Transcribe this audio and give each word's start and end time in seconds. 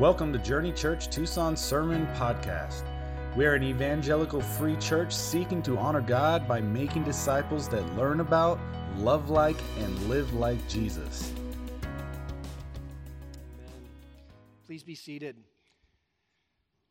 Welcome 0.00 0.32
to 0.32 0.40
Journey 0.40 0.72
Church 0.72 1.08
Tucson 1.08 1.56
Sermon 1.56 2.08
Podcast. 2.16 2.82
We 3.36 3.46
are 3.46 3.54
an 3.54 3.62
evangelical 3.62 4.40
free 4.40 4.74
church 4.78 5.14
seeking 5.14 5.62
to 5.62 5.78
honor 5.78 6.00
God 6.00 6.48
by 6.48 6.60
making 6.60 7.04
disciples 7.04 7.68
that 7.68 7.94
learn 7.94 8.18
about, 8.18 8.58
love 8.96 9.30
like, 9.30 9.56
and 9.78 9.96
live 10.08 10.34
like 10.34 10.58
Jesus. 10.68 11.32
Please 14.66 14.82
be 14.82 14.96
seated. 14.96 15.36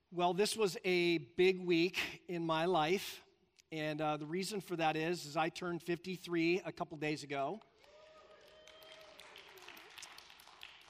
Well, 0.10 0.34
this 0.34 0.56
was 0.56 0.78
a 0.86 1.18
big 1.36 1.60
week 1.66 2.00
in 2.30 2.46
my 2.46 2.64
life, 2.64 3.22
and 3.74 4.00
uh, 4.00 4.16
the 4.16 4.26
reason 4.26 4.62
for 4.62 4.78
that 4.78 4.96
is, 4.96 5.26
is 5.26 5.36
I 5.36 5.50
turned 5.50 5.84
53 5.84 6.62
a 6.66 6.72
couple 6.72 6.96
days 6.96 7.24
ago. 7.24 7.60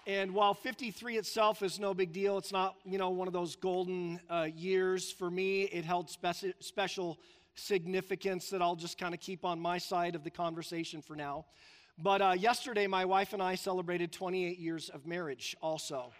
And 0.05 0.33
while 0.33 0.53
53 0.53 1.15
itself 1.15 1.63
is 1.63 1.79
no 1.79 1.93
big 1.93 2.11
deal, 2.11 2.37
it's 2.37 2.51
not, 2.51 2.75
you 2.83 2.97
know, 2.97 3.11
one 3.11 3.27
of 3.27 3.33
those 3.33 3.55
golden 3.55 4.19
uh, 4.29 4.49
years 4.53 5.09
for 5.09 5.31
me. 5.31 5.61
It 5.63 5.85
held 5.85 6.09
speci- 6.09 6.53
special 6.59 7.17
significance 7.55 8.49
that 8.49 8.61
I'll 8.61 8.75
just 8.75 8.97
kind 8.97 9.13
of 9.13 9.21
keep 9.21 9.45
on 9.45 9.61
my 9.61 9.77
side 9.77 10.15
of 10.15 10.25
the 10.25 10.29
conversation 10.29 11.01
for 11.01 11.15
now. 11.15 11.45
But 11.97 12.21
uh, 12.21 12.35
yesterday, 12.37 12.85
my 12.85 13.05
wife 13.05 13.31
and 13.31 13.41
I 13.41 13.55
celebrated 13.55 14.11
28 14.11 14.59
years 14.59 14.89
of 14.89 15.07
marriage 15.07 15.55
also. 15.61 16.11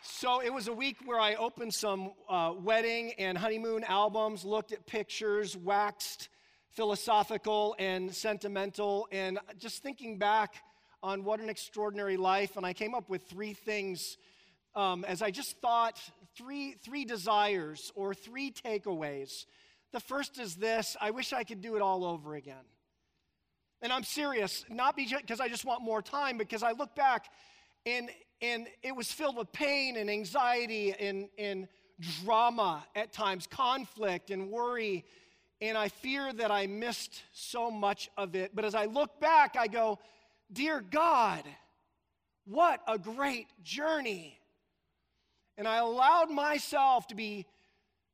So 0.00 0.40
it 0.40 0.52
was 0.52 0.68
a 0.68 0.72
week 0.72 0.96
where 1.04 1.20
I 1.20 1.34
opened 1.34 1.74
some 1.74 2.12
uh, 2.30 2.54
wedding 2.58 3.12
and 3.18 3.36
honeymoon 3.36 3.84
albums, 3.84 4.46
looked 4.46 4.72
at 4.72 4.86
pictures, 4.86 5.54
waxed 5.58 6.30
philosophical 6.74 7.76
and 7.78 8.14
sentimental, 8.14 9.08
and 9.12 9.38
just 9.58 9.82
thinking 9.82 10.18
back 10.18 10.56
on 11.02 11.24
what 11.24 11.40
an 11.40 11.48
extraordinary 11.48 12.16
life. 12.16 12.56
And 12.56 12.66
I 12.66 12.72
came 12.72 12.94
up 12.94 13.08
with 13.08 13.22
three 13.22 13.52
things 13.52 14.16
um, 14.74 15.04
as 15.04 15.22
I 15.22 15.30
just 15.30 15.60
thought 15.60 16.00
three, 16.36 16.74
three 16.84 17.04
desires 17.04 17.92
or 17.94 18.14
three 18.14 18.50
takeaways. 18.50 19.46
The 19.92 20.00
first 20.00 20.40
is 20.40 20.56
this 20.56 20.96
I 21.00 21.12
wish 21.12 21.32
I 21.32 21.44
could 21.44 21.60
do 21.60 21.76
it 21.76 21.82
all 21.82 22.04
over 22.04 22.34
again. 22.34 22.64
And 23.82 23.92
I'm 23.92 24.02
serious, 24.02 24.64
not 24.68 24.96
because 24.96 25.40
I 25.40 25.48
just 25.48 25.64
want 25.64 25.82
more 25.82 26.00
time, 26.02 26.38
because 26.38 26.62
I 26.62 26.72
look 26.72 26.94
back 26.96 27.26
and, 27.84 28.08
and 28.40 28.66
it 28.82 28.96
was 28.96 29.12
filled 29.12 29.36
with 29.36 29.52
pain 29.52 29.96
and 29.96 30.10
anxiety 30.10 30.92
and, 30.98 31.28
and 31.38 31.68
drama 32.24 32.84
at 32.96 33.12
times, 33.12 33.46
conflict 33.46 34.30
and 34.30 34.50
worry 34.50 35.04
and 35.68 35.78
I 35.78 35.88
fear 35.88 36.32
that 36.32 36.50
I 36.50 36.66
missed 36.66 37.22
so 37.32 37.70
much 37.70 38.10
of 38.16 38.34
it. 38.34 38.52
But 38.54 38.64
as 38.64 38.74
I 38.74 38.86
look 38.86 39.20
back, 39.20 39.56
I 39.58 39.66
go, 39.66 39.98
Dear 40.52 40.80
God, 40.80 41.42
what 42.44 42.80
a 42.86 42.98
great 42.98 43.46
journey. 43.62 44.38
And 45.56 45.66
I 45.66 45.78
allowed 45.78 46.30
myself 46.30 47.06
to 47.08 47.14
be 47.14 47.46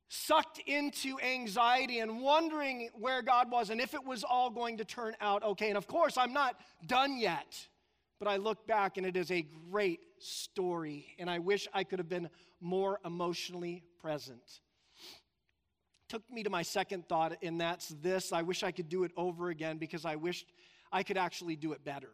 sucked 0.07 0.59
into 0.65 1.19
anxiety 1.19 1.99
and 1.99 2.21
wondering 2.21 2.89
where 2.93 3.21
God 3.21 3.49
was 3.49 3.69
and 3.69 3.79
if 3.79 3.93
it 3.93 4.05
was 4.05 4.23
all 4.23 4.49
going 4.49 4.77
to 4.77 4.85
turn 4.85 5.15
out 5.21 5.43
okay. 5.43 5.69
And 5.69 5.77
of 5.77 5.87
course, 5.87 6.17
I'm 6.17 6.33
not 6.33 6.59
done 6.85 7.17
yet, 7.17 7.67
but 8.19 8.27
I 8.27 8.37
look 8.37 8.67
back 8.67 8.97
and 8.97 9.05
it 9.05 9.15
is 9.15 9.31
a 9.31 9.45
great 9.69 10.01
story. 10.19 11.15
And 11.17 11.29
I 11.29 11.39
wish 11.39 11.67
I 11.73 11.83
could 11.83 11.99
have 11.99 12.09
been 12.09 12.29
more 12.59 12.99
emotionally 13.05 13.83
present 14.01 14.61
took 16.11 16.29
me 16.29 16.43
to 16.43 16.49
my 16.49 16.61
second 16.61 17.07
thought, 17.07 17.37
and 17.41 17.61
that's 17.61 17.87
this 18.01 18.33
I 18.33 18.41
wish 18.41 18.63
I 18.63 18.71
could 18.71 18.89
do 18.89 19.05
it 19.05 19.13
over 19.15 19.49
again 19.49 19.77
because 19.77 20.03
I 20.03 20.17
wished 20.17 20.45
I 20.91 21.03
could 21.03 21.15
actually 21.15 21.55
do 21.55 21.71
it 21.71 21.85
better. 21.85 22.11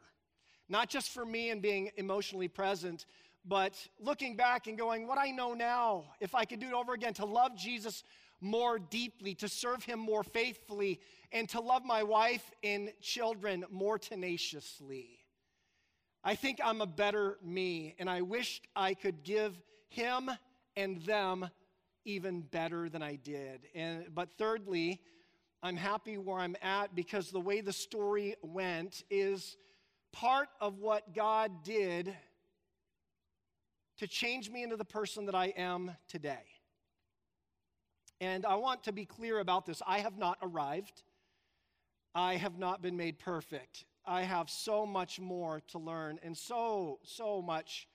Not 0.70 0.88
just 0.88 1.09
for 1.09 1.26
me 1.26 1.50
and 1.50 1.64
being 1.64 1.89
emotionally 1.98 2.48
present, 2.48 3.08
but 3.44 3.73
looking 4.00 4.36
back 4.36 4.67
and 4.67 4.78
going, 4.78 5.08
what 5.08 5.17
I 5.17 5.31
know 5.31 5.56
now, 5.56 6.04
if 6.20 6.36
I 6.36 6.45
could 6.45 6.59
do 6.59 6.67
it 6.67 6.73
over 6.73 6.94
again, 6.94 7.16
to 7.16 7.26
love 7.26 7.58
Jesus 7.58 8.04
more 8.39 8.78
deeply, 8.78 9.33
to 9.33 9.49
serve 9.49 9.83
him 9.83 9.98
more 9.98 10.23
faithfully, 10.23 11.00
and 11.32 11.50
to 11.50 11.60
love 11.60 11.83
my 11.83 12.04
wife 12.04 12.52
and 12.64 12.94
children 13.02 13.66
more 13.71 13.98
tenaciously. 13.98 15.08
I 16.23 16.36
think 16.36 16.60
I'm 16.64 16.82
a 16.82 16.86
better 16.86 17.39
me, 17.42 17.95
and 17.98 18.08
I 18.08 18.21
wish 18.21 18.61
I 18.76 18.94
could 18.94 19.23
give 19.23 19.60
him 19.89 20.30
and 20.76 21.02
them 21.02 21.50
even 22.08 22.40
better 22.40 22.90
than 22.90 23.04
I 23.04 23.16
did. 23.16 23.68
And, 23.76 24.06
but 24.16 24.30
thirdly, 24.38 25.02
I'm 25.62 25.76
happy 25.76 26.18
where 26.18 26.40
I'm 26.40 26.56
at 26.62 26.95
because 26.95 27.32
the 27.32 27.40
way 27.40 27.60
the 27.60 27.73
story 27.73 28.36
went 28.42 29.04
is 29.10 29.58
part 30.14 30.48
of 30.62 30.80
what 30.80 31.14
God 31.14 31.64
did 31.64 32.16
to 33.98 34.08
change 34.08 34.50
me 34.50 34.64
into 34.64 34.78
the 34.78 34.86
person 34.86 35.26
that 35.26 35.36
I 35.36 35.48
am 35.58 35.92
today. 36.08 36.45
And 38.22 38.45
I 38.45 38.56
want 38.56 38.86
to 38.86 38.94
be 38.94 39.06
clear 39.06 39.39
about 39.39 39.66
this. 39.66 39.82
I 39.86 40.00
have 40.00 40.18
not 40.18 40.38
arrived. 40.42 41.04
I 42.16 42.36
have 42.38 42.58
not 42.58 42.82
been 42.82 42.95
made 42.95 43.20
perfect. 43.20 43.84
I 44.06 44.22
have 44.22 44.50
so 44.50 44.86
much 44.86 45.20
more 45.20 45.60
to 45.72 45.78
learn 45.78 46.20
and 46.24 46.38
so, 46.38 47.00
so 47.04 47.42
much 47.42 47.88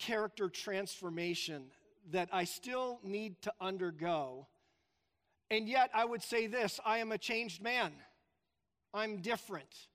character 0.00 0.48
transformation 0.48 1.70
that 2.12 2.28
I 2.32 2.44
still 2.44 3.00
need 3.02 3.42
to 3.42 3.52
undergo. 3.60 4.46
And 5.50 5.68
yet, 5.68 5.90
I 5.94 6.04
would 6.04 6.22
say 6.22 6.46
this 6.46 6.78
I 6.84 6.98
am 6.98 7.12
a 7.12 7.18
changed 7.18 7.62
man. 7.62 7.92
I'm 8.92 9.18
different. 9.18 9.88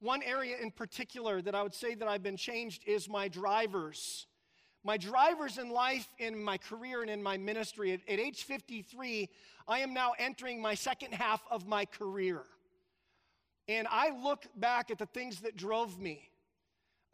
One 0.00 0.22
area 0.22 0.56
in 0.60 0.72
particular 0.72 1.40
that 1.42 1.54
I 1.54 1.62
would 1.62 1.74
say 1.74 1.94
that 1.94 2.08
I've 2.08 2.22
been 2.22 2.36
changed 2.36 2.82
is 2.86 3.08
my 3.08 3.28
drivers. 3.28 4.26
My 4.84 4.96
drivers 4.96 5.58
in 5.58 5.70
life, 5.70 6.08
in 6.18 6.42
my 6.42 6.58
career, 6.58 7.02
and 7.02 7.10
in 7.10 7.22
my 7.22 7.38
ministry. 7.38 7.92
At, 7.92 8.00
at 8.08 8.18
age 8.18 8.42
53, 8.42 9.28
I 9.68 9.78
am 9.78 9.94
now 9.94 10.12
entering 10.18 10.60
my 10.60 10.74
second 10.74 11.14
half 11.14 11.40
of 11.50 11.68
my 11.68 11.84
career. 11.84 12.42
And 13.68 13.86
I 13.88 14.10
look 14.10 14.44
back 14.56 14.90
at 14.90 14.98
the 14.98 15.06
things 15.06 15.40
that 15.42 15.56
drove 15.56 16.00
me 16.00 16.31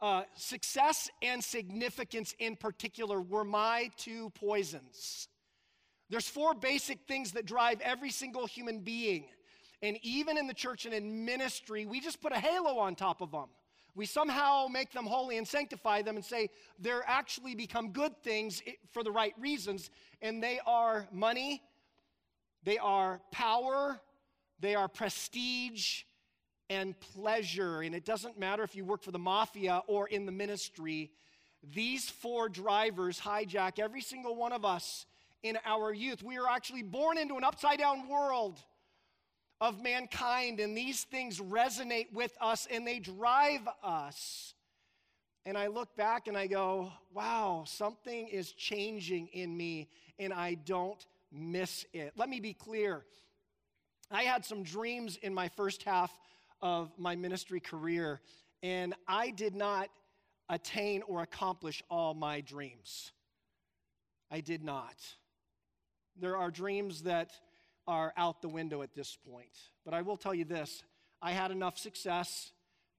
uh, 0.01 0.23
success 0.35 1.09
and 1.21 1.43
significance 1.43 2.33
in 2.39 2.55
particular 2.55 3.21
were 3.21 3.43
my 3.43 3.89
two 3.97 4.29
poisons. 4.31 5.27
There's 6.09 6.27
four 6.27 6.53
basic 6.53 6.99
things 7.07 7.33
that 7.33 7.45
drive 7.45 7.81
every 7.81 8.09
single 8.09 8.47
human 8.47 8.79
being. 8.79 9.25
And 9.81 9.97
even 10.01 10.37
in 10.37 10.47
the 10.47 10.53
church 10.53 10.85
and 10.85 10.93
in 10.93 11.25
ministry, 11.25 11.85
we 11.85 11.99
just 11.99 12.21
put 12.21 12.31
a 12.31 12.39
halo 12.39 12.79
on 12.79 12.95
top 12.95 13.21
of 13.21 13.31
them. 13.31 13.47
We 13.95 14.05
somehow 14.05 14.67
make 14.69 14.91
them 14.91 15.05
holy 15.05 15.37
and 15.37 15.47
sanctify 15.47 16.01
them 16.01 16.15
and 16.15 16.23
say 16.23 16.49
they're 16.79 17.03
actually 17.05 17.55
become 17.55 17.91
good 17.91 18.15
things 18.23 18.61
for 18.91 19.03
the 19.03 19.11
right 19.11 19.33
reasons. 19.39 19.89
And 20.21 20.41
they 20.41 20.59
are 20.65 21.07
money, 21.11 21.61
they 22.63 22.77
are 22.77 23.21
power, 23.31 23.99
they 24.59 24.75
are 24.75 24.87
prestige, 24.87 26.03
and 26.69 26.99
pleasure. 26.99 27.81
And 27.81 27.95
it 27.95 28.05
doesn't 28.05 28.39
matter 28.39 28.63
if 28.63 28.75
you 28.75 28.85
work 28.85 29.03
for 29.03 29.11
the 29.11 29.19
mafia 29.19 29.81
or 29.87 30.07
in 30.07 30.25
the 30.25 30.31
ministry, 30.31 31.11
these 31.73 32.09
four 32.09 32.47
drivers 32.49 33.19
hijack 33.19 33.79
every 33.79 34.01
single 34.01 34.35
one 34.35 34.53
of 34.53 34.63
us 34.63 35.05
in 35.43 35.57
our 35.65 35.93
youth. 35.93 36.23
We 36.23 36.37
are 36.37 36.47
actually 36.47 36.83
born 36.83 37.17
into 37.17 37.35
an 37.35 37.43
upside 37.43 37.79
down 37.79 38.07
world 38.07 38.59
of 39.61 39.81
mankind, 39.81 40.59
and 40.59 40.77
these 40.77 41.03
things 41.03 41.39
resonate 41.39 42.13
with 42.13 42.31
us 42.39 42.67
and 42.71 42.87
they 42.87 42.99
drive 42.99 43.67
us. 43.83 44.53
And 45.45 45.57
I 45.57 45.67
look 45.67 45.95
back 45.95 46.27
and 46.27 46.37
I 46.37 46.47
go, 46.47 46.91
wow, 47.13 47.63
something 47.65 48.27
is 48.27 48.51
changing 48.51 49.27
in 49.33 49.55
me, 49.55 49.89
and 50.17 50.31
I 50.31 50.53
don't 50.53 51.03
miss 51.31 51.85
it. 51.93 52.13
Let 52.15 52.29
me 52.29 52.39
be 52.39 52.53
clear. 52.53 53.03
I 54.11 54.23
had 54.23 54.45
some 54.45 54.63
dreams 54.63 55.17
in 55.21 55.33
my 55.33 55.49
first 55.49 55.83
half 55.83 56.11
of 56.61 56.91
my 56.97 57.15
ministry 57.15 57.59
career, 57.59 58.21
and 58.63 58.93
I 59.07 59.31
did 59.31 59.55
not 59.55 59.89
attain 60.49 61.03
or 61.03 61.21
accomplish 61.21 61.83
all 61.89 62.13
my 62.13 62.41
dreams. 62.41 63.11
I 64.31 64.41
did 64.41 64.63
not. 64.63 64.95
There 66.19 66.37
are 66.37 66.51
dreams 66.51 67.03
that 67.03 67.31
are 67.87 68.13
out 68.17 68.41
the 68.41 68.49
window 68.49 68.81
at 68.81 68.93
this 68.93 69.17
point. 69.27 69.49
But 69.83 69.93
I 69.93 70.01
will 70.01 70.17
tell 70.17 70.33
you 70.33 70.45
this 70.45 70.83
I 71.21 71.31
had 71.31 71.51
enough 71.51 71.77
success 71.77 72.51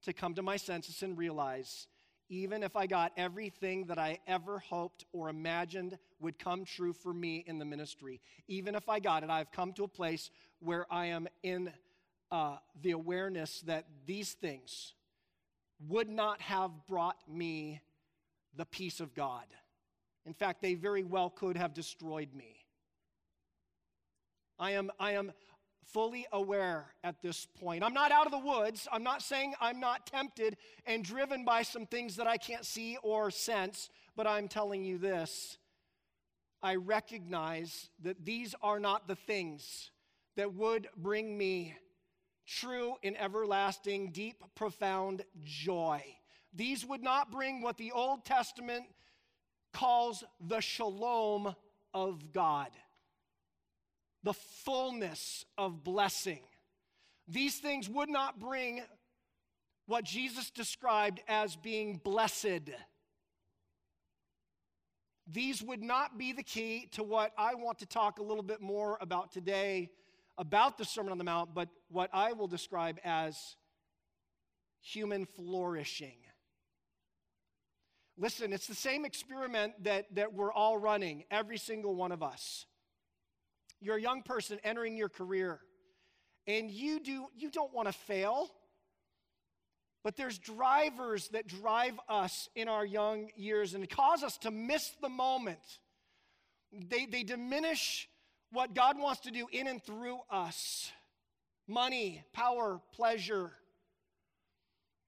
to 0.03 0.13
come 0.13 0.33
to 0.35 0.41
my 0.41 0.57
senses 0.57 1.03
and 1.03 1.17
realize 1.17 1.87
even 2.29 2.63
if 2.63 2.77
I 2.77 2.87
got 2.87 3.11
everything 3.17 3.85
that 3.87 3.99
I 3.99 4.19
ever 4.25 4.59
hoped 4.59 5.05
or 5.11 5.27
imagined 5.27 5.97
would 6.21 6.39
come 6.39 6.63
true 6.63 6.93
for 6.93 7.13
me 7.13 7.43
in 7.45 7.59
the 7.59 7.65
ministry, 7.65 8.21
even 8.47 8.73
if 8.73 8.87
I 8.87 8.99
got 8.99 9.23
it, 9.23 9.29
I've 9.29 9.51
come 9.51 9.73
to 9.73 9.83
a 9.83 9.89
place 9.89 10.31
where 10.59 10.85
I 10.89 11.07
am 11.07 11.27
in 11.43 11.73
uh, 12.31 12.57
the 12.81 12.91
awareness 12.91 13.61
that 13.61 13.85
these 14.05 14.33
things 14.33 14.93
would 15.87 16.09
not 16.09 16.41
have 16.41 16.71
brought 16.87 17.17
me 17.27 17.81
the 18.55 18.65
peace 18.65 18.99
of 18.99 19.13
God. 19.13 19.45
In 20.25 20.33
fact, 20.33 20.61
they 20.61 20.75
very 20.75 21.03
well 21.03 21.29
could 21.29 21.57
have 21.57 21.73
destroyed 21.73 22.33
me. 22.33 22.55
I 24.59 24.71
am, 24.71 24.91
I 24.99 25.13
am 25.13 25.31
fully 25.91 26.27
aware 26.31 26.93
at 27.03 27.21
this 27.21 27.47
point. 27.59 27.83
I'm 27.83 27.93
not 27.93 28.11
out 28.11 28.27
of 28.27 28.31
the 28.31 28.37
woods. 28.37 28.87
I'm 28.91 29.03
not 29.03 29.21
saying 29.21 29.55
I'm 29.59 29.79
not 29.79 30.05
tempted 30.05 30.57
and 30.85 31.03
driven 31.03 31.43
by 31.43 31.63
some 31.63 31.85
things 31.85 32.15
that 32.17 32.27
I 32.27 32.37
can't 32.37 32.65
see 32.65 32.97
or 33.01 33.31
sense, 33.31 33.89
but 34.15 34.27
I'm 34.27 34.47
telling 34.47 34.83
you 34.83 34.97
this. 34.97 35.57
I 36.61 36.75
recognize 36.75 37.89
that 38.03 38.23
these 38.23 38.53
are 38.61 38.79
not 38.79 39.07
the 39.07 39.15
things 39.15 39.89
that 40.37 40.53
would 40.53 40.87
bring 40.95 41.35
me 41.37 41.75
true 42.59 42.95
and 43.03 43.19
everlasting, 43.19 44.11
deep, 44.11 44.43
profound 44.55 45.23
joy. 45.43 46.03
These 46.53 46.85
would 46.85 47.01
not 47.01 47.31
bring 47.31 47.61
what 47.61 47.77
the 47.77 47.91
Old 47.91 48.25
Testament 48.25 48.85
calls 49.73 50.23
the 50.39 50.59
shalom 50.59 51.55
of 51.93 52.33
God 52.33 52.69
the 54.23 54.33
fullness 54.33 55.45
of 55.57 55.83
blessing. 55.83 56.41
These 57.27 57.57
things 57.57 57.89
would 57.89 58.09
not 58.09 58.39
bring 58.39 58.81
what 59.87 60.03
Jesus 60.03 60.49
described 60.49 61.21
as 61.27 61.55
being 61.55 61.99
blessed. 62.03 62.69
These 65.27 65.61
would 65.63 65.81
not 65.81 66.17
be 66.17 66.33
the 66.33 66.43
key 66.43 66.87
to 66.93 67.03
what 67.03 67.31
I 67.37 67.55
want 67.55 67.79
to 67.79 67.85
talk 67.85 68.19
a 68.19 68.23
little 68.23 68.43
bit 68.43 68.61
more 68.61 68.97
about 69.01 69.31
today 69.31 69.89
about 70.37 70.77
the 70.77 70.85
Sermon 70.85 71.11
on 71.11 71.17
the 71.17 71.23
Mount, 71.23 71.53
but 71.53 71.69
what 71.89 72.09
I 72.13 72.33
will 72.33 72.47
describe 72.47 72.99
as 73.03 73.37
human 74.81 75.25
flourishing. 75.25 76.17
Listen, 78.17 78.53
it's 78.53 78.67
the 78.67 78.75
same 78.75 79.05
experiment 79.05 79.73
that, 79.83 80.05
that 80.15 80.33
we're 80.33 80.51
all 80.51 80.77
running, 80.77 81.23
every 81.31 81.57
single 81.57 81.95
one 81.95 82.11
of 82.11 82.21
us. 82.21 82.65
You're 83.79 83.97
a 83.97 84.01
young 84.01 84.21
person 84.21 84.59
entering 84.63 84.95
your 84.95 85.09
career, 85.09 85.59
and 86.45 86.69
you, 86.69 86.99
do, 86.99 87.27
you 87.35 87.49
don't 87.49 87.73
want 87.73 87.87
to 87.87 87.93
fail. 87.93 88.49
But 90.03 90.17
there's 90.17 90.39
drivers 90.39 91.27
that 91.29 91.47
drive 91.47 91.99
us 92.09 92.49
in 92.55 92.67
our 92.67 92.85
young 92.85 93.29
years 93.35 93.75
and 93.75 93.87
cause 93.87 94.23
us 94.23 94.37
to 94.39 94.51
miss 94.51 94.91
the 95.01 95.09
moment. 95.09 95.59
They, 96.71 97.05
they 97.05 97.23
diminish 97.23 98.09
what 98.51 98.75
God 98.75 98.97
wants 98.99 99.21
to 99.21 99.31
do 99.31 99.47
in 99.51 99.67
and 99.67 99.83
through 99.83 100.19
us 100.29 100.91
money, 101.67 102.23
power, 102.33 102.81
pleasure, 102.93 103.51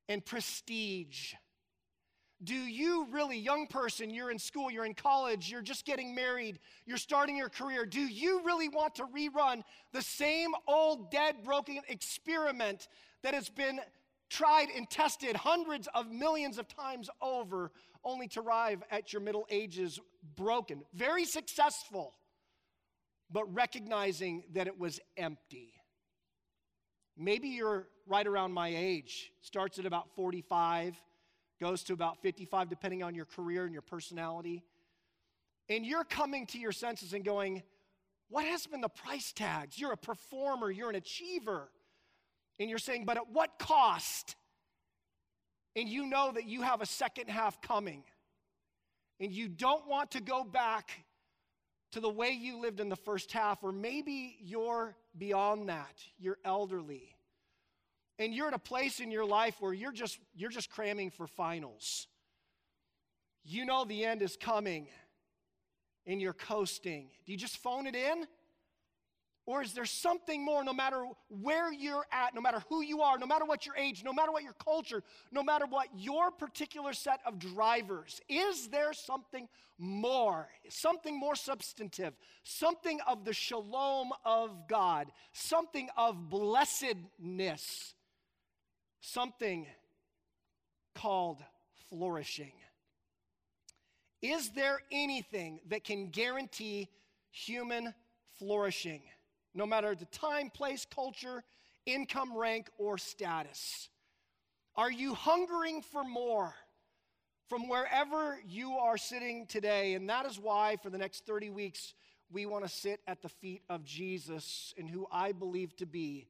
and 0.07 0.23
prestige. 0.23 1.33
Do 2.43 2.55
you 2.55 3.07
really, 3.11 3.37
young 3.37 3.67
person, 3.67 4.09
you're 4.09 4.31
in 4.31 4.39
school, 4.39 4.69
you're 4.69 4.85
in 4.85 4.93
college, 4.93 5.49
you're 5.49 5.61
just 5.61 5.85
getting 5.85 6.13
married, 6.13 6.59
you're 6.85 6.97
starting 6.97 7.37
your 7.37 7.49
career, 7.49 7.85
do 7.85 8.01
you 8.01 8.41
really 8.43 8.67
want 8.67 8.95
to 8.95 9.05
rerun 9.05 9.63
the 9.93 10.01
same 10.01 10.51
old, 10.67 11.09
dead, 11.09 11.43
broken 11.43 11.79
experiment 11.87 12.89
that 13.23 13.33
has 13.33 13.49
been 13.49 13.79
tried 14.29 14.67
and 14.75 14.89
tested 14.89 15.37
hundreds 15.37 15.87
of 15.95 16.11
millions 16.11 16.57
of 16.57 16.67
times 16.67 17.09
over, 17.21 17.71
only 18.03 18.27
to 18.27 18.41
arrive 18.41 18.83
at 18.91 19.13
your 19.13 19.21
middle 19.21 19.45
ages 19.49 19.99
broken? 20.35 20.81
Very 20.93 21.23
successful, 21.23 22.13
but 23.31 23.51
recognizing 23.53 24.43
that 24.53 24.67
it 24.67 24.77
was 24.77 24.99
empty. 25.17 25.73
Maybe 27.17 27.49
you're 27.49 27.87
right 28.07 28.25
around 28.25 28.53
my 28.53 28.69
age, 28.69 29.31
starts 29.41 29.79
at 29.79 29.85
about 29.85 30.15
45 30.15 30.95
goes 31.63 31.83
to 31.83 31.93
about 31.93 32.21
55, 32.21 32.69
depending 32.69 33.03
on 33.03 33.15
your 33.15 33.23
career 33.23 33.63
and 33.63 33.71
your 33.71 33.81
personality. 33.81 34.65
And 35.69 35.85
you're 35.85 36.03
coming 36.03 36.45
to 36.47 36.59
your 36.59 36.73
senses 36.73 37.13
and 37.13 37.23
going, 37.23 37.63
What 38.29 38.43
has 38.45 38.67
been 38.67 38.81
the 38.81 38.89
price 38.89 39.31
tags? 39.31 39.79
You're 39.79 39.93
a 39.93 39.97
performer, 39.97 40.69
you're 40.69 40.89
an 40.89 40.95
achiever. 40.95 41.69
And 42.59 42.69
you're 42.69 42.79
saying, 42.79 43.05
But 43.05 43.17
at 43.17 43.29
what 43.31 43.57
cost? 43.59 44.35
And 45.75 45.87
you 45.87 46.05
know 46.05 46.31
that 46.33 46.45
you 46.45 46.61
have 46.61 46.81
a 46.81 46.85
second 46.85 47.29
half 47.29 47.61
coming. 47.61 48.03
And 49.21 49.31
you 49.31 49.47
don't 49.47 49.87
want 49.87 50.11
to 50.11 50.21
go 50.21 50.43
back 50.43 50.91
to 51.93 51.99
the 51.99 52.09
way 52.09 52.29
you 52.29 52.61
lived 52.61 52.79
in 52.79 52.89
the 52.89 52.95
first 52.95 53.31
half, 53.31 53.63
or 53.63 53.71
maybe 53.71 54.37
you're 54.39 54.95
beyond 55.17 55.69
that. 55.69 56.03
You're 56.17 56.37
elderly 56.45 57.13
and 58.19 58.33
you're 58.33 58.47
at 58.47 58.53
a 58.53 58.59
place 58.59 58.99
in 58.99 59.11
your 59.11 59.25
life 59.25 59.55
where 59.59 59.73
you're 59.73 59.91
just 59.91 60.19
you're 60.35 60.49
just 60.49 60.69
cramming 60.69 61.09
for 61.09 61.27
finals 61.27 62.07
you 63.43 63.65
know 63.65 63.85
the 63.85 64.05
end 64.05 64.21
is 64.21 64.37
coming 64.37 64.87
and 66.05 66.21
you're 66.21 66.33
coasting 66.33 67.07
do 67.25 67.31
you 67.31 67.37
just 67.37 67.57
phone 67.57 67.87
it 67.87 67.95
in 67.95 68.25
or 69.45 69.61
is 69.61 69.73
there 69.73 69.85
something 69.85 70.43
more 70.43 70.63
no 70.63 70.73
matter 70.73 71.05
where 71.29 71.71
you're 71.71 72.05
at 72.11 72.33
no 72.33 72.41
matter 72.41 72.63
who 72.69 72.81
you 72.81 73.01
are 73.01 73.17
no 73.17 73.25
matter 73.25 73.45
what 73.45 73.65
your 73.65 73.75
age 73.75 74.03
no 74.03 74.13
matter 74.13 74.31
what 74.31 74.43
your 74.43 74.53
culture 74.53 75.03
no 75.31 75.43
matter 75.43 75.65
what 75.67 75.87
your 75.95 76.31
particular 76.31 76.93
set 76.93 77.19
of 77.25 77.39
drivers 77.39 78.21
is 78.29 78.69
there 78.69 78.93
something 78.93 79.47
more 79.77 80.47
something 80.69 81.19
more 81.19 81.35
substantive 81.35 82.13
something 82.43 82.99
of 83.07 83.25
the 83.25 83.33
shalom 83.33 84.09
of 84.23 84.67
god 84.67 85.11
something 85.33 85.89
of 85.97 86.29
blessedness 86.29 87.95
something 89.03 89.67
called 90.95 91.43
flourishing. 91.89 92.53
Is 94.21 94.51
there 94.51 94.79
anything 94.91 95.59
that 95.67 95.83
can 95.83 96.09
guarantee 96.09 96.89
human 97.31 97.93
flourishing, 98.39 99.01
no 99.53 99.65
matter 99.65 99.95
the 99.95 100.05
time, 100.05 100.50
place, 100.50 100.85
culture, 100.85 101.44
income, 101.85 102.35
rank, 102.35 102.69
or 102.77 102.97
status? 102.97 103.89
Are 104.75 104.91
you 104.91 105.13
hungering 105.13 105.81
for 105.81 106.03
more 106.03 106.55
from 107.47 107.67
wherever 107.67 108.39
you 108.47 108.73
are 108.73 108.97
sitting 108.97 109.45
today? 109.45 109.94
And 109.94 110.09
that 110.09 110.25
is 110.25 110.39
why, 110.39 110.77
for 110.81 110.89
the 110.89 110.97
next 110.97 111.25
30 111.25 111.51
weeks, 111.51 111.94
we 112.31 112.45
want 112.45 112.65
to 112.65 112.69
sit 112.69 113.00
at 113.07 113.21
the 113.21 113.29
feet 113.29 113.61
of 113.69 113.85
Jesus 113.85 114.73
and 114.77 114.89
who 114.89 115.05
I 115.11 115.31
believe 115.31 115.75
to 115.77 115.85
be 115.85 116.27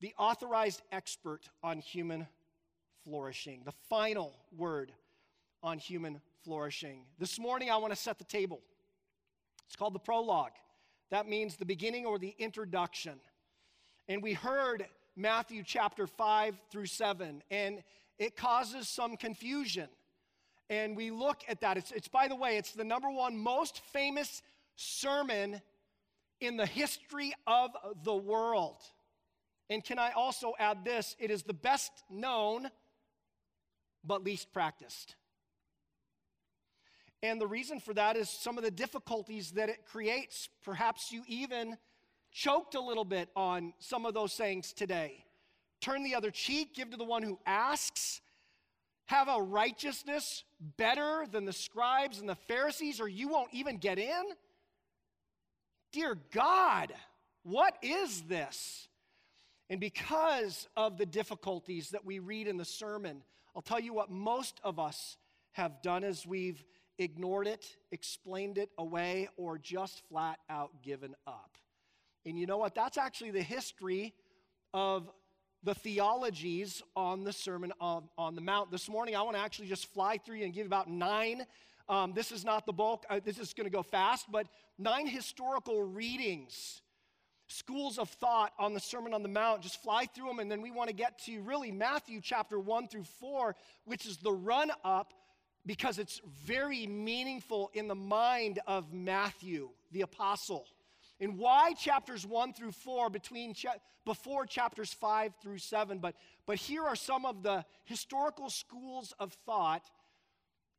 the 0.00 0.14
authorized 0.18 0.82
expert 0.90 1.48
on 1.62 1.78
human 1.78 2.26
flourishing, 3.04 3.62
the 3.64 3.74
final 3.88 4.34
word 4.56 4.92
on 5.62 5.78
human 5.78 6.20
flourishing. 6.44 7.04
This 7.18 7.38
morning, 7.38 7.70
I 7.70 7.76
want 7.76 7.92
to 7.92 7.98
set 7.98 8.18
the 8.18 8.24
table. 8.24 8.60
It's 9.66 9.76
called 9.76 9.94
the 9.94 10.00
prologue. 10.00 10.52
That 11.12 11.28
means 11.28 11.56
the 11.56 11.66
beginning 11.66 12.06
or 12.06 12.18
the 12.18 12.34
introduction. 12.38 13.20
And 14.08 14.22
we 14.22 14.32
heard 14.32 14.86
Matthew 15.14 15.62
chapter 15.62 16.06
5 16.06 16.54
through 16.70 16.86
7, 16.86 17.42
and 17.50 17.82
it 18.18 18.34
causes 18.34 18.88
some 18.88 19.18
confusion. 19.18 19.90
And 20.70 20.96
we 20.96 21.10
look 21.10 21.42
at 21.48 21.60
that. 21.60 21.76
It's, 21.76 21.92
it's, 21.92 22.08
by 22.08 22.28
the 22.28 22.34
way, 22.34 22.56
it's 22.56 22.72
the 22.72 22.82
number 22.82 23.10
one 23.10 23.36
most 23.36 23.82
famous 23.92 24.40
sermon 24.76 25.60
in 26.40 26.56
the 26.56 26.64
history 26.64 27.34
of 27.46 27.72
the 28.04 28.16
world. 28.16 28.78
And 29.68 29.84
can 29.84 29.98
I 29.98 30.12
also 30.12 30.54
add 30.58 30.82
this? 30.82 31.14
It 31.18 31.30
is 31.30 31.42
the 31.42 31.52
best 31.52 31.92
known, 32.08 32.70
but 34.02 34.24
least 34.24 34.50
practiced. 34.54 35.14
And 37.22 37.40
the 37.40 37.46
reason 37.46 37.78
for 37.78 37.94
that 37.94 38.16
is 38.16 38.28
some 38.28 38.58
of 38.58 38.64
the 38.64 38.70
difficulties 38.70 39.52
that 39.52 39.68
it 39.68 39.86
creates. 39.86 40.48
Perhaps 40.64 41.12
you 41.12 41.22
even 41.28 41.76
choked 42.32 42.74
a 42.74 42.80
little 42.80 43.04
bit 43.04 43.28
on 43.36 43.74
some 43.78 44.06
of 44.06 44.14
those 44.14 44.32
sayings 44.32 44.72
today. 44.72 45.24
Turn 45.80 46.02
the 46.02 46.14
other 46.14 46.30
cheek, 46.30 46.74
give 46.74 46.90
to 46.90 46.96
the 46.96 47.04
one 47.04 47.22
who 47.22 47.38
asks, 47.46 48.20
have 49.06 49.28
a 49.28 49.40
righteousness 49.40 50.44
better 50.76 51.26
than 51.30 51.44
the 51.44 51.52
scribes 51.52 52.18
and 52.18 52.28
the 52.28 52.34
Pharisees, 52.34 53.00
or 53.00 53.08
you 53.08 53.28
won't 53.28 53.52
even 53.52 53.76
get 53.76 53.98
in? 53.98 54.22
Dear 55.92 56.16
God, 56.32 56.92
what 57.42 57.74
is 57.82 58.22
this? 58.22 58.88
And 59.68 59.80
because 59.80 60.68
of 60.76 60.98
the 60.98 61.06
difficulties 61.06 61.90
that 61.90 62.04
we 62.04 62.18
read 62.18 62.46
in 62.46 62.56
the 62.56 62.64
sermon, 62.64 63.22
I'll 63.54 63.62
tell 63.62 63.80
you 63.80 63.92
what 63.92 64.10
most 64.10 64.60
of 64.64 64.78
us 64.78 65.16
have 65.52 65.82
done 65.82 66.04
is 66.04 66.26
we've 66.26 66.64
ignored 67.02 67.46
it, 67.46 67.76
explained 67.90 68.58
it 68.58 68.70
away, 68.78 69.28
or 69.36 69.58
just 69.58 70.02
flat 70.08 70.38
out 70.48 70.70
given 70.82 71.14
up. 71.26 71.56
And 72.24 72.38
you 72.38 72.46
know 72.46 72.58
what? 72.58 72.74
That's 72.74 72.98
actually 72.98 73.30
the 73.30 73.42
history 73.42 74.14
of 74.72 75.10
the 75.62 75.74
theologies 75.74 76.82
on 76.96 77.24
the 77.24 77.32
Sermon 77.32 77.72
on, 77.80 78.08
on 78.16 78.34
the 78.34 78.40
Mount. 78.40 78.70
This 78.70 78.88
morning, 78.88 79.16
I 79.16 79.22
want 79.22 79.36
to 79.36 79.42
actually 79.42 79.68
just 79.68 79.92
fly 79.92 80.18
through 80.18 80.42
and 80.42 80.52
give 80.52 80.66
about 80.66 80.88
nine. 80.88 81.46
Um, 81.88 82.12
this 82.14 82.32
is 82.32 82.44
not 82.44 82.66
the 82.66 82.72
bulk, 82.72 83.04
uh, 83.10 83.20
this 83.24 83.38
is 83.38 83.52
going 83.54 83.66
to 83.66 83.70
go 83.70 83.82
fast, 83.82 84.26
but 84.30 84.46
nine 84.78 85.06
historical 85.06 85.82
readings 85.82 86.82
schools 87.52 87.98
of 87.98 88.08
thought 88.08 88.52
on 88.58 88.74
the 88.74 88.80
Sermon 88.80 89.14
on 89.14 89.22
the 89.22 89.28
Mount, 89.28 89.62
just 89.62 89.82
fly 89.82 90.06
through 90.06 90.28
them, 90.28 90.38
and 90.38 90.50
then 90.50 90.62
we 90.62 90.70
want 90.70 90.88
to 90.88 90.94
get 90.94 91.18
to 91.24 91.40
really 91.42 91.70
Matthew 91.70 92.20
chapter 92.20 92.58
1 92.58 92.88
through 92.88 93.04
4, 93.04 93.54
which 93.84 94.06
is 94.06 94.16
the 94.18 94.32
run 94.32 94.70
up 94.84 95.12
because 95.64 95.98
it's 95.98 96.20
very 96.44 96.86
meaningful 96.86 97.70
in 97.74 97.88
the 97.88 97.94
mind 97.94 98.58
of 98.66 98.92
Matthew, 98.92 99.70
the 99.92 100.02
apostle. 100.02 100.66
and 101.20 101.38
why 101.38 101.72
chapters 101.74 102.26
1 102.26 102.52
through 102.52 102.72
4 102.72 103.10
between 103.10 103.54
cha- 103.54 103.76
before 104.04 104.44
chapters 104.46 104.92
5 104.92 105.34
through 105.40 105.58
7 105.58 105.98
but 105.98 106.16
but 106.46 106.56
here 106.56 106.82
are 106.82 106.96
some 106.96 107.24
of 107.24 107.42
the 107.44 107.64
historical 107.84 108.50
schools 108.50 109.14
of 109.20 109.32
thought 109.46 109.84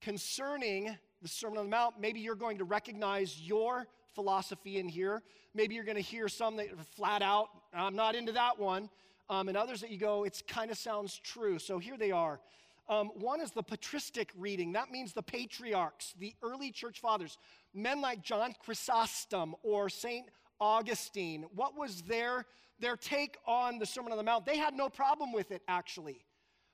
concerning 0.02 0.96
the 1.22 1.28
sermon 1.30 1.58
on 1.60 1.66
the 1.66 1.70
mount. 1.72 2.00
Maybe 2.00 2.20
you're 2.20 2.36
going 2.36 2.58
to 2.58 2.66
recognize 2.66 3.40
your 3.42 3.88
philosophy 4.14 4.78
in 4.78 4.90
here. 4.90 5.24
Maybe 5.54 5.76
you're 5.76 5.86
going 5.86 5.96
to 5.96 6.02
hear 6.02 6.28
some 6.28 6.58
that 6.58 6.68
are 6.68 6.84
flat 6.96 7.22
out 7.22 7.48
i'm 7.74 7.96
not 7.96 8.16
into 8.16 8.34
that 8.34 8.60
one 8.60 8.90
um, 9.30 9.48
and 9.48 9.58
others 9.58 9.82
that 9.82 9.90
you 9.90 9.98
go 9.98 10.26
it 10.26 10.44
kind 10.48 10.70
of 10.70 10.78
sounds 10.78 11.20
true. 11.24 11.58
So 11.60 11.80
here 11.80 11.98
they 11.98 12.12
are 12.12 12.40
um, 12.90 13.12
one 13.16 13.40
is 13.40 13.52
the 13.52 13.64
patristic 13.64 14.32
reading. 14.38 14.74
That 14.74 14.92
means 14.92 15.14
the 15.14 15.24
patriarchs, 15.24 16.14
the 16.20 16.34
early 16.44 16.72
church 16.72 17.00
fathers, 17.00 17.38
men 17.74 18.02
like 18.02 18.22
John 18.22 18.54
Chrysostom 18.64 19.56
or 19.64 19.90
St. 19.90 20.28
Augustine. 20.60 21.46
What 21.56 21.78
was 21.78 22.02
their, 22.02 22.46
their 22.80 22.98
take 22.98 23.38
on 23.48 23.80
the 23.80 23.86
Sermon 23.86 24.12
on 24.12 24.18
the 24.18 24.24
Mount? 24.24 24.46
They 24.46 24.58
had 24.58 24.74
no 24.74 24.90
problem 24.90 25.32
with 25.32 25.52
it, 25.52 25.62
actually. 25.68 26.26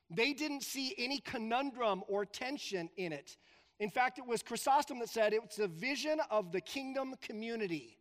They 0.10 0.34
didn't 0.34 0.64
see 0.64 0.96
any 0.98 1.20
conundrum 1.20 2.04
or 2.08 2.26
tension 2.26 2.90
in 2.98 3.14
it. 3.14 3.38
In 3.80 3.90
fact, 3.90 4.18
it 4.18 4.26
was 4.26 4.42
Chrysostom 4.42 5.00
that 5.00 5.10
said 5.10 5.34
it's 5.34 5.60
a 5.60 5.68
vision 5.68 6.20
of 6.32 6.52
the 6.52 6.60
kingdom 6.60 7.14
community 7.22 7.98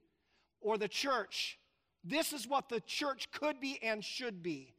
or 0.60 0.78
the 0.78 0.88
church. 0.88 1.58
This 2.02 2.32
is 2.32 2.48
what 2.48 2.68
the 2.68 2.80
church 2.80 3.30
could 3.30 3.60
be 3.60 3.78
and 3.82 4.02
should 4.02 4.42
be. 4.42 4.74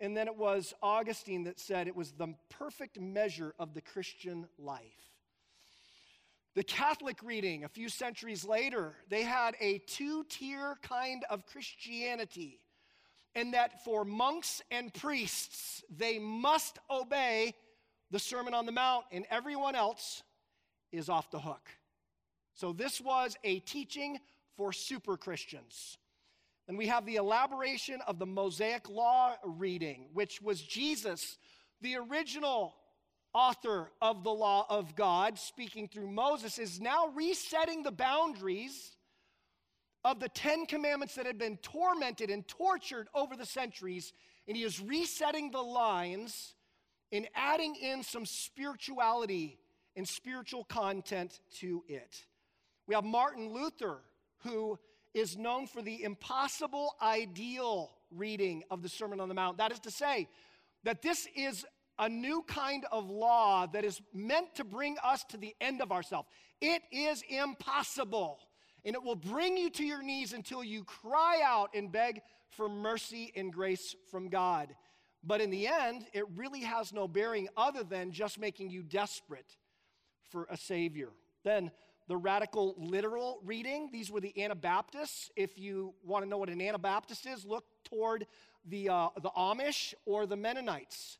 And 0.00 0.16
then 0.16 0.26
it 0.26 0.36
was 0.36 0.74
Augustine 0.82 1.44
that 1.44 1.60
said 1.60 1.86
it 1.86 1.96
was 1.96 2.12
the 2.12 2.34
perfect 2.50 2.98
measure 3.00 3.54
of 3.58 3.74
the 3.74 3.80
Christian 3.80 4.48
life. 4.58 5.14
The 6.54 6.62
Catholic 6.62 7.18
reading, 7.22 7.64
a 7.64 7.68
few 7.68 7.88
centuries 7.88 8.44
later, 8.44 8.94
they 9.08 9.22
had 9.22 9.56
a 9.60 9.78
two 9.78 10.24
tier 10.28 10.76
kind 10.82 11.24
of 11.28 11.46
Christianity, 11.46 12.60
and 13.34 13.54
that 13.54 13.84
for 13.84 14.04
monks 14.04 14.62
and 14.70 14.94
priests, 14.94 15.82
they 15.90 16.20
must 16.20 16.78
obey 16.88 17.54
the 18.12 18.20
Sermon 18.20 18.54
on 18.54 18.66
the 18.66 18.72
Mount, 18.72 19.04
and 19.10 19.26
everyone 19.30 19.74
else 19.74 20.22
is 20.92 21.08
off 21.08 21.30
the 21.32 21.40
hook. 21.40 21.68
So, 22.54 22.72
this 22.72 23.00
was 23.00 23.36
a 23.42 23.58
teaching 23.60 24.20
for 24.56 24.72
super 24.72 25.16
Christians. 25.16 25.98
And 26.66 26.78
we 26.78 26.86
have 26.86 27.04
the 27.04 27.16
elaboration 27.16 28.00
of 28.06 28.18
the 28.18 28.26
Mosaic 28.26 28.88
Law 28.88 29.34
reading, 29.44 30.08
which 30.14 30.40
was 30.40 30.62
Jesus, 30.62 31.36
the 31.82 31.96
original 31.96 32.74
author 33.34 33.90
of 34.00 34.24
the 34.24 34.30
law 34.30 34.64
of 34.70 34.94
God, 34.94 35.38
speaking 35.38 35.88
through 35.88 36.10
Moses, 36.10 36.58
is 36.58 36.80
now 36.80 37.08
resetting 37.14 37.82
the 37.82 37.92
boundaries 37.92 38.96
of 40.04 40.20
the 40.20 40.28
Ten 40.28 40.66
Commandments 40.66 41.16
that 41.16 41.26
had 41.26 41.38
been 41.38 41.56
tormented 41.58 42.30
and 42.30 42.46
tortured 42.46 43.08
over 43.14 43.36
the 43.36 43.46
centuries. 43.46 44.12
And 44.46 44.56
he 44.56 44.62
is 44.62 44.80
resetting 44.80 45.50
the 45.50 45.62
lines 45.62 46.54
and 47.12 47.28
adding 47.34 47.74
in 47.76 48.02
some 48.02 48.24
spirituality 48.24 49.58
and 49.96 50.06
spiritual 50.06 50.64
content 50.64 51.40
to 51.58 51.84
it. 51.88 52.24
We 52.86 52.94
have 52.94 53.04
Martin 53.04 53.52
Luther, 53.52 54.00
who 54.42 54.78
is 55.14 55.38
known 55.38 55.66
for 55.66 55.80
the 55.80 56.02
impossible 56.02 56.94
ideal 57.00 57.92
reading 58.10 58.64
of 58.70 58.82
the 58.82 58.88
Sermon 58.88 59.20
on 59.20 59.28
the 59.28 59.34
Mount. 59.34 59.58
That 59.58 59.72
is 59.72 59.78
to 59.80 59.90
say, 59.90 60.28
that 60.82 61.00
this 61.00 61.26
is 61.34 61.64
a 61.98 62.08
new 62.08 62.42
kind 62.46 62.84
of 62.90 63.08
law 63.08 63.66
that 63.68 63.84
is 63.84 64.02
meant 64.12 64.54
to 64.56 64.64
bring 64.64 64.96
us 65.02 65.24
to 65.30 65.36
the 65.36 65.54
end 65.60 65.80
of 65.80 65.92
ourselves. 65.92 66.28
It 66.60 66.82
is 66.90 67.22
impossible, 67.28 68.40
and 68.84 68.94
it 68.94 69.02
will 69.02 69.14
bring 69.14 69.56
you 69.56 69.70
to 69.70 69.84
your 69.84 70.02
knees 70.02 70.32
until 70.32 70.64
you 70.64 70.84
cry 70.84 71.40
out 71.44 71.70
and 71.74 71.90
beg 71.90 72.20
for 72.50 72.68
mercy 72.68 73.32
and 73.36 73.52
grace 73.52 73.94
from 74.10 74.28
God. 74.28 74.74
But 75.22 75.40
in 75.40 75.50
the 75.50 75.66
end, 75.68 76.04
it 76.12 76.24
really 76.36 76.60
has 76.60 76.92
no 76.92 77.08
bearing 77.08 77.48
other 77.56 77.82
than 77.82 78.12
just 78.12 78.38
making 78.38 78.70
you 78.70 78.82
desperate 78.82 79.56
for 80.30 80.46
a 80.50 80.56
Savior. 80.56 81.10
Then 81.44 81.70
the 82.08 82.16
radical 82.16 82.74
literal 82.78 83.40
reading. 83.44 83.88
These 83.92 84.10
were 84.10 84.20
the 84.20 84.42
Anabaptists. 84.42 85.30
If 85.36 85.58
you 85.58 85.94
want 86.04 86.24
to 86.24 86.28
know 86.28 86.38
what 86.38 86.50
an 86.50 86.60
Anabaptist 86.60 87.26
is, 87.26 87.44
look 87.44 87.64
toward 87.84 88.26
the, 88.66 88.88
uh, 88.88 89.08
the 89.22 89.30
Amish 89.30 89.94
or 90.04 90.26
the 90.26 90.36
Mennonites. 90.36 91.18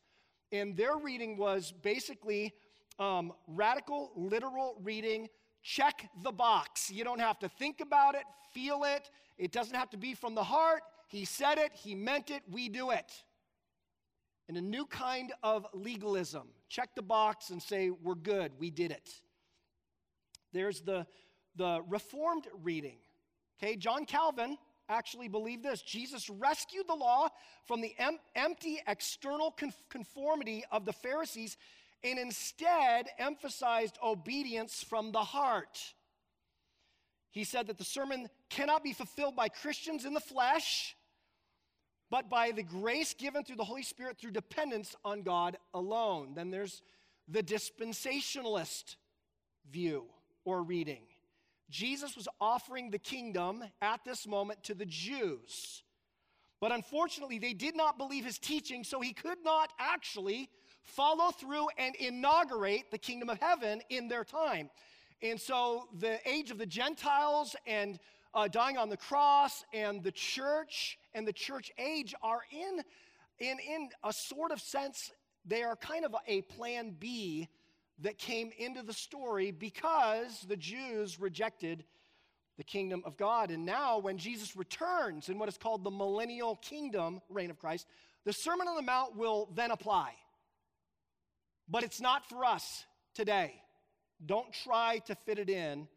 And 0.51 0.77
their 0.77 0.97
reading 0.97 1.37
was 1.37 1.71
basically 1.71 2.53
um, 2.99 3.33
radical 3.47 4.11
literal 4.15 4.77
reading. 4.83 5.27
Check 5.63 6.09
the 6.23 6.31
box. 6.31 6.91
You 6.91 7.03
don't 7.03 7.19
have 7.19 7.39
to 7.39 7.49
think 7.49 7.81
about 7.81 8.15
it, 8.15 8.23
feel 8.53 8.83
it. 8.83 9.09
It 9.37 9.51
doesn't 9.51 9.75
have 9.75 9.89
to 9.89 9.97
be 9.97 10.13
from 10.13 10.35
the 10.35 10.43
heart. 10.43 10.81
He 11.07 11.25
said 11.25 11.57
it, 11.57 11.71
he 11.73 11.95
meant 11.95 12.29
it, 12.29 12.43
we 12.49 12.69
do 12.69 12.91
it. 12.91 13.11
And 14.47 14.57
a 14.57 14.61
new 14.61 14.85
kind 14.85 15.33
of 15.41 15.65
legalism. 15.73 16.49
Check 16.69 16.89
the 16.95 17.01
box 17.01 17.49
and 17.49 17.61
say, 17.61 17.89
we're 17.89 18.15
good, 18.15 18.51
we 18.59 18.69
did 18.69 18.91
it. 18.91 19.09
There's 20.53 20.81
the, 20.81 21.05
the 21.55 21.81
Reformed 21.87 22.47
reading. 22.63 22.97
Okay, 23.61 23.75
John 23.75 24.05
Calvin 24.05 24.57
actually 24.89 25.27
believed 25.27 25.63
this 25.63 25.81
Jesus 25.81 26.29
rescued 26.29 26.87
the 26.87 26.95
law 26.95 27.29
from 27.65 27.81
the 27.81 27.93
em- 27.97 28.19
empty 28.35 28.79
external 28.87 29.55
conformity 29.89 30.63
of 30.71 30.85
the 30.85 30.93
Pharisees 30.93 31.57
and 32.03 32.19
instead 32.19 33.07
emphasized 33.17 33.97
obedience 34.03 34.83
from 34.83 35.11
the 35.11 35.23
heart. 35.23 35.79
He 37.31 37.43
said 37.43 37.67
that 37.67 37.77
the 37.77 37.83
sermon 37.83 38.29
cannot 38.49 38.83
be 38.83 38.93
fulfilled 38.93 39.35
by 39.35 39.49
Christians 39.49 40.05
in 40.05 40.13
the 40.13 40.19
flesh, 40.19 40.95
but 42.09 42.29
by 42.29 42.51
the 42.51 42.63
grace 42.63 43.13
given 43.13 43.43
through 43.43 43.57
the 43.57 43.63
Holy 43.63 43.83
Spirit 43.83 44.17
through 44.17 44.31
dependence 44.31 44.95
on 45.03 45.23
God 45.23 45.57
alone. 45.73 46.33
Then 46.35 46.51
there's 46.51 46.81
the 47.27 47.41
dispensationalist 47.41 48.95
view 49.69 50.05
or 50.45 50.63
reading. 50.63 51.03
Jesus 51.69 52.15
was 52.15 52.27
offering 52.39 52.91
the 52.91 52.99
kingdom 52.99 53.63
at 53.81 53.99
this 54.05 54.27
moment 54.27 54.63
to 54.63 54.75
the 54.75 54.85
Jews. 54.85 55.83
But 56.61 56.71
unfortunately, 56.71 57.39
they 57.39 57.53
did 57.53 57.75
not 57.75 57.97
believe 57.97 58.23
his 58.23 58.37
teaching, 58.37 58.83
so 58.83 59.01
he 59.01 59.13
could 59.13 59.39
not 59.43 59.71
actually 59.79 60.49
follow 60.83 61.31
through 61.31 61.67
and 61.77 61.95
inaugurate 61.95 62.91
the 62.91 62.97
kingdom 62.97 63.29
of 63.29 63.39
heaven 63.39 63.81
in 63.89 64.07
their 64.07 64.23
time. 64.23 64.69
And 65.21 65.39
so 65.39 65.87
the 65.99 66.19
age 66.27 66.51
of 66.51 66.57
the 66.57 66.65
Gentiles 66.65 67.55
and 67.65 67.99
uh, 68.33 68.47
dying 68.47 68.77
on 68.77 68.89
the 68.89 68.97
cross 68.97 69.63
and 69.73 70.03
the 70.03 70.11
church 70.11 70.97
and 71.13 71.27
the 71.27 71.33
church 71.33 71.71
age 71.77 72.13
are 72.21 72.41
in, 72.51 72.81
in, 73.39 73.57
in 73.59 73.89
a 74.03 74.13
sort 74.13 74.51
of 74.51 74.59
sense, 74.59 75.11
they 75.45 75.63
are 75.63 75.75
kind 75.75 76.05
of 76.05 76.15
a 76.27 76.41
plan 76.41 76.95
B 76.97 77.47
that 77.99 78.17
came 78.17 78.51
into 78.57 78.83
the 78.83 78.93
story 78.93 79.51
because 79.51 80.45
the 80.47 80.57
Jews 80.57 81.19
rejected 81.19 81.83
the 82.57 82.63
kingdom 82.63 83.03
of 83.05 83.17
God. 83.17 83.51
And 83.51 83.65
now, 83.65 83.99
when 83.99 84.17
Jesus 84.17 84.55
returns 84.55 85.29
in 85.29 85.39
what 85.39 85.49
is 85.49 85.57
called 85.57 85.83
the 85.83 85.91
millennial 85.91 86.55
kingdom 86.57 87.21
reign 87.29 87.49
of 87.49 87.59
Christ, 87.59 87.85
the 88.25 88.33
Sermon 88.33 88.67
on 88.67 88.75
the 88.75 88.81
Mount 88.81 89.15
will 89.15 89.49
then 89.53 89.71
apply. 89.71 90.13
But 91.67 91.83
it's 91.83 92.01
not 92.01 92.27
for 92.29 92.45
us 92.45 92.85
today. 93.13 93.53
Don't 94.25 94.51
try 94.63 94.99
to 95.05 95.15
fit 95.15 95.39
it 95.39 95.49
in. 95.49 95.87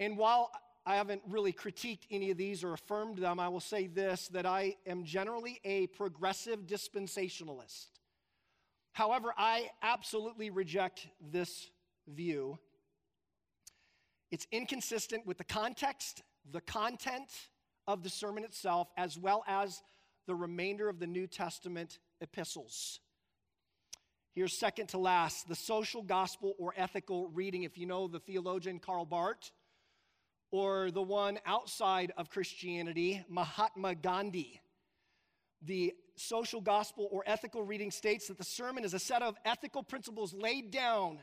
And 0.00 0.16
while 0.16 0.50
I 0.86 0.96
haven't 0.96 1.22
really 1.28 1.52
critiqued 1.52 2.06
any 2.10 2.30
of 2.30 2.36
these 2.36 2.62
or 2.62 2.72
affirmed 2.72 3.18
them, 3.18 3.40
I 3.40 3.48
will 3.48 3.60
say 3.60 3.86
this 3.86 4.28
that 4.28 4.46
I 4.46 4.76
am 4.86 5.04
generally 5.04 5.60
a 5.64 5.88
progressive 5.88 6.60
dispensationalist. 6.60 7.86
However, 8.98 9.32
I 9.38 9.70
absolutely 9.80 10.50
reject 10.50 11.06
this 11.30 11.70
view. 12.08 12.58
It's 14.32 14.48
inconsistent 14.50 15.24
with 15.24 15.38
the 15.38 15.44
context, 15.44 16.24
the 16.50 16.60
content 16.60 17.30
of 17.86 18.02
the 18.02 18.08
sermon 18.08 18.42
itself, 18.42 18.88
as 18.96 19.16
well 19.16 19.44
as 19.46 19.84
the 20.26 20.34
remainder 20.34 20.88
of 20.88 20.98
the 20.98 21.06
New 21.06 21.28
Testament 21.28 22.00
epistles. 22.20 22.98
Here's 24.34 24.58
second 24.58 24.88
to 24.88 24.98
last 24.98 25.46
the 25.46 25.54
social 25.54 26.02
gospel 26.02 26.54
or 26.58 26.74
ethical 26.76 27.28
reading. 27.28 27.62
If 27.62 27.78
you 27.78 27.86
know 27.86 28.08
the 28.08 28.18
theologian 28.18 28.80
Karl 28.80 29.06
Barth, 29.06 29.52
or 30.50 30.90
the 30.90 31.02
one 31.02 31.38
outside 31.46 32.12
of 32.16 32.30
Christianity, 32.30 33.24
Mahatma 33.28 33.94
Gandhi. 33.94 34.60
The 35.62 35.94
social 36.18 36.60
gospel 36.60 37.08
or 37.10 37.22
ethical 37.26 37.62
reading 37.62 37.90
states 37.90 38.28
that 38.28 38.38
the 38.38 38.44
sermon 38.44 38.84
is 38.84 38.94
a 38.94 38.98
set 38.98 39.22
of 39.22 39.36
ethical 39.44 39.82
principles 39.82 40.34
laid 40.34 40.70
down 40.70 41.18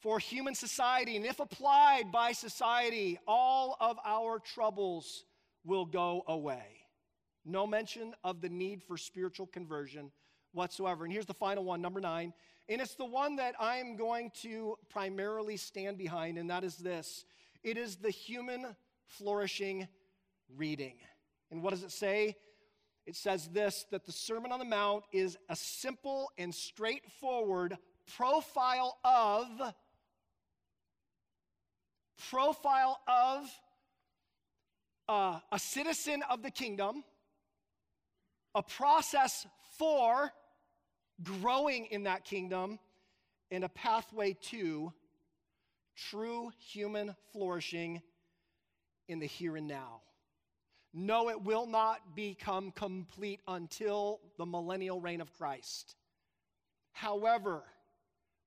for 0.00 0.18
human 0.18 0.54
society, 0.54 1.16
and 1.16 1.24
if 1.24 1.38
applied 1.38 2.10
by 2.10 2.32
society, 2.32 3.18
all 3.26 3.76
of 3.80 3.98
our 4.04 4.40
troubles 4.40 5.24
will 5.64 5.84
go 5.84 6.24
away. 6.26 6.82
No 7.44 7.66
mention 7.66 8.14
of 8.24 8.40
the 8.40 8.48
need 8.48 8.82
for 8.82 8.96
spiritual 8.96 9.46
conversion 9.46 10.10
whatsoever. 10.52 11.04
And 11.04 11.12
here's 11.12 11.26
the 11.26 11.34
final 11.34 11.64
one, 11.64 11.80
number 11.80 12.00
nine. 12.00 12.32
And 12.68 12.80
it's 12.80 12.94
the 12.94 13.04
one 13.04 13.36
that 13.36 13.54
I'm 13.58 13.96
going 13.96 14.30
to 14.42 14.76
primarily 14.90 15.56
stand 15.56 15.98
behind, 15.98 16.38
and 16.38 16.50
that 16.50 16.64
is 16.64 16.76
this 16.76 17.24
it 17.62 17.76
is 17.76 17.96
the 17.96 18.10
human 18.10 18.74
flourishing 19.06 19.86
reading. 20.56 20.94
And 21.50 21.62
what 21.62 21.70
does 21.70 21.82
it 21.82 21.92
say? 21.92 22.36
It 23.06 23.16
says 23.16 23.48
this 23.48 23.84
that 23.90 24.06
the 24.06 24.12
Sermon 24.12 24.52
on 24.52 24.58
the 24.58 24.64
Mount 24.64 25.04
is 25.12 25.36
a 25.48 25.56
simple 25.56 26.30
and 26.38 26.54
straightforward 26.54 27.76
profile 28.16 28.98
of 29.04 29.46
profile 32.30 33.00
of 33.08 33.50
uh, 35.08 35.40
a 35.50 35.58
citizen 35.58 36.22
of 36.30 36.42
the 36.42 36.50
kingdom, 36.50 37.02
a 38.54 38.62
process 38.62 39.46
for 39.78 40.32
growing 41.22 41.86
in 41.86 42.04
that 42.04 42.24
kingdom, 42.24 42.78
and 43.50 43.64
a 43.64 43.68
pathway 43.68 44.34
to 44.40 44.92
true 45.96 46.50
human 46.58 47.14
flourishing 47.32 48.00
in 49.08 49.18
the 49.18 49.26
here 49.26 49.56
and 49.56 49.66
now. 49.66 50.00
No, 50.94 51.30
it 51.30 51.42
will 51.42 51.66
not 51.66 52.14
become 52.14 52.70
complete 52.70 53.40
until 53.48 54.20
the 54.36 54.44
millennial 54.44 55.00
reign 55.00 55.20
of 55.20 55.32
Christ. 55.32 55.96
However, 56.92 57.62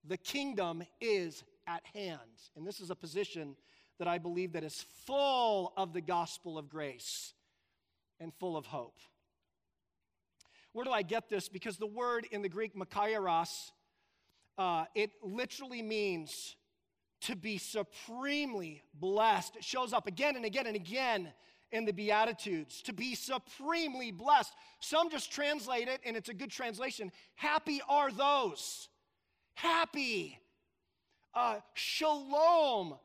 the 0.07 0.17
kingdom 0.17 0.83
is 1.01 1.43
at 1.67 1.83
hand. 1.93 2.19
And 2.55 2.65
this 2.65 2.79
is 2.79 2.91
a 2.91 2.95
position 2.95 3.55
that 3.97 4.07
I 4.07 4.17
believe 4.17 4.53
that 4.53 4.63
is 4.63 4.85
full 5.05 5.73
of 5.75 5.93
the 5.93 6.01
gospel 6.01 6.57
of 6.57 6.69
grace 6.69 7.33
and 8.19 8.33
full 8.33 8.57
of 8.57 8.65
hope. 8.65 8.99
Where 10.73 10.85
do 10.85 10.91
I 10.91 11.01
get 11.01 11.29
this? 11.29 11.47
Because 11.47 11.77
the 11.77 11.87
word 11.87 12.27
in 12.31 12.41
the 12.41 12.49
Greek 12.49 12.75
makarios, 12.75 13.71
uh, 14.57 14.85
it 14.93 15.11
literally 15.23 15.81
means 15.81 16.55
to 17.21 17.35
be 17.35 17.57
supremely 17.57 18.83
blessed. 18.93 19.55
It 19.55 19.63
shows 19.63 19.93
up 19.93 20.05
again 20.05 20.35
and 20.35 20.45
again 20.45 20.67
and 20.67 20.75
again 20.75 21.31
in 21.71 21.85
the 21.85 21.91
Beatitudes, 21.91 22.81
to 22.83 22.93
be 22.93 23.15
supremely 23.15 24.11
blessed. 24.11 24.53
Some 24.79 25.09
just 25.09 25.31
translate 25.31 25.87
it, 25.87 25.99
and 26.05 26.15
it's 26.15 26.29
a 26.29 26.33
good 26.33 26.51
translation. 26.51 27.11
Happy 27.35 27.81
are 27.89 28.11
those. 28.11 28.87
Happy. 29.55 30.39
Uh, 31.33 31.57
shalom, 31.73 32.95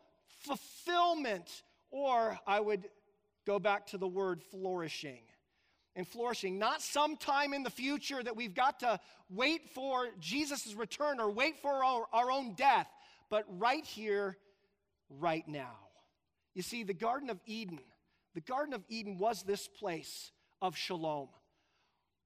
fulfillment, 0.41 1.63
or 1.91 2.39
I 2.47 2.61
would 2.61 2.89
go 3.47 3.59
back 3.59 3.89
to 3.89 3.99
the 3.99 4.07
word 4.07 4.43
flourishing. 4.51 5.23
And 5.97 6.07
flourishing, 6.07 6.59
not 6.59 6.81
sometime 6.83 7.53
in 7.53 7.65
the 7.65 7.71
future 7.71 8.23
that 8.23 8.37
we've 8.37 8.55
got 8.55 8.81
to 8.81 9.01
wait 9.29 9.71
for 9.75 10.07
Jesus' 10.21 10.75
return 10.75 11.19
or 11.19 11.31
wait 11.31 11.61
for 11.61 11.85
our, 11.85 12.07
our 12.13 12.31
own 12.31 12.55
death, 12.55 12.87
but 13.29 13.45
right 13.59 13.85
here, 13.85 14.37
right 15.19 15.47
now. 15.49 15.77
You 16.55 16.63
see, 16.63 16.85
the 16.85 16.95
Garden 16.95 17.29
of 17.29 17.41
Eden 17.45 17.81
the 18.35 18.41
Garden 18.41 18.75
of 18.75 18.85
Eden 18.89 19.19
was 19.19 19.43
this 19.43 19.69
place 19.69 20.33
of 20.63 20.77
shalom, 20.77 21.29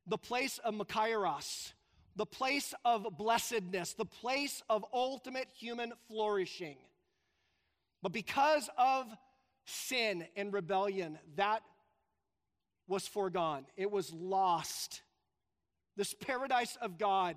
the 0.06 0.18
place 0.18 0.58
of 0.58 0.75
Makarios, 0.75 1.73
the 2.16 2.26
place 2.26 2.75
of 2.84 3.06
blessedness, 3.16 3.94
the 3.94 4.04
place 4.04 4.62
of 4.68 4.84
ultimate 4.92 5.49
human 5.52 5.92
flourishing. 6.08 6.76
But 8.02 8.12
because 8.12 8.68
of 8.76 9.06
sin 9.64 10.26
and 10.37 10.52
rebellion, 10.52 11.18
that 11.37 11.62
was 12.87 13.08
foregone, 13.08 13.64
it 13.76 13.90
was 13.90 14.12
lost. 14.12 15.00
This 15.96 16.12
paradise 16.12 16.76
of 16.82 16.99
God 16.99 17.37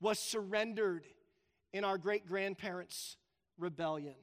was 0.00 0.18
surrendered 0.18 1.06
in 1.72 1.84
our 1.84 1.98
great 1.98 2.26
grandparents' 2.26 3.16
rebellion. 3.58 4.14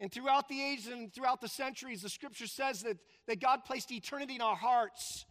And 0.00 0.10
throughout 0.10 0.48
the 0.48 0.62
ages 0.62 0.86
and 0.86 1.12
throughout 1.12 1.42
the 1.42 1.48
centuries, 1.48 2.02
the 2.02 2.08
scripture 2.08 2.46
says 2.46 2.82
that, 2.82 2.96
that 3.26 3.40
God 3.40 3.64
placed 3.64 3.92
eternity 3.92 4.36
in 4.36 4.40
our 4.40 4.56
hearts. 4.56 5.26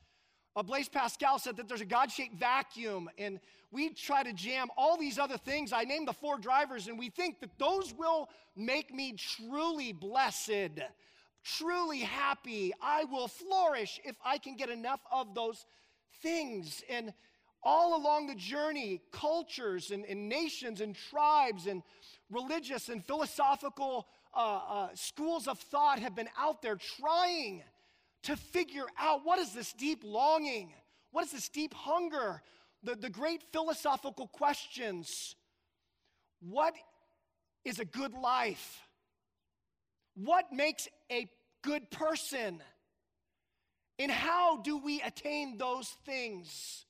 Uh, 0.56 0.62
Blaise 0.62 0.90
Pascal 0.90 1.40
said 1.40 1.58
that 1.58 1.68
there's 1.68 1.82
a 1.82 1.86
God 1.86 2.12
shaped 2.12 2.36
vacuum, 2.36 3.10
and 3.18 3.40
we 3.72 3.90
try 3.94 4.24
to 4.24 4.34
jam 4.34 4.68
all 4.78 4.98
these 4.98 5.18
other 5.18 5.38
things. 5.38 5.74
I 5.74 5.84
named 5.86 6.08
the 6.08 6.14
four 6.14 6.38
drivers, 6.38 6.88
and 6.88 7.00
we 7.00 7.10
think 7.10 7.40
that 7.40 7.58
those 7.58 7.94
will 7.94 8.30
make 8.56 8.94
me 8.94 9.14
truly 9.14 9.92
blessed, 9.92 10.82
truly 11.44 12.00
happy. 12.00 12.74
I 12.82 13.06
will 13.06 13.28
flourish 13.28 14.00
if 14.04 14.16
I 14.24 14.38
can 14.38 14.56
get 14.56 14.70
enough 14.70 15.02
of 15.12 15.34
those 15.34 15.66
things. 16.22 16.84
And 16.90 17.14
all 17.64 17.98
along 17.98 18.28
the 18.28 18.36
journey, 18.36 19.02
cultures 19.12 19.92
and, 19.92 20.06
and 20.06 20.30
nations 20.30 20.82
and 20.82 20.96
tribes 20.96 21.68
and 21.68 21.84
religious 22.30 22.90
and 22.90 23.06
philosophical 23.06 24.08
uh, 24.36 24.62
uh, 24.70 24.88
schools 24.94 25.48
of 25.48 25.60
thought 25.60 26.00
have 26.00 26.16
been 26.16 26.30
out 26.38 26.62
there 26.62 26.78
trying 27.00 27.64
to 28.24 28.36
figure 28.36 28.86
out 28.98 29.22
what 29.24 29.40
is 29.40 29.54
this 29.54 29.74
deep 29.74 30.04
longing? 30.04 30.74
What 31.12 31.26
is 31.26 31.32
this 31.32 31.50
deep 31.50 31.74
hunger? 31.74 32.42
The, 32.84 32.96
the 32.96 33.10
great 33.10 33.44
philosophical 33.52 34.28
questions. 34.28 35.36
What 36.42 36.74
is 37.66 37.80
a 37.80 37.86
good 37.86 38.14
life? 38.14 38.80
What 40.16 40.52
makes 40.52 40.88
a 41.12 41.28
good 41.64 41.90
person? 41.92 42.62
And 43.98 44.12
how 44.12 44.58
do 44.58 44.78
we 44.78 45.02
attain 45.02 45.58
those 45.58 45.90
things? 46.06 46.86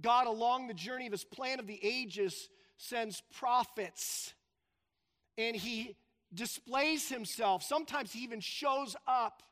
God, 0.00 0.26
along 0.26 0.68
the 0.68 0.74
journey 0.74 1.06
of 1.06 1.12
his 1.12 1.24
plan 1.24 1.60
of 1.60 1.66
the 1.66 1.78
ages, 1.82 2.48
sends 2.78 3.22
prophets 3.34 4.32
and 5.38 5.56
he 5.56 5.96
displays 6.34 7.08
himself. 7.08 7.62
Sometimes 7.62 8.12
he 8.12 8.20
even 8.20 8.40
shows 8.40 8.96
up 9.06 9.42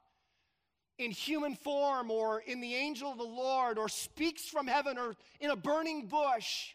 in 0.98 1.10
human 1.10 1.54
form 1.54 2.10
or 2.10 2.40
in 2.40 2.60
the 2.60 2.74
angel 2.74 3.10
of 3.10 3.18
the 3.18 3.24
Lord 3.24 3.78
or 3.78 3.88
speaks 3.88 4.46
from 4.46 4.66
heaven 4.66 4.98
or 4.98 5.14
in 5.40 5.50
a 5.50 5.56
burning 5.56 6.06
bush. 6.06 6.74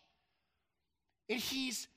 And 1.29 1.39
he's 1.39 1.87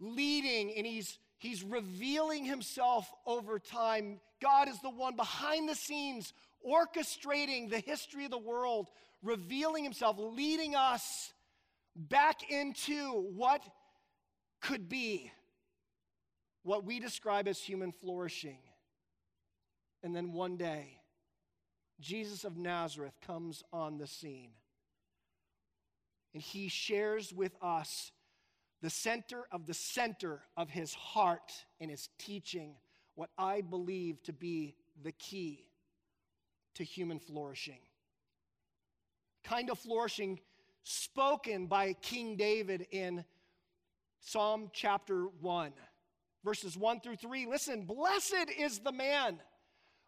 leading 0.00 0.72
and 0.76 0.86
he's 0.86 1.18
he's 1.38 1.62
revealing 1.62 2.44
himself 2.44 3.10
over 3.26 3.58
time. 3.58 4.20
God 4.40 4.68
is 4.68 4.80
the 4.80 4.90
one 4.90 5.16
behind 5.16 5.68
the 5.68 5.74
scenes 5.74 6.32
orchestrating 6.66 7.70
the 7.70 7.80
history 7.80 8.24
of 8.24 8.30
the 8.30 8.38
world, 8.38 8.88
revealing 9.22 9.82
himself, 9.82 10.16
leading 10.18 10.74
us 10.74 11.32
back 11.96 12.50
into 12.50 13.12
what 13.34 13.62
could 14.60 14.88
be 14.88 15.30
what 16.62 16.84
we 16.84 17.00
describe 17.00 17.48
as 17.48 17.58
human 17.58 17.92
flourishing. 17.92 18.58
And 20.02 20.14
then 20.14 20.32
one 20.32 20.56
day, 20.56 20.98
Jesus 22.00 22.44
of 22.44 22.56
Nazareth 22.56 23.14
comes 23.24 23.62
on 23.72 23.98
the 23.98 24.06
scene. 24.06 24.50
And 26.34 26.42
he 26.42 26.68
shares 26.68 27.32
with 27.32 27.52
us 27.60 28.10
the 28.80 28.90
center 28.90 29.44
of 29.52 29.66
the 29.66 29.74
center 29.74 30.40
of 30.56 30.70
his 30.70 30.94
heart 30.94 31.52
and 31.80 31.90
his 31.90 32.08
teaching, 32.18 32.74
what 33.14 33.30
I 33.38 33.60
believe 33.60 34.22
to 34.24 34.32
be 34.32 34.74
the 35.02 35.12
key 35.12 35.66
to 36.74 36.84
human 36.84 37.18
flourishing. 37.18 37.78
Kind 39.44 39.70
of 39.70 39.78
flourishing 39.78 40.40
spoken 40.82 41.66
by 41.66 41.92
King 41.94 42.36
David 42.36 42.86
in 42.90 43.24
Psalm 44.20 44.70
chapter 44.72 45.26
1 45.40 45.72
verses 46.44 46.76
1 46.76 47.00
through 47.00 47.16
3. 47.16 47.46
Listen, 47.46 47.84
blessed 47.84 48.50
is 48.58 48.78
the 48.80 48.92
man. 48.92 49.38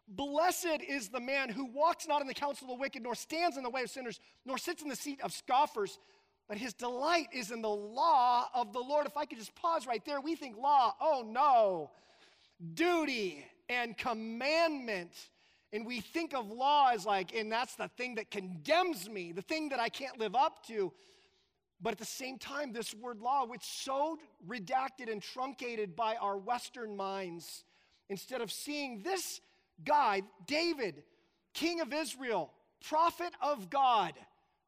Blessed 0.07 0.81
is 0.87 1.09
the 1.09 1.19
man 1.19 1.49
who 1.49 1.65
walks 1.65 2.07
not 2.07 2.21
in 2.21 2.27
the 2.27 2.33
counsel 2.33 2.67
of 2.67 2.77
the 2.77 2.81
wicked, 2.81 3.01
nor 3.01 3.15
stands 3.15 3.57
in 3.57 3.63
the 3.63 3.69
way 3.69 3.81
of 3.81 3.89
sinners, 3.89 4.19
nor 4.45 4.57
sits 4.57 4.83
in 4.83 4.89
the 4.89 4.95
seat 4.95 5.19
of 5.21 5.33
scoffers, 5.33 5.97
but 6.47 6.57
his 6.57 6.73
delight 6.73 7.27
is 7.33 7.49
in 7.49 7.61
the 7.61 7.67
law 7.67 8.47
of 8.53 8.71
the 8.71 8.79
Lord. 8.79 9.07
If 9.07 9.17
I 9.17 9.25
could 9.25 9.39
just 9.39 9.55
pause 9.55 9.87
right 9.87 10.05
there, 10.05 10.21
we 10.21 10.35
think 10.35 10.57
law, 10.57 10.93
oh 11.01 11.25
no, 11.27 11.89
duty 12.75 13.43
and 13.67 13.97
commandment. 13.97 15.11
And 15.73 15.85
we 15.85 15.99
think 15.99 16.33
of 16.33 16.49
law 16.51 16.91
as 16.93 17.05
like, 17.05 17.35
and 17.35 17.51
that's 17.51 17.75
the 17.75 17.89
thing 17.97 18.15
that 18.15 18.31
condemns 18.31 19.09
me, 19.09 19.31
the 19.31 19.41
thing 19.41 19.69
that 19.69 19.79
I 19.79 19.89
can't 19.89 20.19
live 20.19 20.35
up 20.35 20.65
to. 20.67 20.93
But 21.81 21.91
at 21.91 21.97
the 21.97 22.05
same 22.05 22.37
time, 22.37 22.71
this 22.71 22.93
word 22.93 23.19
law, 23.19 23.45
which 23.45 23.63
so 23.63 24.17
redacted 24.47 25.11
and 25.11 25.21
truncated 25.21 25.95
by 25.95 26.15
our 26.15 26.37
Western 26.37 26.95
minds, 26.95 27.63
instead 28.09 28.41
of 28.41 28.51
seeing 28.51 29.01
this 29.03 29.41
guy, 29.83 30.21
David, 30.47 31.03
king 31.53 31.81
of 31.81 31.93
Israel, 31.93 32.51
prophet 32.87 33.33
of 33.41 33.69
God, 33.69 34.13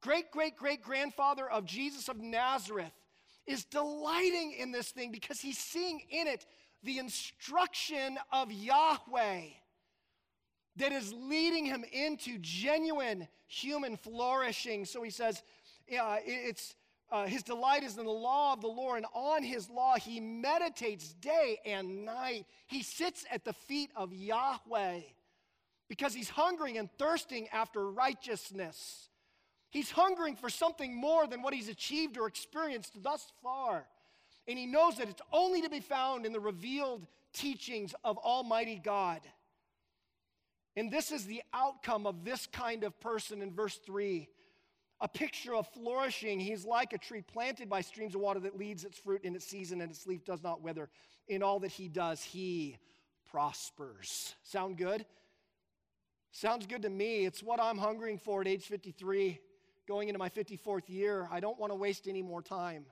great 0.02 0.32
great 0.32 0.58
great 0.58 0.82
grandfather 0.82 1.50
of 1.50 1.65
Jesus 1.65 2.10
of 2.10 2.17
Nazareth, 2.20 2.91
is 3.46 3.63
delighting 3.63 4.54
in 4.60 4.72
this 4.72 4.91
thing 4.91 5.12
because 5.12 5.39
he's 5.39 5.58
seeing 5.58 6.02
in 6.10 6.28
it 6.28 6.46
the 6.84 7.00
instruction 7.00 8.17
of 8.32 8.52
Yahweh 8.52 9.41
that 10.76 10.91
is 10.91 11.13
leading 11.13 11.65
him 11.65 11.84
into 11.91 12.38
genuine 12.39 13.28
human 13.48 13.98
flourishing. 13.98 14.86
So 14.86 15.02
he 15.02 15.10
says, 15.10 15.41
yeah, 15.88 16.17
it's 16.24 16.76
uh, 17.10 17.26
his 17.26 17.43
delight 17.43 17.84
is 17.84 17.98
in 17.98 18.06
the 18.06 18.12
law 18.12 18.54
of 18.54 18.62
the 18.62 18.67
Lord, 18.67 18.98
and 18.98 19.06
on 19.13 19.41
his 19.43 19.70
law 19.70 19.96
he 19.96 20.20
meditates 20.20 21.13
day 21.13 21.58
and 21.65 22.06
night. 22.06 22.46
He 22.67 22.84
sits 22.84 23.26
at 23.32 23.46
the 23.46 23.54
feet 23.54 23.91
of 23.96 24.13
Yahweh 24.13 25.02
because 25.88 26.13
he's 26.13 26.30
hungering 26.30 26.78
and 26.78 26.89
thirsting 26.98 27.48
after 27.54 27.89
righteousness. 27.89 29.10
He's 29.70 29.91
hungering 29.91 30.36
for 30.36 30.50
something 30.50 30.96
more 30.96 31.28
than 31.28 31.41
what 31.41 31.54
he's 31.54 31.70
achieved 31.70 32.17
or 32.17 32.28
experienced 32.28 33.02
thus 33.02 33.26
far. 33.41 33.86
And 34.48 34.58
he 34.58 34.65
knows 34.65 34.98
that 34.98 35.10
it's 35.10 35.22
only 35.32 35.62
to 35.62 35.70
be 35.70 35.80
found 35.80 36.26
in 36.26 36.34
the 36.34 36.39
revealed 36.39 37.06
teachings 37.34 37.93
of 38.04 38.17
Almighty 38.17 38.82
God. 38.84 39.22
And 40.76 40.91
this 40.91 41.12
is 41.12 41.26
the 41.26 41.41
outcome 41.54 42.06
of 42.06 42.24
this 42.24 42.48
kind 42.48 42.84
of 42.84 43.00
person 43.00 43.41
in 43.41 43.54
verse 43.54 43.78
3 43.86 44.30
a 44.99 45.07
picture 45.07 45.55
of 45.55 45.67
flourishing. 45.67 46.39
He's 46.39 46.65
like 46.65 46.93
a 46.93 46.97
tree 46.97 47.21
planted 47.21 47.69
by 47.69 47.81
streams 47.81 48.15
of 48.15 48.21
water 48.21 48.39
that 48.41 48.57
leads 48.57 48.83
its 48.83 48.97
fruit 48.97 49.23
in 49.23 49.36
its 49.36 49.45
season 49.45 49.81
and 49.81 49.91
its 49.91 50.07
leaf 50.07 50.25
does 50.25 50.43
not 50.43 50.62
wither. 50.62 50.89
In 51.27 51.43
all 51.43 51.60
that 51.60 51.71
he 51.71 51.88
does, 51.88 52.23
he 52.23 52.77
prospers. 53.29 54.36
Sound 54.43 54.77
good? 54.77 55.05
Sounds 56.31 56.65
good 56.65 56.81
to 56.83 56.89
me. 56.89 57.25
It's 57.25 57.43
what 57.43 57.60
I'm 57.62 57.77
hungering 57.77 58.17
for 58.17 58.41
at 58.41 58.47
age 58.47 58.65
53, 58.65 59.39
going 59.88 60.10
into 60.10 60.19
my 60.19 60.29
54th 60.29 60.88
year. 60.89 61.27
I 61.31 61.39
don't 61.39 61.60
want 61.60 61.71
to 61.71 61.75
waste 61.75 62.07
any 62.07 62.21
more 62.21 62.41
time. 62.41 62.86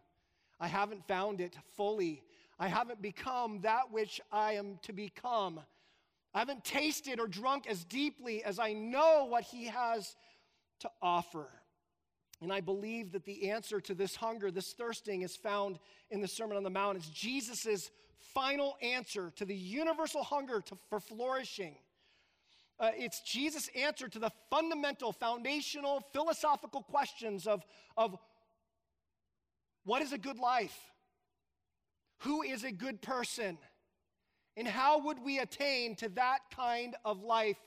I 0.60 0.68
haven't 0.68 1.08
found 1.08 1.42
it 1.42 1.56
fully. 1.76 2.24
I 2.58 2.68
haven't 2.68 3.02
become 3.02 3.62
that 3.62 3.92
which 3.92 4.22
I 4.32 4.54
am 4.54 4.80
to 4.84 4.94
become. 4.94 5.60
I 6.34 6.40
haven't 6.40 6.64
tasted 6.64 7.20
or 7.20 7.28
drunk 7.28 7.68
as 7.68 7.84
deeply 7.84 8.44
as 8.44 8.60
I 8.60 8.74
know 8.74 9.26
what 9.30 9.44
he 9.44 9.66
has 9.66 10.16
to 10.80 10.90
offer. 11.02 11.50
And 12.42 12.52
I 12.52 12.62
believe 12.62 13.12
that 13.14 13.24
the 13.24 13.50
answer 13.50 13.80
to 13.82 13.94
this 13.94 14.16
hunger, 14.16 14.52
this 14.52 14.74
thirsting, 14.74 15.22
is 15.22 15.36
found 15.36 15.80
in 16.12 16.22
the 16.22 16.28
Sermon 16.28 16.58
on 16.58 16.64
the 16.64 16.70
Mount. 16.70 16.98
It's 16.98 17.10
Jesus' 17.10 17.92
final 18.34 18.76
answer 18.82 19.32
to 19.38 19.46
the 19.46 19.56
universal 19.56 20.24
hunger 20.24 20.62
to, 20.62 20.78
for 20.90 21.00
flourishing. 21.00 21.76
Uh, 22.80 22.92
it's 22.94 23.22
Jesus' 23.22 23.70
answer 23.76 24.10
to 24.10 24.20
the 24.20 24.32
fundamental, 24.50 25.14
foundational, 25.14 26.02
philosophical 26.12 26.82
questions 26.82 27.48
of, 27.48 27.64
of 27.96 28.18
what 29.86 30.02
is 30.02 30.12
a 30.12 30.18
good 30.18 30.38
life? 30.38 30.78
Who 32.20 32.42
is 32.42 32.64
a 32.64 32.72
good 32.72 33.02
person? 33.02 33.58
And 34.58 34.68
how 34.68 35.00
would 35.06 35.20
we 35.24 35.40
attain 35.40 35.96
to 35.98 36.10
that 36.10 36.40
kind 36.54 36.96
of 37.06 37.24
life 37.24 37.58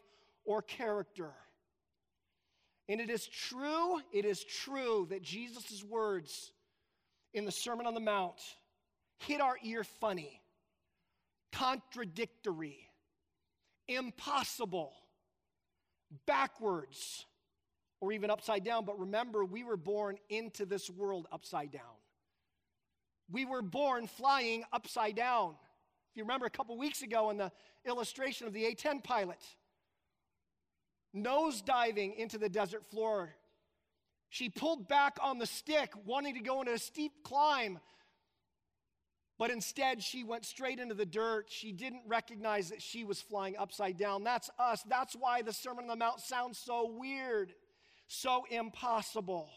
or 0.44 0.62
character? 0.62 1.32
And 2.88 3.00
it 3.00 3.10
is 3.10 3.26
true, 3.26 4.00
it 4.12 4.24
is 4.24 4.42
true 4.42 5.06
that 5.10 5.22
Jesus' 5.22 5.84
words 5.84 6.52
in 7.34 7.44
the 7.44 7.52
Sermon 7.52 7.86
on 7.86 7.94
the 7.94 8.00
Mount 8.00 8.40
hit 9.18 9.40
our 9.40 9.56
ear 9.62 9.84
funny, 9.84 10.40
contradictory, 11.52 12.88
impossible, 13.88 14.94
backwards, 16.26 17.26
or 18.00 18.12
even 18.12 18.30
upside 18.30 18.64
down. 18.64 18.84
But 18.84 18.98
remember, 18.98 19.44
we 19.44 19.64
were 19.64 19.76
born 19.76 20.16
into 20.30 20.64
this 20.64 20.88
world 20.88 21.26
upside 21.30 21.70
down. 21.70 21.82
We 23.30 23.44
were 23.44 23.60
born 23.62 24.06
flying 24.06 24.64
upside 24.72 25.16
down. 25.16 25.56
If 26.10 26.16
you 26.16 26.22
remember 26.22 26.46
a 26.46 26.50
couple 26.50 26.78
weeks 26.78 27.02
ago 27.02 27.28
in 27.28 27.36
the 27.36 27.52
illustration 27.86 28.46
of 28.46 28.54
the 28.54 28.64
A 28.66 28.74
10 28.74 29.00
pilot, 29.02 29.44
nose 31.22 31.60
diving 31.62 32.14
into 32.14 32.38
the 32.38 32.48
desert 32.48 32.84
floor. 32.90 33.34
She 34.30 34.50
pulled 34.50 34.88
back 34.88 35.18
on 35.22 35.38
the 35.38 35.46
stick, 35.46 35.92
wanting 36.04 36.34
to 36.34 36.40
go 36.40 36.60
into 36.60 36.72
a 36.72 36.78
steep 36.78 37.12
climb, 37.24 37.78
but 39.38 39.50
instead 39.50 40.02
she 40.02 40.24
went 40.24 40.44
straight 40.44 40.80
into 40.80 40.94
the 40.94 41.06
dirt. 41.06 41.46
She 41.48 41.72
didn't 41.72 42.02
recognize 42.06 42.70
that 42.70 42.82
she 42.82 43.04
was 43.04 43.20
flying 43.20 43.56
upside 43.56 43.96
down. 43.96 44.24
That's 44.24 44.50
us. 44.58 44.82
That's 44.88 45.14
why 45.14 45.42
the 45.42 45.52
Sermon 45.52 45.84
on 45.84 45.88
the 45.88 45.96
Mount 45.96 46.20
sounds 46.20 46.58
so 46.58 46.90
weird, 46.90 47.54
so 48.08 48.44
impossible. 48.50 49.48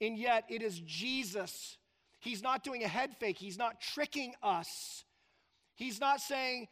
And 0.00 0.18
yet 0.18 0.44
it 0.48 0.62
is 0.62 0.78
Jesus. 0.80 1.78
He's 2.20 2.42
not 2.42 2.62
doing 2.62 2.84
a 2.84 2.88
head 2.88 3.16
fake, 3.18 3.38
He's 3.38 3.58
not 3.58 3.80
tricking 3.80 4.34
us. 4.42 5.04
He's 5.74 5.98
not 5.98 6.20
saying, 6.20 6.68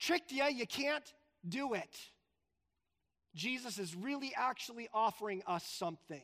tricked 0.00 0.32
you, 0.32 0.44
you 0.44 0.66
can't 0.66 1.04
do 1.48 1.74
it. 1.74 1.96
Jesus 3.34 3.78
is 3.78 3.94
really 3.94 4.32
actually 4.36 4.88
offering 4.92 5.42
us 5.46 5.64
something. 5.64 6.22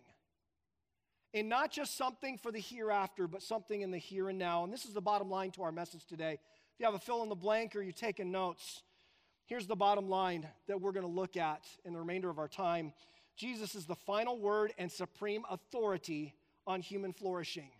And 1.35 1.49
not 1.49 1.71
just 1.71 1.97
something 1.97 2.38
for 2.38 2.51
the 2.51 2.61
hereafter, 2.61 3.27
but 3.27 3.42
something 3.42 3.83
in 3.83 3.90
the 3.90 3.99
here 3.99 4.29
and 4.29 4.38
now. 4.38 4.64
And 4.64 4.73
this 4.73 4.85
is 4.85 4.94
the 4.94 5.01
bottom 5.01 5.31
line 5.31 5.51
to 5.53 5.62
our 5.62 5.73
message 5.73 6.07
today. 6.07 6.35
If 6.35 6.81
you 6.81 6.87
have 6.87 6.94
a 6.94 6.99
fill 6.99 7.23
in 7.23 7.29
the 7.29 7.35
blank 7.35 7.77
or 7.77 7.83
you're 7.83 7.92
taking 7.92 8.31
notes, 8.31 8.83
here's 9.47 9.66
the 9.66 9.77
bottom 9.77 10.09
line 10.09 10.47
that 10.68 10.81
we're 10.81 10.92
going 10.92 11.07
to 11.07 11.12
look 11.12 11.37
at 11.37 11.64
in 11.85 11.92
the 11.92 11.99
remainder 11.99 12.31
of 12.31 12.38
our 12.38 12.49
time 12.49 12.92
Jesus 13.37 13.77
is 13.77 13.87
the 13.87 13.94
final 13.94 14.37
word 14.37 14.73
and 14.79 14.90
supreme 14.90 15.44
authority 15.49 16.35
on 16.66 16.81
human 16.81 17.12
flourishing. 17.12 17.71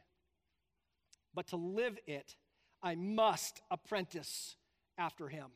But 1.35 1.49
to 1.49 1.57
live 1.57 1.99
it, 2.07 2.37
I 2.81 2.95
must 2.95 3.61
apprentice 3.71 4.55
after 4.97 5.29
him. 5.29 5.49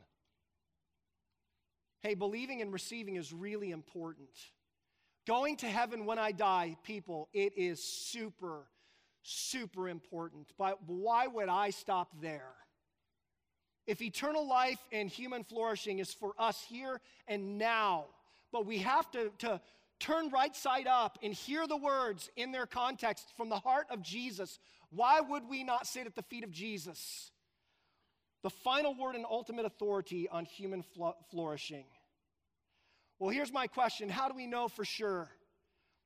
Hey, 2.03 2.15
believing 2.15 2.61
and 2.63 2.73
receiving 2.73 3.15
is 3.15 3.33
really 3.33 3.71
important. 3.71 4.31
Going 5.27 5.57
to 5.59 5.69
heaven 5.69 6.05
when 6.05 6.19
I 6.19 6.33
die, 6.33 6.77
people, 6.83 7.29
it 7.33 7.53
is 7.57 7.83
super, 7.83 8.67
super 9.23 9.89
important. 9.89 10.53
But 10.59 10.79
why 10.87 11.29
would 11.29 11.49
I 11.49 11.71
stop 11.71 12.09
there? 12.21 12.55
If 13.87 14.03
eternal 14.03 14.49
life 14.49 14.81
and 14.91 15.09
human 15.09 15.45
flourishing 15.45 16.01
is 16.01 16.13
for 16.13 16.35
us 16.39 16.65
here 16.69 17.01
and 17.29 17.59
now, 17.59 18.07
but 18.53 18.67
we 18.67 18.79
have 18.79 19.11
to, 19.13 19.31
to 19.39 19.61
turn 20.01 20.31
right 20.31 20.55
side 20.55 20.87
up 20.89 21.19
and 21.23 21.33
hear 21.33 21.67
the 21.67 21.77
words 21.77 22.31
in 22.37 22.51
their 22.53 22.67
context 22.67 23.33
from 23.37 23.49
the 23.49 23.59
heart 23.59 23.87
of 23.91 24.03
Jesus, 24.03 24.59
why 24.91 25.21
would 25.21 25.49
we 25.49 25.65
not 25.65 25.87
sit 25.87 26.07
at 26.07 26.15
the 26.15 26.23
feet 26.23 26.45
of 26.45 26.51
Jesus? 26.51 27.32
The 28.43 28.51
final 28.51 28.95
word 28.95 29.15
and 29.15 29.25
ultimate 29.29 29.65
authority 29.65 30.29
on 30.29 30.45
human 30.45 30.85
flourishing. 31.31 31.85
Well, 33.19 33.31
here's 33.31 33.53
my 33.53 33.67
question 33.67 34.09
How 34.09 34.29
do 34.29 34.35
we 34.35 34.47
know 34.47 34.69
for 34.69 34.85
sure 34.85 35.31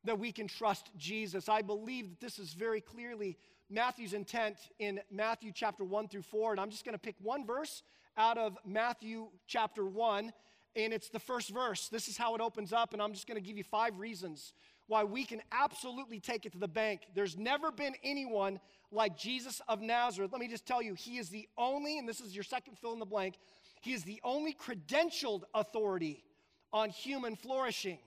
that 0.04 0.18
we 0.18 0.32
can 0.32 0.48
trust 0.48 0.90
Jesus? 0.96 1.48
I 1.48 1.62
believe 1.62 2.10
that 2.10 2.20
this 2.20 2.38
is 2.38 2.52
very 2.52 2.80
clearly 2.80 3.38
Matthew's 3.70 4.12
intent 4.12 4.58
in 4.78 5.00
Matthew 5.10 5.50
chapter 5.54 5.82
1 5.82 6.08
through 6.08 6.22
4. 6.22 6.52
And 6.52 6.60
I'm 6.60 6.70
just 6.70 6.84
going 6.84 6.94
to 6.94 6.98
pick 6.98 7.16
one 7.20 7.44
verse 7.44 7.82
out 8.16 8.38
of 8.38 8.56
Matthew 8.64 9.28
chapter 9.46 9.84
1, 9.84 10.32
and 10.74 10.92
it's 10.92 11.08
the 11.08 11.18
first 11.18 11.50
verse. 11.50 11.88
This 11.88 12.08
is 12.08 12.16
how 12.16 12.34
it 12.34 12.40
opens 12.40 12.72
up, 12.72 12.92
and 12.92 13.02
I'm 13.02 13.12
just 13.12 13.26
going 13.26 13.40
to 13.40 13.46
give 13.46 13.56
you 13.56 13.64
five 13.64 13.98
reasons 13.98 14.52
why 14.88 15.04
we 15.04 15.24
can 15.24 15.42
absolutely 15.50 16.20
take 16.20 16.46
it 16.46 16.52
to 16.52 16.58
the 16.58 16.68
bank. 16.68 17.02
There's 17.14 17.36
never 17.36 17.72
been 17.72 17.94
anyone 18.04 18.60
like 18.92 19.16
Jesus 19.16 19.60
of 19.68 19.80
Nazareth. 19.80 20.30
Let 20.32 20.40
me 20.40 20.48
just 20.48 20.66
tell 20.66 20.80
you, 20.80 20.94
he 20.94 21.18
is 21.18 21.28
the 21.28 21.48
only, 21.58 21.98
and 21.98 22.08
this 22.08 22.20
is 22.20 22.34
your 22.34 22.44
second 22.44 22.78
fill 22.78 22.92
in 22.92 22.98
the 22.98 23.06
blank, 23.06 23.36
he 23.80 23.92
is 23.92 24.04
the 24.04 24.20
only 24.24 24.54
credentialed 24.54 25.42
authority 25.54 26.24
on 26.72 26.90
human 26.90 27.36
flourishing. 27.36 27.98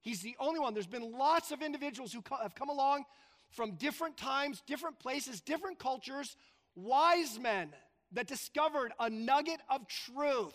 He's 0.00 0.22
the 0.22 0.36
only 0.38 0.60
one. 0.60 0.72
There's 0.72 0.86
been 0.86 1.12
lots 1.12 1.50
of 1.50 1.62
individuals 1.62 2.12
who 2.12 2.22
have 2.40 2.54
come 2.54 2.68
along 2.68 3.04
from 3.50 3.72
different 3.72 4.16
times, 4.16 4.62
different 4.66 4.98
places, 4.98 5.40
different 5.40 5.78
cultures, 5.78 6.36
wise 6.74 7.38
men 7.40 7.70
that 8.12 8.26
discovered 8.26 8.92
a 9.00 9.10
nugget 9.10 9.60
of 9.68 9.86
truth. 9.88 10.54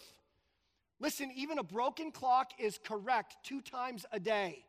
Listen, 1.00 1.32
even 1.36 1.58
a 1.58 1.64
broken 1.64 2.12
clock 2.12 2.52
is 2.60 2.80
correct 2.84 3.36
two 3.44 3.60
times 3.62 4.06
a 4.12 4.20
day. 4.20 4.64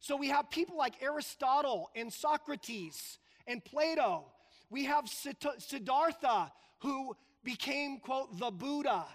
So 0.00 0.16
we 0.16 0.28
have 0.28 0.50
people 0.50 0.76
like 0.76 1.02
Aristotle 1.02 1.90
and 1.94 2.12
Socrates 2.12 3.18
and 3.46 3.64
Plato. 3.64 4.24
We 4.70 4.84
have 4.84 5.08
Siddhartha, 5.08 6.52
who 6.80 7.16
became, 7.42 7.98
quote, 7.98 8.38
the 8.38 8.50
Buddha. 8.50 9.06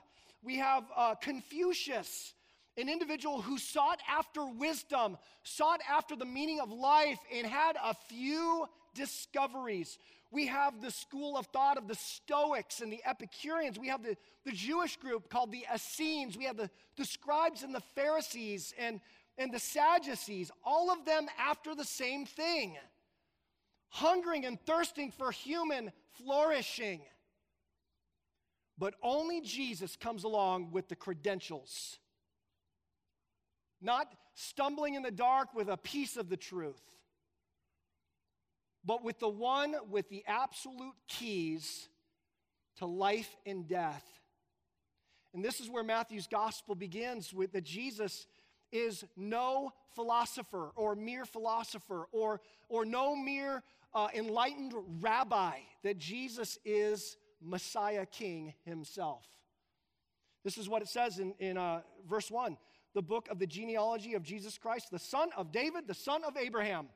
We 0.42 0.58
have 0.58 0.84
uh, 0.96 1.16
Confucius, 1.16 2.34
an 2.78 2.90
individual 2.90 3.42
who 3.42 3.58
sought 3.58 4.00
after 4.10 4.46
wisdom, 4.46 5.18
sought 5.44 5.80
after 5.90 6.16
the 6.16 6.26
meaning 6.26 6.60
of 6.60 6.72
life, 6.72 7.20
and 7.34 7.48
had 7.48 7.78
a 7.82 7.94
few 7.94 8.66
discoveries. 8.94 9.98
We 10.32 10.48
have 10.48 10.82
the 10.82 10.90
school 10.90 11.38
of 11.38 11.46
thought 11.48 11.78
of 11.78 11.88
the 11.88 11.96
Stoics 11.96 12.82
and 12.82 12.92
the 12.92 13.02
Epicureans. 13.06 13.78
We 13.78 13.90
have 13.90 14.04
the, 14.04 14.18
the 14.46 14.52
Jewish 14.52 14.98
group 14.98 15.30
called 15.30 15.52
the 15.52 15.66
Essenes. 15.74 16.36
We 16.36 16.46
have 16.46 16.58
the, 16.58 16.72
the 16.98 17.06
scribes 17.06 17.62
and 17.62 17.74
the 17.74 17.84
Pharisees. 17.94 18.74
And 18.80 19.00
and 19.38 19.54
the 19.54 19.60
Sadducees, 19.60 20.52
all 20.64 20.92
of 20.92 21.06
them 21.06 21.28
after 21.40 21.76
the 21.76 21.86
same 21.86 22.26
thing 22.26 22.78
hungering 23.90 24.46
and 24.46 24.60
thirsting 24.66 25.12
for 25.12 25.32
human 25.32 25.92
flourishing. 26.18 27.02
But 28.78 28.96
only 29.04 29.42
Jesus 29.42 29.96
comes 29.96 30.24
along 30.24 30.72
with 30.72 30.88
the 30.90 30.96
credentials, 30.96 32.00
not 33.82 34.08
stumbling 34.34 34.96
in 34.96 35.04
the 35.04 35.12
dark 35.12 35.54
with 35.54 35.70
a 35.70 35.78
piece 35.78 36.18
of 36.18 36.28
the 36.30 36.38
truth. 36.38 36.82
but 38.86 39.04
with 39.04 39.20
the 39.20 39.30
one 39.30 39.76
with 39.90 40.10
the 40.10 40.24
absolute 40.28 40.96
keys 41.08 41.88
to 42.78 42.86
life 42.86 43.36
and 43.46 43.68
death. 43.68 44.04
And 45.34 45.44
this 45.44 45.60
is 45.60 45.70
where 45.70 45.84
Matthew's 45.84 46.28
gospel 46.28 46.76
begins 46.76 47.34
with 47.34 47.54
that 47.54 47.64
Jesus 47.64 48.28
is 48.74 49.06
no 49.16 49.72
philosopher 49.96 50.72
or 50.76 50.96
mere 50.96 51.24
philosopher 51.24 52.08
or, 52.12 52.42
or 52.68 52.84
no 52.84 53.16
mere 53.16 53.64
uh, 53.94 54.08
enlightened 54.14 54.74
rabbi, 55.00 55.60
that 55.84 56.00
Jesus 56.00 56.58
is 56.66 57.16
Messiah 57.42 58.06
King 58.06 58.54
himself. 58.66 59.26
This 60.44 60.58
is 60.58 60.68
what 60.68 60.82
it 60.82 60.88
says 60.88 61.20
in, 61.20 61.34
in 61.40 61.58
uh, 61.58 61.82
verse 62.10 62.30
1 62.30 62.58
the 62.96 63.02
book 63.02 63.28
of 63.32 63.40
the 63.40 63.48
genealogy 63.48 64.14
of 64.14 64.22
Jesus 64.22 64.58
Christ, 64.60 64.92
the 64.92 65.00
son 65.00 65.30
of 65.36 65.52
David, 65.52 65.88
the 65.88 65.96
son 65.96 66.24
of 66.24 66.38
Abraham. 66.38 66.90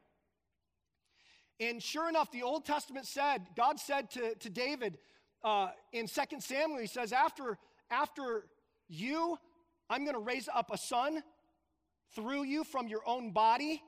And 1.60 1.82
sure 1.82 2.08
enough, 2.08 2.32
the 2.32 2.44
Old 2.44 2.66
Testament 2.66 3.08
said, 3.08 3.48
God 3.56 3.80
said 3.80 4.12
to, 4.12 4.36
to 4.36 4.50
David 4.52 5.00
uh, 5.44 5.70
in 5.92 6.08
2 6.08 6.22
Samuel, 6.40 6.80
He 6.80 6.86
says, 6.86 7.12
after, 7.12 7.58
after 7.90 8.46
you, 8.88 9.40
I'm 9.90 10.04
going 10.04 10.14
to 10.14 10.22
raise 10.22 10.48
up 10.54 10.70
a 10.72 10.78
son 10.78 11.24
through 12.16 12.44
you 12.44 12.64
from 12.64 12.88
your 12.88 13.02
own 13.06 13.32
body, 13.32 13.82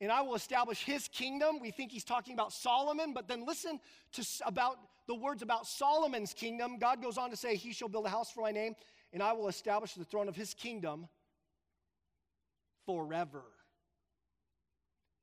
and 0.00 0.10
I 0.10 0.22
will 0.22 0.34
establish 0.34 0.82
his 0.82 1.08
kingdom. 1.08 1.58
We 1.60 1.70
think 1.70 1.92
he's 1.92 2.04
talking 2.04 2.34
about 2.34 2.52
Solomon, 2.52 3.12
but 3.12 3.28
then 3.28 3.46
listen 3.46 3.80
to 4.12 4.24
about 4.46 4.78
the 5.06 5.14
words 5.14 5.42
about 5.42 5.66
Solomon's 5.66 6.32
kingdom. 6.32 6.78
God 6.78 7.02
goes 7.02 7.18
on 7.18 7.30
to 7.30 7.36
say, 7.36 7.56
He 7.56 7.72
shall 7.72 7.88
build 7.88 8.06
a 8.06 8.10
house 8.10 8.30
for 8.30 8.42
my 8.42 8.52
name, 8.52 8.74
and 9.12 9.22
I 9.22 9.32
will 9.32 9.48
establish 9.48 9.94
the 9.94 10.04
throne 10.04 10.28
of 10.28 10.36
his 10.36 10.54
kingdom 10.54 11.08
forever. 12.86 13.42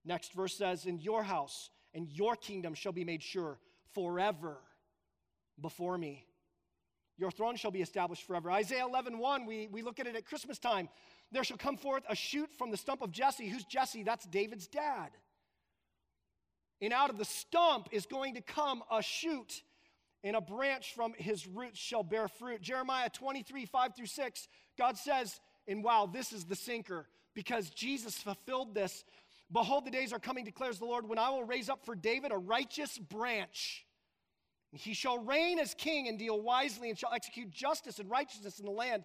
Next 0.05 0.33
verse 0.33 0.55
says, 0.55 0.85
In 0.85 0.99
your 0.99 1.23
house 1.23 1.69
and 1.93 2.07
your 2.09 2.35
kingdom 2.35 2.73
shall 2.73 2.91
be 2.91 3.03
made 3.03 3.23
sure 3.23 3.59
forever 3.93 4.57
before 5.59 5.97
me. 5.97 6.25
Your 7.17 7.31
throne 7.31 7.55
shall 7.55 7.71
be 7.71 7.81
established 7.81 8.27
forever. 8.27 8.51
Isaiah 8.51 8.85
11, 8.85 9.17
1, 9.17 9.45
we, 9.45 9.67
we 9.71 9.81
look 9.81 9.99
at 9.99 10.05
it 10.05 10.15
at 10.15 10.25
Christmas 10.25 10.59
time. 10.59 10.87
There 11.31 11.43
shall 11.43 11.57
come 11.57 11.77
forth 11.77 12.03
a 12.09 12.15
shoot 12.15 12.49
from 12.57 12.71
the 12.71 12.77
stump 12.77 13.01
of 13.01 13.11
Jesse. 13.11 13.47
Who's 13.47 13.65
Jesse? 13.65 14.03
That's 14.03 14.25
David's 14.25 14.67
dad. 14.67 15.09
And 16.81 16.93
out 16.93 17.09
of 17.09 17.17
the 17.17 17.25
stump 17.25 17.89
is 17.91 18.05
going 18.05 18.35
to 18.35 18.41
come 18.41 18.83
a 18.91 19.01
shoot, 19.01 19.63
and 20.23 20.35
a 20.35 20.41
branch 20.41 20.93
from 20.93 21.13
his 21.17 21.47
roots 21.47 21.79
shall 21.79 22.03
bear 22.03 22.27
fruit. 22.27 22.61
Jeremiah 22.61 23.09
23, 23.09 23.65
5 23.65 23.95
through 23.95 24.05
6, 24.05 24.47
God 24.77 24.97
says, 24.97 25.39
and 25.67 25.83
wow, 25.83 26.09
this 26.11 26.31
is 26.31 26.45
the 26.45 26.55
sinker, 26.55 27.07
because 27.33 27.69
Jesus 27.71 28.15
fulfilled 28.15 28.73
this. 28.73 29.03
Behold, 29.51 29.85
the 29.85 29.91
days 29.91 30.13
are 30.13 30.19
coming, 30.19 30.45
declares 30.45 30.79
the 30.79 30.85
Lord, 30.85 31.07
when 31.07 31.17
I 31.17 31.29
will 31.29 31.43
raise 31.43 31.69
up 31.69 31.85
for 31.85 31.95
David 31.95 32.31
a 32.31 32.37
righteous 32.37 32.97
branch. 32.97 33.85
He 34.71 34.93
shall 34.93 35.19
reign 35.19 35.59
as 35.59 35.73
king 35.73 36.07
and 36.07 36.19
deal 36.19 36.39
wisely 36.39 36.89
and 36.89 36.99
shall 36.99 37.13
execute 37.13 37.49
justice 37.49 37.99
and 37.99 38.09
righteousness 38.09 38.59
in 38.59 38.65
the 38.65 38.71
land. 38.71 39.03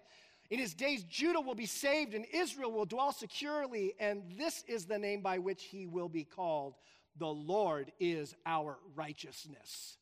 In 0.49 0.59
his 0.59 0.73
days, 0.73 1.03
Judah 1.03 1.41
will 1.41 1.55
be 1.55 1.65
saved 1.65 2.13
and 2.13 2.25
Israel 2.31 2.71
will 2.71 2.85
dwell 2.85 3.11
securely, 3.11 3.93
and 3.99 4.23
this 4.37 4.63
is 4.67 4.85
the 4.85 4.99
name 4.99 5.21
by 5.21 5.39
which 5.39 5.63
he 5.63 5.85
will 5.85 6.09
be 6.09 6.23
called. 6.23 6.75
The 7.17 7.27
Lord 7.27 7.91
is 7.99 8.35
our 8.45 8.77
righteousness. 8.95 9.97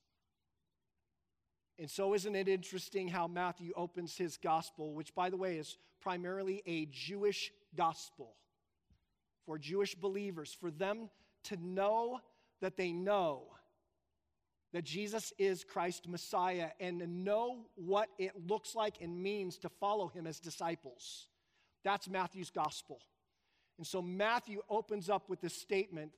And 1.77 1.89
so, 1.89 2.13
isn't 2.13 2.35
it 2.35 2.47
interesting 2.47 3.07
how 3.07 3.27
Matthew 3.27 3.73
opens 3.75 4.15
his 4.15 4.37
gospel, 4.37 4.93
which, 4.93 5.15
by 5.15 5.29
the 5.29 5.37
way, 5.37 5.57
is 5.57 5.77
primarily 5.99 6.61
a 6.65 6.85
Jewish 6.85 7.51
gospel 7.75 8.35
for 9.45 9.57
Jewish 9.57 9.95
believers, 9.95 10.55
for 10.59 10.69
them 10.69 11.09
to 11.45 11.57
know 11.57 12.19
that 12.61 12.77
they 12.77 12.91
know 12.91 13.47
that 14.73 14.83
Jesus 14.83 15.33
is 15.37 15.63
Christ 15.63 16.07
Messiah 16.07 16.69
and 16.79 17.23
know 17.23 17.65
what 17.75 18.09
it 18.17 18.31
looks 18.47 18.73
like 18.73 19.01
and 19.01 19.21
means 19.21 19.57
to 19.59 19.69
follow 19.69 20.07
him 20.07 20.25
as 20.25 20.39
disciples. 20.39 21.27
That's 21.83 22.07
Matthew's 22.07 22.51
gospel. 22.51 22.99
And 23.77 23.85
so 23.85 24.01
Matthew 24.01 24.61
opens 24.69 25.09
up 25.09 25.29
with 25.29 25.41
this 25.41 25.55
statement 25.55 26.11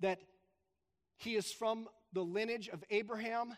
that 0.00 0.20
he 1.16 1.34
is 1.34 1.50
from 1.50 1.88
the 2.12 2.22
lineage 2.22 2.68
of 2.68 2.84
Abraham 2.90 3.56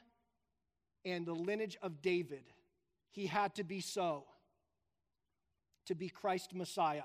and 1.05 1.27
the 1.27 1.35
lineage 1.35 1.77
of 1.83 2.01
David. 2.01 2.45
He 3.11 3.27
had 3.27 3.55
to 3.57 3.65
be 3.65 3.81
so 3.81 4.25
to 5.87 5.95
be 5.95 6.09
Christ 6.09 6.55
Messiah. 6.55 7.03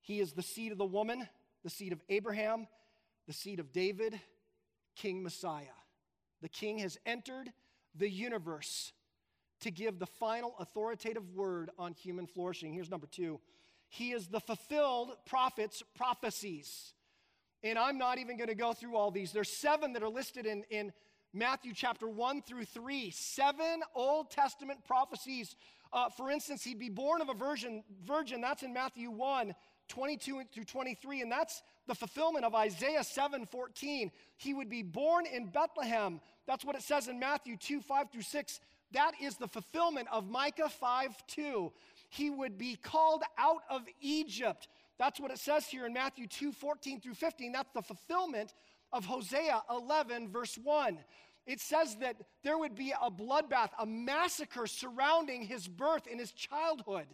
He 0.00 0.20
is 0.20 0.32
the 0.32 0.42
seed 0.42 0.72
of 0.72 0.78
the 0.78 0.84
woman, 0.84 1.28
the 1.62 1.70
seed 1.70 1.92
of 1.92 2.00
Abraham, 2.08 2.66
the 3.26 3.32
seed 3.32 3.60
of 3.60 3.72
David, 3.72 4.18
King 4.96 5.22
Messiah. 5.22 5.78
The 6.40 6.48
King 6.48 6.78
has 6.78 6.98
entered 7.06 7.52
the 7.94 8.08
universe 8.08 8.92
to 9.60 9.70
give 9.70 9.98
the 9.98 10.06
final 10.06 10.54
authoritative 10.58 11.30
word 11.34 11.70
on 11.78 11.94
human 11.94 12.26
flourishing. 12.26 12.72
Here's 12.72 12.90
number 12.90 13.06
two 13.06 13.40
He 13.88 14.12
is 14.12 14.28
the 14.28 14.40
fulfilled 14.40 15.12
prophet's 15.26 15.82
prophecies. 15.94 16.94
And 17.64 17.78
I'm 17.78 17.96
not 17.96 18.18
even 18.18 18.36
going 18.36 18.48
to 18.48 18.56
go 18.56 18.72
through 18.72 18.96
all 18.96 19.12
these. 19.12 19.30
There's 19.30 19.48
seven 19.48 19.92
that 19.92 20.02
are 20.02 20.08
listed 20.08 20.46
in, 20.46 20.64
in 20.68 20.92
Matthew 21.32 21.72
chapter 21.72 22.08
1 22.08 22.42
through 22.42 22.64
3. 22.64 23.10
Seven 23.10 23.82
Old 23.94 24.32
Testament 24.32 24.84
prophecies. 24.84 25.54
Uh, 25.92 26.08
for 26.08 26.28
instance, 26.28 26.64
he'd 26.64 26.80
be 26.80 26.88
born 26.88 27.20
of 27.20 27.28
a 27.28 27.34
virgin, 27.34 27.84
virgin. 28.04 28.40
That's 28.40 28.64
in 28.64 28.72
Matthew 28.72 29.12
1. 29.12 29.54
22 29.88 30.42
through 30.52 30.64
23, 30.64 31.20
and 31.20 31.30
that's 31.30 31.62
the 31.86 31.94
fulfillment 31.94 32.44
of 32.44 32.54
Isaiah 32.54 33.04
7 33.04 33.46
14. 33.46 34.10
He 34.36 34.54
would 34.54 34.68
be 34.68 34.82
born 34.82 35.26
in 35.26 35.46
Bethlehem. 35.46 36.20
That's 36.46 36.64
what 36.64 36.76
it 36.76 36.82
says 36.82 37.08
in 37.08 37.18
Matthew 37.18 37.56
2 37.56 37.80
5 37.80 38.10
through 38.10 38.22
6. 38.22 38.60
That 38.92 39.12
is 39.20 39.36
the 39.36 39.48
fulfillment 39.48 40.08
of 40.12 40.28
Micah 40.28 40.68
5 40.68 41.26
2. 41.26 41.72
He 42.08 42.30
would 42.30 42.58
be 42.58 42.76
called 42.76 43.22
out 43.38 43.62
of 43.70 43.82
Egypt. 44.00 44.68
That's 44.98 45.18
what 45.18 45.30
it 45.30 45.38
says 45.38 45.66
here 45.66 45.86
in 45.86 45.92
Matthew 45.92 46.26
2 46.26 46.52
14 46.52 47.00
through 47.00 47.14
15. 47.14 47.52
That's 47.52 47.72
the 47.72 47.82
fulfillment 47.82 48.54
of 48.92 49.04
Hosea 49.04 49.62
11, 49.70 50.28
verse 50.28 50.58
1. 50.62 50.98
It 51.46 51.60
says 51.60 51.96
that 51.96 52.16
there 52.44 52.56
would 52.56 52.76
be 52.76 52.92
a 52.92 53.10
bloodbath, 53.10 53.70
a 53.78 53.86
massacre 53.86 54.66
surrounding 54.66 55.42
his 55.42 55.66
birth 55.66 56.06
in 56.06 56.18
his 56.18 56.30
childhood 56.30 57.06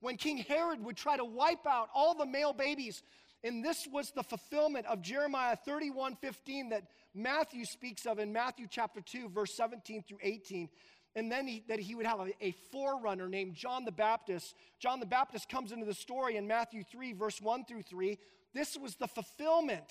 when 0.00 0.16
King 0.16 0.38
Herod 0.38 0.84
would 0.84 0.96
try 0.96 1.16
to 1.16 1.24
wipe 1.24 1.66
out 1.66 1.88
all 1.94 2.14
the 2.14 2.26
male 2.26 2.52
babies. 2.52 3.02
And 3.46 3.64
this 3.64 3.86
was 3.90 4.10
the 4.10 4.24
fulfillment 4.24 4.86
of 4.86 5.02
Jeremiah 5.02 5.56
31 5.56 6.16
15 6.16 6.70
that 6.70 6.84
Matthew 7.14 7.64
speaks 7.64 8.04
of 8.04 8.18
in 8.18 8.32
Matthew 8.32 8.66
chapter 8.68 9.00
2, 9.00 9.28
verse 9.28 9.54
17 9.54 10.02
through 10.02 10.18
18. 10.20 10.68
And 11.14 11.30
then 11.32 11.46
he, 11.46 11.64
that 11.68 11.78
he 11.78 11.94
would 11.94 12.06
have 12.06 12.20
a, 12.20 12.32
a 12.40 12.50
forerunner 12.72 13.28
named 13.28 13.54
John 13.54 13.84
the 13.84 13.92
Baptist. 13.92 14.54
John 14.78 15.00
the 15.00 15.06
Baptist 15.06 15.48
comes 15.48 15.72
into 15.72 15.86
the 15.86 15.94
story 15.94 16.36
in 16.36 16.46
Matthew 16.46 16.82
3, 16.90 17.12
verse 17.14 17.40
1 17.40 17.64
through 17.64 17.82
3. 17.82 18.18
This 18.52 18.76
was 18.76 18.96
the 18.96 19.08
fulfillment 19.08 19.90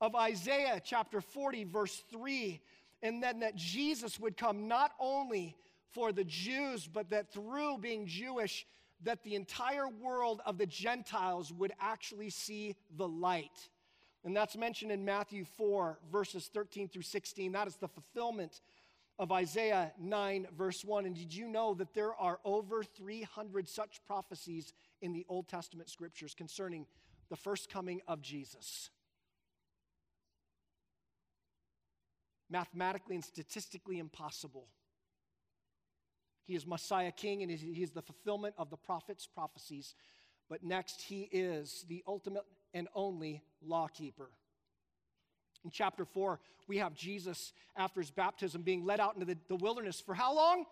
of 0.00 0.14
Isaiah 0.14 0.80
chapter 0.82 1.20
40, 1.20 1.64
verse 1.64 2.02
3. 2.10 2.60
And 3.02 3.22
then 3.22 3.40
that 3.40 3.56
Jesus 3.56 4.20
would 4.20 4.36
come 4.36 4.68
not 4.68 4.92
only 5.00 5.56
for 5.92 6.12
the 6.12 6.24
Jews, 6.24 6.86
but 6.86 7.10
that 7.10 7.32
through 7.32 7.78
being 7.78 8.06
Jewish, 8.06 8.64
that 9.04 9.22
the 9.22 9.34
entire 9.34 9.88
world 9.88 10.40
of 10.44 10.58
the 10.58 10.66
Gentiles 10.66 11.52
would 11.52 11.72
actually 11.80 12.30
see 12.30 12.76
the 12.96 13.08
light. 13.08 13.68
And 14.24 14.36
that's 14.36 14.56
mentioned 14.56 14.92
in 14.92 15.04
Matthew 15.04 15.44
4, 15.56 15.98
verses 16.12 16.50
13 16.52 16.88
through 16.88 17.02
16. 17.02 17.52
That 17.52 17.66
is 17.66 17.76
the 17.76 17.88
fulfillment 17.88 18.60
of 19.18 19.32
Isaiah 19.32 19.92
9, 19.98 20.48
verse 20.56 20.84
1. 20.84 21.06
And 21.06 21.14
did 21.14 21.34
you 21.34 21.48
know 21.48 21.74
that 21.74 21.94
there 21.94 22.14
are 22.14 22.38
over 22.44 22.82
300 22.82 23.68
such 23.68 24.04
prophecies 24.06 24.72
in 25.00 25.12
the 25.12 25.24
Old 25.28 25.48
Testament 25.48 25.88
scriptures 25.88 26.34
concerning 26.34 26.86
the 27.30 27.36
first 27.36 27.70
coming 27.70 28.00
of 28.06 28.20
Jesus? 28.20 28.90
Mathematically 32.50 33.14
and 33.14 33.24
statistically 33.24 33.98
impossible. 33.98 34.66
He 36.44 36.54
is 36.54 36.66
Messiah 36.66 37.12
King, 37.12 37.42
and 37.42 37.50
he 37.50 37.82
is 37.82 37.90
the 37.90 38.02
fulfillment 38.02 38.54
of 38.58 38.70
the 38.70 38.76
prophet's 38.76 39.26
prophecies. 39.26 39.94
But 40.48 40.64
next, 40.64 41.00
he 41.02 41.28
is 41.32 41.84
the 41.88 42.02
ultimate 42.06 42.44
and 42.74 42.88
only 42.94 43.42
lawkeeper. 43.62 44.30
In 45.64 45.70
chapter 45.70 46.04
4, 46.04 46.40
we 46.68 46.78
have 46.78 46.94
Jesus, 46.94 47.52
after 47.76 48.00
his 48.00 48.10
baptism, 48.10 48.62
being 48.62 48.84
led 48.84 49.00
out 49.00 49.14
into 49.14 49.26
the, 49.26 49.36
the 49.48 49.56
wilderness 49.56 50.00
for 50.00 50.14
how 50.14 50.34
long? 50.34 50.64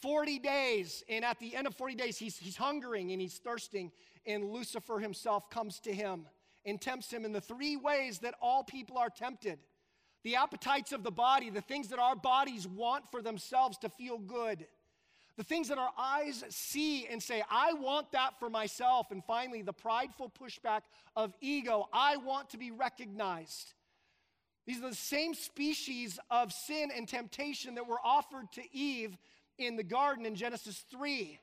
40 0.00 0.38
days. 0.38 1.02
And 1.08 1.24
at 1.24 1.38
the 1.38 1.56
end 1.56 1.66
of 1.66 1.74
40 1.74 1.94
days, 1.94 2.16
he's, 2.16 2.38
he's 2.38 2.56
hungering 2.56 3.10
and 3.12 3.20
he's 3.20 3.38
thirsting. 3.38 3.90
And 4.26 4.44
Lucifer 4.44 4.98
himself 4.98 5.50
comes 5.50 5.80
to 5.80 5.92
him 5.92 6.26
and 6.64 6.80
tempts 6.80 7.10
him 7.10 7.24
in 7.24 7.32
the 7.32 7.40
three 7.40 7.76
ways 7.76 8.20
that 8.20 8.34
all 8.40 8.62
people 8.62 8.98
are 8.98 9.10
tempted 9.10 9.58
the 10.28 10.36
appetites 10.36 10.92
of 10.92 11.02
the 11.02 11.10
body, 11.10 11.48
the 11.48 11.62
things 11.62 11.88
that 11.88 11.98
our 11.98 12.14
bodies 12.14 12.68
want 12.68 13.10
for 13.10 13.22
themselves 13.22 13.78
to 13.78 13.88
feel 13.88 14.18
good 14.18 14.66
the 15.38 15.44
things 15.44 15.68
that 15.68 15.78
our 15.78 15.92
eyes 15.96 16.44
see 16.48 17.06
and 17.06 17.22
say, 17.22 17.44
I 17.48 17.72
want 17.74 18.10
that 18.10 18.40
for 18.40 18.50
myself. 18.50 19.12
And 19.12 19.24
finally, 19.24 19.62
the 19.62 19.72
prideful 19.72 20.32
pushback 20.36 20.80
of 21.14 21.32
ego, 21.40 21.88
I 21.92 22.16
want 22.16 22.50
to 22.50 22.58
be 22.58 22.72
recognized. 22.72 23.72
These 24.66 24.82
are 24.82 24.90
the 24.90 24.96
same 24.96 25.34
species 25.34 26.18
of 26.28 26.52
sin 26.52 26.90
and 26.94 27.06
temptation 27.06 27.76
that 27.76 27.86
were 27.86 28.00
offered 28.04 28.50
to 28.54 28.62
Eve 28.76 29.16
in 29.58 29.76
the 29.76 29.84
garden 29.84 30.26
in 30.26 30.34
Genesis 30.34 30.84
3. 30.90 31.38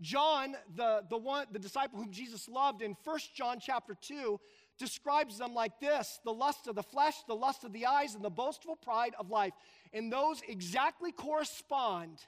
John, 0.00 0.56
the, 0.74 1.04
the 1.08 1.16
one, 1.16 1.46
the 1.52 1.60
disciple 1.60 2.00
whom 2.00 2.10
Jesus 2.10 2.48
loved 2.48 2.82
in 2.82 2.96
1 3.04 3.18
John 3.36 3.58
chapter 3.60 3.96
2, 4.00 4.40
describes 4.78 5.38
them 5.38 5.54
like 5.54 5.78
this 5.80 6.18
the 6.24 6.32
lust 6.32 6.66
of 6.66 6.74
the 6.74 6.82
flesh, 6.82 7.14
the 7.26 7.34
lust 7.34 7.64
of 7.64 7.72
the 7.72 7.86
eyes, 7.86 8.14
and 8.14 8.24
the 8.24 8.30
boastful 8.30 8.76
pride 8.76 9.14
of 9.18 9.30
life. 9.30 9.52
And 9.92 10.12
those 10.12 10.42
exactly 10.48 11.12
correspond 11.12 12.18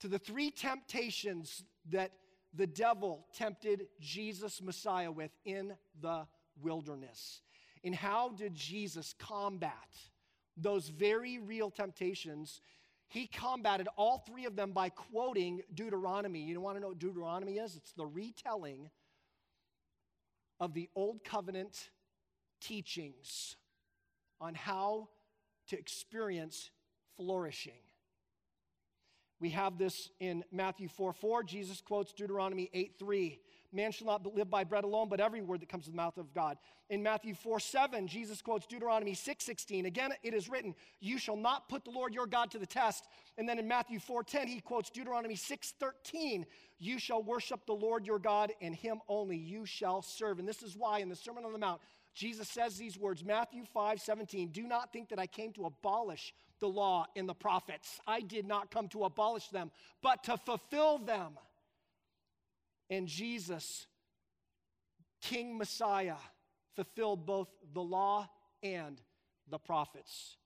to 0.00 0.08
the 0.08 0.18
three 0.18 0.50
temptations 0.50 1.64
that 1.90 2.12
the 2.54 2.66
devil 2.66 3.26
tempted 3.34 3.86
Jesus 4.00 4.60
Messiah 4.60 5.10
with 5.10 5.30
in 5.44 5.74
the 6.00 6.26
wilderness. 6.60 7.40
And 7.84 7.94
how 7.94 8.30
did 8.30 8.54
Jesus 8.54 9.14
combat 9.18 9.72
those 10.56 10.88
very 10.88 11.38
real 11.38 11.70
temptations? 11.70 12.60
He 13.08 13.26
combated 13.26 13.88
all 13.96 14.18
three 14.18 14.44
of 14.44 14.56
them 14.56 14.72
by 14.72 14.88
quoting 14.88 15.62
Deuteronomy. 15.74 16.40
You 16.40 16.54
don't 16.54 16.62
want 16.62 16.76
to 16.76 16.80
know 16.80 16.88
what 16.88 16.98
Deuteronomy 16.98 17.54
is? 17.58 17.76
It's 17.76 17.92
the 17.92 18.06
retelling 18.06 18.90
of 20.62 20.74
the 20.74 20.88
Old 20.94 21.24
Covenant 21.24 21.90
teachings 22.60 23.56
on 24.40 24.54
how 24.54 25.08
to 25.66 25.76
experience 25.76 26.70
flourishing. 27.16 27.82
We 29.40 29.50
have 29.50 29.76
this 29.76 30.08
in 30.20 30.44
Matthew 30.52 30.86
4 30.86 31.12
4. 31.12 31.42
Jesus 31.42 31.80
quotes 31.80 32.12
Deuteronomy 32.12 32.70
8 32.72 32.94
3. 32.96 33.40
Man 33.74 33.90
shall 33.90 34.06
not 34.06 34.26
live 34.34 34.50
by 34.50 34.64
bread 34.64 34.84
alone, 34.84 35.08
but 35.08 35.18
every 35.18 35.40
word 35.40 35.60
that 35.60 35.68
comes 35.68 35.84
from 35.84 35.94
the 35.94 35.96
mouth 35.96 36.18
of 36.18 36.34
God. 36.34 36.58
In 36.90 37.02
Matthew 37.02 37.34
4 37.34 37.58
7, 37.58 38.06
Jesus 38.06 38.42
quotes 38.42 38.66
Deuteronomy 38.66 39.14
6 39.14 39.44
16. 39.44 39.86
Again, 39.86 40.12
it 40.22 40.34
is 40.34 40.48
written, 40.50 40.74
You 41.00 41.16
shall 41.18 41.36
not 41.36 41.68
put 41.68 41.84
the 41.84 41.90
Lord 41.90 42.12
your 42.12 42.26
God 42.26 42.50
to 42.50 42.58
the 42.58 42.66
test. 42.66 43.08
And 43.38 43.48
then 43.48 43.58
in 43.58 43.66
Matthew 43.66 43.98
4 43.98 44.24
10, 44.24 44.46
he 44.46 44.60
quotes 44.60 44.90
Deuteronomy 44.90 45.36
6 45.36 45.74
13. 45.80 46.44
You 46.78 46.98
shall 46.98 47.22
worship 47.22 47.64
the 47.64 47.72
Lord 47.72 48.06
your 48.06 48.18
God, 48.18 48.52
and 48.60 48.74
him 48.74 49.00
only 49.08 49.36
you 49.36 49.64
shall 49.64 50.02
serve. 50.02 50.38
And 50.38 50.46
this 50.46 50.62
is 50.62 50.76
why 50.76 50.98
in 50.98 51.08
the 51.08 51.16
Sermon 51.16 51.44
on 51.44 51.52
the 51.52 51.58
Mount, 51.58 51.80
Jesus 52.14 52.48
says 52.48 52.76
these 52.76 52.98
words, 52.98 53.24
Matthew 53.24 53.64
5 53.72 54.00
17, 54.00 54.48
do 54.48 54.64
not 54.64 54.92
think 54.92 55.08
that 55.08 55.18
I 55.18 55.26
came 55.26 55.52
to 55.54 55.64
abolish 55.64 56.34
the 56.60 56.68
law 56.68 57.06
and 57.16 57.28
the 57.28 57.34
prophets. 57.34 58.00
I 58.06 58.20
did 58.20 58.46
not 58.46 58.70
come 58.70 58.88
to 58.88 59.04
abolish 59.04 59.48
them, 59.48 59.70
but 60.02 60.24
to 60.24 60.36
fulfill 60.36 60.98
them. 60.98 61.38
And 62.92 63.08
Jesus, 63.08 63.86
King 65.22 65.56
Messiah, 65.56 66.16
fulfilled 66.76 67.24
both 67.24 67.48
the 67.72 67.80
law 67.80 68.28
and 68.62 69.00
the 69.48 69.58
prophets. 69.58 70.36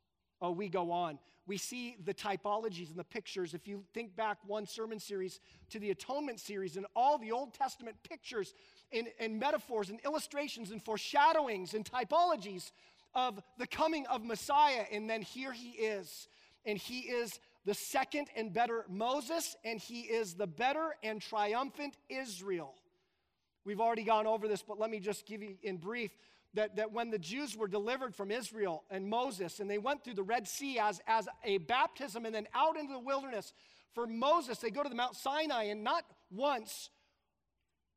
Oh, 0.40 0.52
we 0.52 0.68
go 0.68 0.92
on. 0.92 1.18
We 1.48 1.56
see 1.56 1.96
the 2.04 2.14
typologies 2.14 2.88
and 2.88 2.96
the 2.96 3.04
pictures. 3.04 3.52
If 3.52 3.66
you 3.66 3.82
think 3.94 4.14
back 4.14 4.38
one 4.46 4.64
sermon 4.64 5.00
series 5.00 5.40
to 5.70 5.80
the 5.80 5.90
atonement 5.90 6.38
series 6.38 6.76
and 6.76 6.86
all 6.94 7.18
the 7.18 7.32
Old 7.32 7.52
Testament 7.52 7.96
pictures 8.08 8.54
and, 8.92 9.08
and 9.18 9.40
metaphors 9.40 9.90
and 9.90 9.98
illustrations 10.04 10.70
and 10.70 10.80
foreshadowings 10.80 11.74
and 11.74 11.84
typologies 11.84 12.70
of 13.12 13.42
the 13.58 13.66
coming 13.66 14.06
of 14.06 14.24
Messiah. 14.24 14.84
And 14.92 15.10
then 15.10 15.20
here 15.20 15.50
he 15.52 15.70
is. 15.70 16.28
And 16.64 16.78
he 16.78 17.00
is 17.00 17.40
the 17.66 17.74
second 17.74 18.28
and 18.36 18.52
better 18.52 18.86
Moses, 18.88 19.56
and 19.64 19.78
he 19.78 20.02
is 20.02 20.34
the 20.34 20.46
better 20.46 20.94
and 21.02 21.20
triumphant 21.20 21.96
Israel. 22.08 22.74
We've 23.64 23.80
already 23.80 24.04
gone 24.04 24.28
over 24.28 24.46
this, 24.46 24.62
but 24.62 24.78
let 24.78 24.88
me 24.88 25.00
just 25.00 25.26
give 25.26 25.42
you 25.42 25.56
in 25.64 25.76
brief 25.76 26.12
that, 26.54 26.76
that 26.76 26.92
when 26.92 27.10
the 27.10 27.18
Jews 27.18 27.56
were 27.56 27.66
delivered 27.66 28.14
from 28.14 28.30
Israel 28.30 28.84
and 28.88 29.10
Moses, 29.10 29.58
and 29.58 29.68
they 29.68 29.78
went 29.78 30.04
through 30.04 30.14
the 30.14 30.22
Red 30.22 30.46
Sea 30.46 30.78
as, 30.78 31.00
as 31.08 31.28
a 31.44 31.58
baptism 31.58 32.24
and 32.24 32.34
then 32.34 32.46
out 32.54 32.78
into 32.78 32.92
the 32.92 33.00
wilderness, 33.00 33.52
for 33.94 34.06
Moses, 34.06 34.58
they 34.58 34.70
go 34.70 34.84
to 34.84 34.88
the 34.88 34.94
Mount 34.94 35.16
Sinai, 35.16 35.64
and 35.64 35.82
not 35.82 36.04
once, 36.30 36.90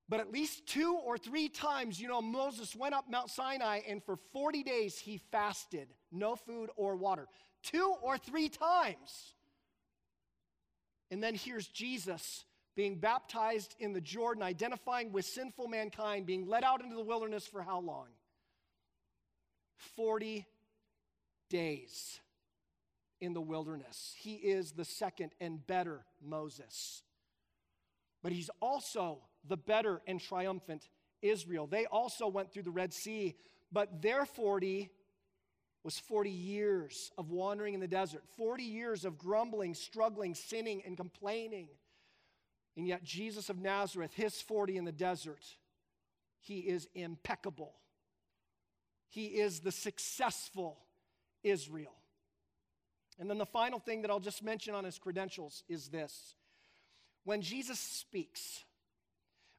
but 0.09 0.19
at 0.19 0.31
least 0.31 0.65
two 0.65 0.95
or 1.05 1.19
three 1.19 1.47
times, 1.47 2.01
you 2.01 2.07
know, 2.07 2.23
Moses 2.23 2.75
went 2.75 2.95
up 2.95 3.05
Mount 3.07 3.29
Sinai 3.29 3.81
and 3.87 4.03
for 4.03 4.17
40 4.33 4.63
days 4.63 4.97
he 4.97 5.21
fasted, 5.31 5.89
no 6.11 6.35
food 6.35 6.71
or 6.75 6.95
water. 6.95 7.27
Two 7.61 7.93
or 8.01 8.17
three 8.17 8.49
times. 8.49 9.35
And 11.11 11.21
then 11.23 11.35
here's 11.35 11.67
Jesus 11.67 12.45
being 12.75 12.95
baptized 12.95 13.75
in 13.79 13.93
the 13.93 14.01
Jordan, 14.01 14.43
identifying 14.43 15.11
with 15.11 15.25
sinful 15.25 15.67
mankind, 15.67 16.25
being 16.25 16.47
led 16.47 16.63
out 16.63 16.81
into 16.81 16.95
the 16.95 17.03
wilderness 17.03 17.45
for 17.45 17.61
how 17.61 17.79
long? 17.79 18.07
40 19.95 20.45
days 21.49 22.19
in 23.19 23.33
the 23.33 23.41
wilderness. 23.41 24.15
He 24.17 24.35
is 24.35 24.71
the 24.71 24.85
second 24.85 25.31
and 25.41 25.65
better 25.65 26.05
Moses. 26.23 27.03
But 28.21 28.31
he's 28.31 28.49
also 28.61 29.19
the 29.47 29.57
better 29.57 30.01
and 30.07 30.19
triumphant 30.19 30.87
Israel. 31.21 31.67
They 31.67 31.85
also 31.85 32.27
went 32.27 32.53
through 32.53 32.63
the 32.63 32.71
Red 32.71 32.93
Sea, 32.93 33.35
but 33.71 34.01
their 34.01 34.25
40 34.25 34.89
was 35.83 35.97
40 35.97 36.29
years 36.29 37.11
of 37.17 37.29
wandering 37.29 37.73
in 37.73 37.79
the 37.79 37.87
desert, 37.87 38.23
40 38.37 38.63
years 38.63 39.05
of 39.05 39.17
grumbling, 39.17 39.73
struggling, 39.73 40.35
sinning, 40.35 40.81
and 40.85 40.97
complaining. 40.97 41.69
And 42.75 42.87
yet, 42.87 43.03
Jesus 43.03 43.49
of 43.49 43.59
Nazareth, 43.59 44.13
his 44.13 44.41
40 44.41 44.77
in 44.77 44.85
the 44.85 44.91
desert, 44.91 45.43
he 46.39 46.59
is 46.59 46.87
impeccable. 46.93 47.73
He 49.09 49.25
is 49.25 49.61
the 49.61 49.71
successful 49.71 50.77
Israel. 51.43 51.95
And 53.19 53.29
then 53.29 53.37
the 53.37 53.45
final 53.45 53.79
thing 53.79 54.01
that 54.03 54.11
I'll 54.11 54.19
just 54.19 54.43
mention 54.43 54.73
on 54.73 54.85
his 54.85 54.97
credentials 54.97 55.63
is 55.67 55.89
this 55.89 56.35
when 57.25 57.41
Jesus 57.41 57.79
speaks, 57.79 58.63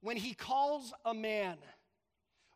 when 0.00 0.16
he 0.16 0.34
calls 0.34 0.92
a 1.04 1.12
man, 1.12 1.58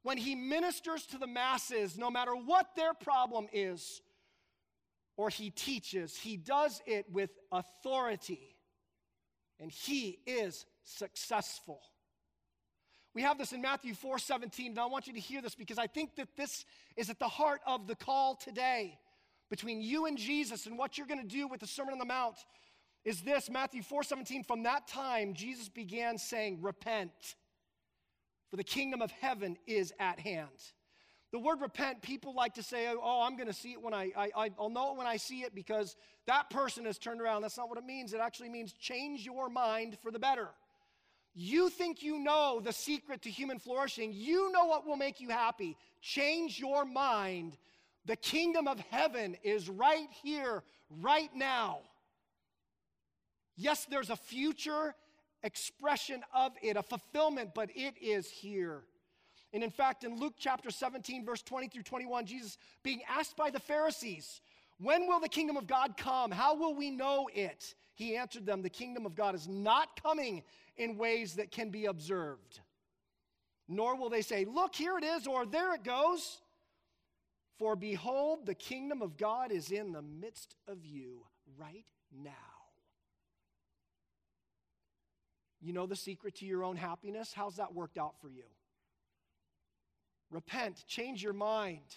when 0.05 0.19
he 0.19 0.35
ministers 0.35 1.07
to 1.07 1.19
the 1.19 1.27
masses, 1.27 1.97
no 1.99 2.11
matter 2.11 2.33
what 2.37 2.77
their 2.77 2.93
problem 2.93 3.49
is, 3.53 4.03
or 5.17 5.31
he 5.31 5.51
teaches, 5.51 6.14
he 6.14 6.37
does 6.37 6.83
it 6.87 7.07
with 7.11 7.31
authority, 7.51 8.55
and 9.59 9.71
he 9.73 10.19
is 10.27 10.67
successful. 10.85 11.81
We 13.14 13.23
have 13.23 13.38
this 13.38 13.53
in 13.53 13.62
Matthew 13.62 13.95
4 13.95 14.19
17, 14.19 14.73
and 14.73 14.79
I 14.79 14.87
want 14.87 15.07
you 15.07 15.14
to 15.14 15.21
hear 15.21 15.40
this 15.40 15.55
because 15.55 15.79
I 15.79 15.87
think 15.87 16.17
that 16.17 16.29
this 16.37 16.67
is 16.97 17.09
at 17.09 17.19
the 17.19 17.29
heart 17.29 17.62
of 17.67 17.87
the 17.87 17.97
call 17.97 18.37
today 18.37 18.99
between 19.49 19.81
you 19.81 20.05
and 20.05 20.19
Jesus 20.19 20.67
and 20.67 20.77
what 20.77 20.99
you're 20.99 21.07
going 21.07 21.23
to 21.23 21.27
do 21.27 21.49
with 21.49 21.61
the 21.61 21.67
Sermon 21.67 21.93
on 21.93 21.99
the 21.99 22.05
Mount. 22.05 22.37
Is 23.07 23.23
this 23.23 23.49
Matthew 23.49 23.83
4 23.83 24.03
17? 24.03 24.45
From 24.45 24.64
that 24.64 24.87
time, 24.87 25.33
Jesus 25.33 25.71
began 25.71 26.19
saying, 26.19 26.59
Repent 26.61 27.37
for 28.55 28.59
the 28.59 28.62
kingdom 28.62 29.03
of 29.03 29.11
heaven 29.11 29.57
is 29.67 29.93
at 29.99 30.21
hand. 30.21 30.47
The 31.33 31.40
word 31.40 31.61
repent, 31.61 32.03
people 32.03 32.37
like 32.37 32.55
to 32.55 32.62
say, 32.62 32.87
oh, 32.87 33.01
oh 33.03 33.23
I'm 33.25 33.37
going 33.37 33.49
to 33.49 33.53
see 33.53 33.73
it 33.73 33.83
when 33.83 33.93
I, 33.93 34.12
I, 34.17 34.53
I'll 34.57 34.71
know 34.71 34.93
it 34.93 34.97
when 34.97 35.09
I 35.09 35.17
see 35.17 35.40
it 35.40 35.57
because 35.57 35.97
that 36.29 36.51
person 36.51 36.85
has 36.85 36.97
turned 36.97 37.21
around. 37.21 37.43
That's 37.43 37.57
not 37.57 37.69
what 37.69 37.79
it 37.79 37.85
means. 37.85 38.12
It 38.12 38.21
actually 38.21 38.51
means 38.51 38.73
change 38.73 39.27
your 39.27 39.49
mind 39.49 39.99
for 40.05 40.12
the 40.12 40.21
better. 40.21 40.51
You 41.35 41.69
think 41.69 42.01
you 42.01 42.21
know 42.21 42.61
the 42.62 42.73
secret 42.73 43.23
to 43.23 43.29
human 43.29 43.59
flourishing. 43.59 44.12
You 44.14 44.53
know 44.53 44.67
what 44.67 44.87
will 44.87 44.95
make 44.95 45.21
you 45.21 45.31
happy. 45.31 45.77
Change 46.01 46.57
your 46.57 46.85
mind. 46.85 47.57
The 48.07 48.14
kingdom 48.14 48.69
of 48.69 48.79
heaven 48.93 49.37
is 49.43 49.69
right 49.69 50.07
here, 50.23 50.62
right 51.01 51.35
now. 51.35 51.81
Yes, 53.57 53.85
there's 53.90 54.11
a 54.11 54.17
future 54.17 54.95
expression 55.44 56.22
of 56.35 56.52
it, 56.62 56.76
a 56.76 56.83
fulfillment, 56.83 57.50
but 57.54 57.70
it 57.76 57.94
is 58.00 58.28
here. 58.28 58.83
And 59.52 59.62
in 59.62 59.70
fact, 59.70 60.02
in 60.02 60.18
Luke 60.18 60.35
chapter 60.37 60.70
17, 60.70 61.24
verse 61.24 61.42
20 61.42 61.68
through 61.68 61.85
21, 61.85 62.26
Jesus 62.26 62.59
being 62.83 63.02
asked 63.09 63.37
by 63.37 63.50
the 63.50 63.61
Pharisees, 63.61 64.40
When 64.80 65.07
will 65.07 65.20
the 65.20 65.28
kingdom 65.28 65.57
of 65.57 65.68
God 65.68 65.96
come? 65.96 66.33
How 66.33 66.57
will 66.57 66.74
we 66.74 66.90
know 66.90 67.28
it? 67.33 67.74
He 67.94 68.16
answered 68.16 68.46
them, 68.46 68.62
The 68.62 68.70
kingdom 68.70 69.07
of 69.07 69.14
God 69.14 69.37
is 69.37 69.46
not 69.46 70.02
coming 70.02 70.42
in 70.76 70.98
ways 70.98 71.34
that 71.34 71.53
can 71.53 71.70
be 71.70 71.86
observed. 71.86 72.59
Nor 73.68 73.97
will 73.97 74.11
they 74.11 74.22
say, 74.22 74.45
Look, 74.45 74.74
here 74.74 74.99
it 74.99 75.05
is, 75.05 75.28
or 75.28 75.47
there 75.47 75.74
it 75.74 75.84
goes. 75.84 76.40
For 77.59 77.76
behold, 77.76 78.47
the 78.47 78.55
kingdom 78.55 79.01
of 79.03 79.16
God 79.16 79.53
is 79.53 79.70
in 79.70 79.92
the 79.92 80.03
midst 80.03 80.57
of 80.66 80.84
you 80.84 81.20
right 81.57 81.86
now. 82.12 82.64
You 85.65 85.73
know 85.73 85.87
the 85.87 85.97
secret 85.97 86.35
to 86.37 86.45
your 86.45 86.62
own 86.62 86.77
happiness? 86.77 87.33
How's 87.35 87.57
that 87.57 87.75
worked 87.75 87.97
out 87.97 88.21
for 88.21 88.29
you? 88.29 88.45
Repent, 90.31 90.85
change 90.87 91.23
your 91.23 91.33
mind. 91.33 91.97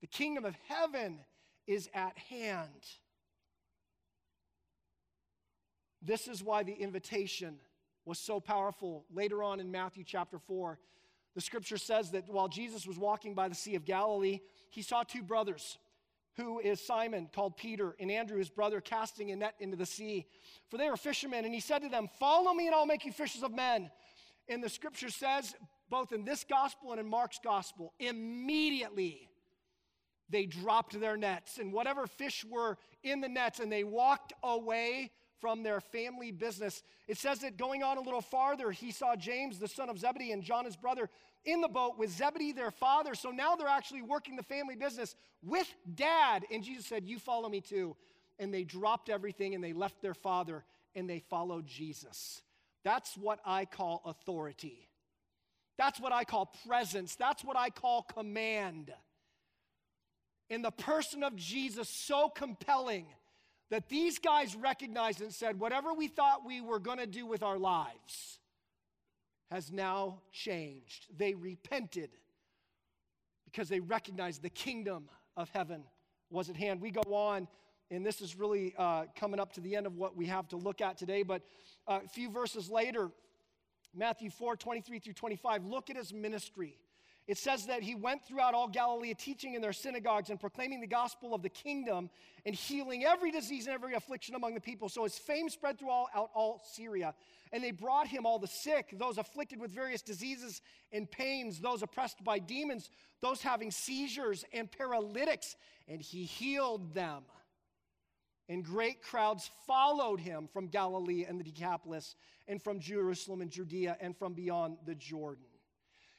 The 0.00 0.06
kingdom 0.06 0.46
of 0.46 0.54
heaven 0.68 1.18
is 1.66 1.90
at 1.92 2.16
hand. 2.16 2.86
This 6.00 6.28
is 6.28 6.42
why 6.42 6.62
the 6.62 6.72
invitation 6.72 7.58
was 8.06 8.18
so 8.18 8.40
powerful 8.40 9.04
later 9.12 9.42
on 9.42 9.60
in 9.60 9.70
Matthew 9.70 10.02
chapter 10.02 10.38
4. 10.38 10.78
The 11.34 11.42
scripture 11.42 11.76
says 11.76 12.12
that 12.12 12.26
while 12.30 12.48
Jesus 12.48 12.86
was 12.86 12.96
walking 12.96 13.34
by 13.34 13.48
the 13.48 13.54
Sea 13.54 13.74
of 13.74 13.84
Galilee, 13.84 14.40
he 14.70 14.80
saw 14.80 15.02
two 15.02 15.22
brothers, 15.22 15.76
who 16.38 16.60
is 16.60 16.80
Simon, 16.80 17.28
called 17.34 17.58
Peter, 17.58 17.94
and 18.00 18.10
Andrew, 18.10 18.38
his 18.38 18.48
brother, 18.48 18.80
casting 18.80 19.30
a 19.30 19.36
net 19.36 19.54
into 19.60 19.76
the 19.76 19.84
sea. 19.84 20.24
For 20.70 20.78
they 20.78 20.88
were 20.88 20.96
fishermen. 20.96 21.44
And 21.44 21.52
he 21.52 21.60
said 21.60 21.82
to 21.82 21.90
them, 21.90 22.08
Follow 22.18 22.54
me, 22.54 22.66
and 22.66 22.74
I'll 22.74 22.86
make 22.86 23.04
you 23.04 23.12
fishers 23.12 23.42
of 23.42 23.52
men. 23.52 23.90
And 24.48 24.64
the 24.64 24.70
scripture 24.70 25.10
says, 25.10 25.54
both 25.90 26.12
in 26.12 26.24
this 26.24 26.44
gospel 26.44 26.92
and 26.92 27.00
in 27.00 27.08
Mark's 27.08 27.40
gospel, 27.42 27.92
immediately 27.98 29.28
they 30.28 30.46
dropped 30.46 30.98
their 30.98 31.16
nets 31.16 31.58
and 31.58 31.72
whatever 31.72 32.06
fish 32.06 32.44
were 32.48 32.76
in 33.02 33.20
the 33.20 33.28
nets, 33.28 33.60
and 33.60 33.72
they 33.72 33.84
walked 33.84 34.32
away 34.42 35.10
from 35.40 35.62
their 35.62 35.80
family 35.80 36.32
business. 36.32 36.82
It 37.06 37.16
says 37.16 37.40
that 37.40 37.56
going 37.56 37.82
on 37.82 37.96
a 37.96 38.00
little 38.00 38.20
farther, 38.20 38.70
he 38.70 38.90
saw 38.90 39.16
James, 39.16 39.58
the 39.58 39.68
son 39.68 39.88
of 39.88 39.98
Zebedee, 39.98 40.32
and 40.32 40.42
John, 40.42 40.64
his 40.64 40.76
brother, 40.76 41.08
in 41.44 41.60
the 41.60 41.68
boat 41.68 41.98
with 41.98 42.10
Zebedee, 42.10 42.52
their 42.52 42.70
father. 42.70 43.14
So 43.14 43.30
now 43.30 43.56
they're 43.56 43.68
actually 43.68 44.02
working 44.02 44.36
the 44.36 44.42
family 44.42 44.76
business 44.76 45.14
with 45.42 45.72
dad. 45.94 46.44
And 46.52 46.62
Jesus 46.62 46.86
said, 46.86 47.04
You 47.04 47.18
follow 47.18 47.48
me 47.48 47.60
too. 47.60 47.96
And 48.38 48.52
they 48.52 48.64
dropped 48.64 49.08
everything 49.08 49.54
and 49.54 49.62
they 49.62 49.72
left 49.72 50.00
their 50.00 50.14
father 50.14 50.64
and 50.94 51.08
they 51.08 51.18
followed 51.18 51.66
Jesus. 51.66 52.42
That's 52.84 53.16
what 53.16 53.40
I 53.44 53.64
call 53.64 54.02
authority. 54.04 54.88
That's 55.76 56.00
what 56.00 56.12
I 56.12 56.24
call 56.24 56.52
presence. 56.66 57.14
That's 57.14 57.44
what 57.44 57.56
I 57.56 57.70
call 57.70 58.02
command. 58.02 58.92
In 60.50 60.62
the 60.62 60.70
person 60.70 61.22
of 61.22 61.36
Jesus, 61.36 61.88
so 61.88 62.28
compelling 62.28 63.06
that 63.70 63.88
these 63.88 64.18
guys 64.18 64.56
recognized 64.56 65.20
and 65.20 65.32
said, 65.32 65.60
whatever 65.60 65.92
we 65.92 66.08
thought 66.08 66.46
we 66.46 66.60
were 66.60 66.78
going 66.78 66.98
to 66.98 67.06
do 67.06 67.26
with 67.26 67.42
our 67.42 67.58
lives 67.58 68.38
has 69.50 69.72
now 69.72 70.20
changed. 70.32 71.06
They 71.16 71.34
repented 71.34 72.10
because 73.44 73.68
they 73.68 73.80
recognized 73.80 74.42
the 74.42 74.50
kingdom 74.50 75.08
of 75.36 75.48
heaven 75.50 75.84
was 76.30 76.50
at 76.50 76.56
hand. 76.56 76.80
We 76.80 76.90
go 76.90 77.14
on, 77.14 77.48
and 77.90 78.04
this 78.04 78.20
is 78.20 78.36
really 78.36 78.74
uh, 78.76 79.04
coming 79.16 79.40
up 79.40 79.52
to 79.54 79.60
the 79.60 79.74
end 79.74 79.86
of 79.86 79.96
what 79.96 80.16
we 80.16 80.26
have 80.26 80.48
to 80.48 80.56
look 80.56 80.80
at 80.80 80.98
today, 80.98 81.22
but 81.22 81.42
uh, 81.86 82.00
a 82.04 82.08
few 82.08 82.30
verses 82.30 82.70
later, 82.70 83.10
Matthew 83.94 84.30
4 84.30 84.56
23 84.56 84.98
through 84.98 85.12
25, 85.14 85.64
look 85.64 85.88
at 85.88 85.96
his 85.96 86.12
ministry. 86.12 86.76
It 87.28 87.36
says 87.36 87.66
that 87.66 87.82
he 87.82 87.94
went 87.94 88.24
throughout 88.26 88.54
all 88.54 88.68
Galilee, 88.68 89.12
teaching 89.12 89.52
in 89.52 89.60
their 89.60 89.74
synagogues 89.74 90.30
and 90.30 90.40
proclaiming 90.40 90.80
the 90.80 90.86
gospel 90.86 91.34
of 91.34 91.42
the 91.42 91.50
kingdom 91.50 92.08
and 92.46 92.54
healing 92.54 93.04
every 93.04 93.30
disease 93.30 93.66
and 93.66 93.74
every 93.74 93.92
affliction 93.92 94.34
among 94.34 94.54
the 94.54 94.62
people. 94.62 94.88
So 94.88 95.04
his 95.04 95.18
fame 95.18 95.50
spread 95.50 95.78
throughout 95.78 96.08
all, 96.14 96.62
Syria. 96.72 97.14
And 97.52 97.62
they 97.62 97.70
brought 97.70 98.06
him 98.06 98.24
all 98.24 98.38
the 98.38 98.46
sick, 98.46 98.94
those 98.98 99.18
afflicted 99.18 99.60
with 99.60 99.70
various 99.70 100.00
diseases 100.00 100.62
and 100.90 101.10
pains, 101.10 101.60
those 101.60 101.82
oppressed 101.82 102.24
by 102.24 102.38
demons, 102.38 102.88
those 103.20 103.42
having 103.42 103.70
seizures 103.70 104.46
and 104.54 104.72
paralytics, 104.72 105.54
and 105.86 106.00
he 106.00 106.24
healed 106.24 106.94
them. 106.94 107.24
And 108.48 108.64
great 108.64 109.02
crowds 109.02 109.50
followed 109.66 110.20
him 110.20 110.48
from 110.50 110.68
Galilee 110.68 111.26
and 111.28 111.38
the 111.38 111.44
Decapolis, 111.44 112.16
and 112.46 112.62
from 112.62 112.80
Jerusalem 112.80 113.42
and 113.42 113.50
Judea, 113.50 113.98
and 114.00 114.16
from 114.16 114.32
beyond 114.32 114.78
the 114.86 114.94
Jordan. 114.94 115.44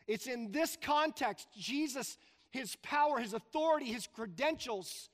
It's 0.09 0.25
in 0.25 0.51
this 0.51 0.75
context, 0.81 1.47
Jesus, 1.55 2.17
his 2.49 2.75
power, 2.77 3.19
his 3.19 3.35
authority, 3.35 3.85
his 3.85 4.07
credentials, 4.07 5.07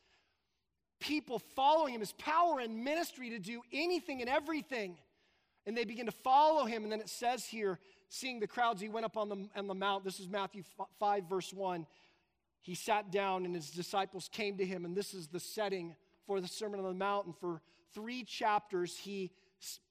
people 1.01 1.39
following 1.53 1.93
him, 1.93 1.99
his 1.99 2.13
power 2.13 2.59
and 2.59 2.81
ministry 2.81 3.31
to 3.31 3.39
do 3.39 3.61
anything 3.73 4.21
and 4.21 4.29
everything. 4.29 4.97
And 5.65 5.75
they 5.75 5.83
begin 5.83 6.05
to 6.05 6.13
follow 6.13 6.63
him. 6.63 6.83
And 6.83 6.91
then 6.93 7.01
it 7.01 7.09
says 7.09 7.45
here, 7.45 7.77
seeing 8.07 8.39
the 8.39 8.47
crowds, 8.47 8.79
he 8.79 8.87
went 8.87 9.05
up 9.05 9.17
on 9.17 9.27
the, 9.27 9.49
on 9.57 9.67
the 9.67 9.75
mount. 9.75 10.05
This 10.05 10.21
is 10.21 10.29
Matthew 10.29 10.63
5, 10.97 11.23
verse 11.27 11.51
1. 11.51 11.85
He 12.61 12.73
sat 12.73 13.11
down, 13.11 13.43
and 13.43 13.53
his 13.53 13.71
disciples 13.71 14.29
came 14.31 14.55
to 14.59 14.65
him. 14.65 14.85
And 14.85 14.95
this 14.95 15.13
is 15.13 15.27
the 15.27 15.41
setting 15.41 15.97
for 16.25 16.39
the 16.39 16.47
Sermon 16.47 16.79
on 16.79 16.85
the 16.85 16.93
Mount. 16.93 17.25
And 17.25 17.35
for 17.35 17.61
three 17.93 18.23
chapters, 18.23 18.95
he 18.95 19.31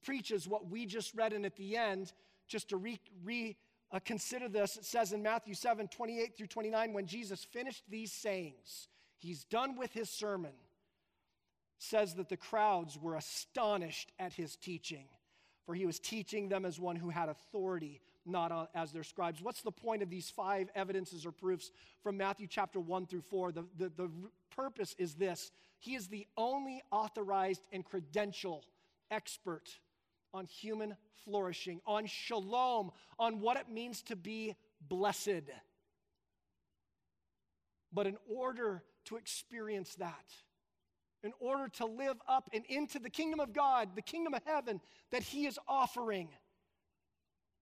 preaches 0.03 0.49
what 0.49 0.71
we 0.71 0.87
just 0.87 1.15
read. 1.15 1.35
And 1.35 1.45
at 1.45 1.57
the 1.57 1.77
end, 1.77 2.15
just 2.49 2.71
to 2.71 2.79
re, 2.79 2.99
re 3.23 3.57
uh, 3.95 4.01
consider 4.05 4.49
this. 4.49 4.77
It 4.77 4.85
says 4.85 5.13
in 5.13 5.23
Matthew 5.23 5.55
7 5.55 5.87
28 5.87 6.37
through 6.37 6.49
29, 6.49 6.93
when 6.93 7.07
Jesus 7.07 7.45
finished 7.45 7.85
these 7.89 8.11
sayings, 8.11 8.89
he's 9.19 9.45
done 9.45 9.77
with 9.77 9.93
his 9.93 10.11
sermon, 10.11 10.51
says 11.79 12.15
that 12.15 12.29
the 12.29 12.37
crowds 12.37 12.99
were 13.01 13.15
astonished 13.15 14.11
at 14.19 14.33
his 14.33 14.57
teaching, 14.57 15.07
for 15.65 15.77
he 15.77 15.87
was 15.87 16.01
teaching 16.01 16.49
them 16.49 16.65
as 16.65 16.81
one 16.81 16.97
who 16.97 17.09
had 17.09 17.29
authority, 17.29 18.01
not 18.27 18.69
as 18.75 18.91
their 18.91 19.05
scribes. 19.05 19.41
What's 19.41 19.63
the 19.63 19.71
point 19.71 20.03
of 20.03 20.11
these 20.11 20.29
five 20.29 20.71
evidences 20.75 21.25
or 21.25 21.31
proofs 21.31 21.71
from 22.03 22.17
Matthew 22.17 22.49
chapter 22.49 22.81
1 22.81 23.07
through 23.07 23.23
4? 23.23 23.53
The, 23.53 23.65
the, 23.79 23.93
the 23.97 24.11
purpose 24.51 24.97
is 24.99 25.15
this 25.15 25.53
He 25.79 25.95
is 25.95 26.09
the 26.09 26.27
only 26.37 26.83
authorized 26.91 27.63
and 27.73 27.85
credential 27.85 28.65
expert 29.09 29.71
on 30.35 30.47
human 30.47 30.97
flourishing, 31.25 31.81
on 31.87 32.07
shalom, 32.07 32.91
on 33.19 33.41
what 33.41 33.57
it 33.57 33.71
means 33.71 34.03
to 34.03 34.17
be 34.17 34.55
blessed. 34.87 35.45
But 37.93 38.07
in 38.07 38.17
order 38.29 38.83
to 39.07 39.17
experience 39.17 39.95
that, 39.95 40.33
in 41.23 41.33
order 41.39 41.69
to 41.69 41.87
live 41.87 42.17
up 42.29 42.51
and 42.53 42.65
into 42.67 42.99
the 42.99 43.09
kingdom 43.09 43.41
of 43.41 43.55
God, 43.55 43.91
the 43.95 44.03
kingdom 44.03 44.35
of 44.35 44.43
heaven 44.45 44.81
that 45.13 45.23
He 45.23 45.47
is 45.47 45.59
offering, 45.67 46.29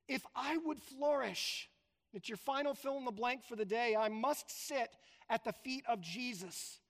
if 0.09 0.25
I 0.35 0.57
would 0.57 0.81
flourish, 0.81 1.68
it's 2.12 2.29
your 2.29 2.39
final 2.39 2.75
fill 2.75 2.99
in 2.99 3.05
the 3.05 3.12
blank 3.12 3.45
for 3.45 3.55
the 3.55 3.64
day, 3.64 3.95
I 3.95 4.09
must 4.09 4.51
sit 4.66 4.97
at 5.31 5.45
the 5.45 5.53
feet 5.53 5.85
of 5.89 6.01
Jesus 6.01 6.81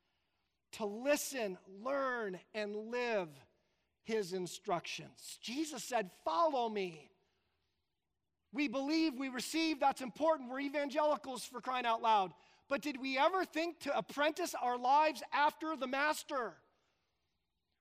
to 0.73 0.87
listen, 0.87 1.59
learn, 1.83 2.39
and 2.55 2.75
live 2.75 3.29
his 4.05 4.33
instructions. 4.33 5.39
Jesus 5.41 5.83
said, 5.85 6.11
Follow 6.25 6.69
me. 6.69 7.09
We 8.53 8.69
believe, 8.69 9.15
we 9.19 9.29
receive, 9.31 9.81
that's 9.81 10.03
important. 10.03 10.51
We're 10.51 10.61
evangelicals 10.61 11.45
for 11.45 11.61
crying 11.61 11.87
out 11.87 12.03
loud. 12.03 12.33
But 12.69 12.83
did 12.83 13.01
we 13.01 13.19
ever 13.19 13.45
think 13.45 13.81
to 13.81 13.97
apprentice 13.97 14.55
our 14.61 14.77
lives 14.77 15.23
after 15.33 15.75
the 15.75 15.87
master? 15.87 16.53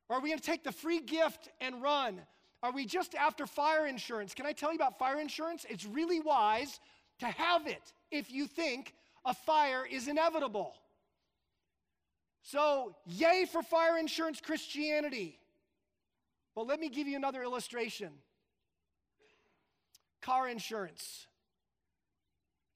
Or 0.07 0.17
are 0.17 0.21
we 0.21 0.29
going 0.29 0.39
to 0.39 0.45
take 0.45 0.63
the 0.63 0.71
free 0.71 0.99
gift 0.99 1.49
and 1.59 1.81
run? 1.81 2.21
Are 2.63 2.71
we 2.71 2.85
just 2.85 3.15
after 3.15 3.47
fire 3.47 3.87
insurance? 3.87 4.33
Can 4.33 4.45
I 4.45 4.53
tell 4.53 4.71
you 4.71 4.75
about 4.75 4.99
fire 4.99 5.19
insurance? 5.19 5.65
It's 5.69 5.85
really 5.85 6.19
wise 6.19 6.79
to 7.19 7.25
have 7.25 7.67
it 7.67 7.93
if 8.11 8.31
you 8.31 8.47
think 8.47 8.93
a 9.25 9.33
fire 9.33 9.85
is 9.89 10.07
inevitable. 10.07 10.73
So, 12.43 12.95
yay 13.05 13.45
for 13.51 13.61
fire 13.61 13.97
insurance 13.97 14.41
Christianity. 14.41 15.37
But 16.55 16.67
let 16.67 16.79
me 16.79 16.89
give 16.89 17.07
you 17.07 17.15
another 17.15 17.43
illustration 17.43 18.11
car 20.21 20.47
insurance. 20.47 21.25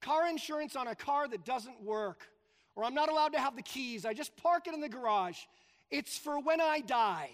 Car 0.02 0.28
insurance 0.28 0.76
on 0.76 0.88
a 0.88 0.94
car 0.94 1.28
that 1.28 1.44
doesn't 1.44 1.82
work, 1.82 2.28
or 2.74 2.84
I'm 2.84 2.94
not 2.94 3.08
allowed 3.08 3.32
to 3.32 3.40
have 3.40 3.56
the 3.56 3.62
keys, 3.62 4.04
I 4.04 4.12
just 4.12 4.36
park 4.36 4.66
it 4.66 4.74
in 4.74 4.80
the 4.80 4.88
garage. 4.88 5.38
It's 5.90 6.18
for 6.18 6.40
when 6.40 6.60
I 6.60 6.80
die. 6.80 7.30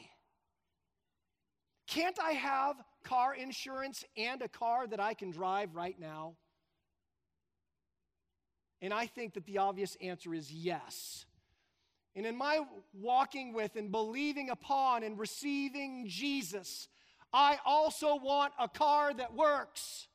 Can't 1.87 2.19
I 2.23 2.33
have 2.33 2.77
car 3.05 3.35
insurance 3.35 4.05
and 4.17 4.41
a 4.43 4.49
car 4.49 4.87
that 4.87 5.01
I 5.01 5.15
can 5.15 5.31
drive 5.31 5.75
right 5.75 5.99
now? 5.99 6.35
And 8.81 8.93
I 8.93 9.07
think 9.07 9.35
that 9.35 9.47
the 9.47 9.59
obvious 9.59 9.97
answer 10.01 10.35
is 10.35 10.53
yes. 10.53 11.25
And 12.15 12.27
in 12.27 12.37
my 12.37 12.61
walking 12.93 13.55
with 13.55 13.77
and 13.77 13.91
believing 13.91 14.51
upon 14.51 15.03
and 15.03 15.19
receiving 15.19 16.07
Jesus, 16.09 16.89
I 17.33 17.59
also 17.65 18.17
want 18.17 18.53
a 18.59 18.69
car 18.69 19.15
that 19.15 19.35
works, 19.35 20.09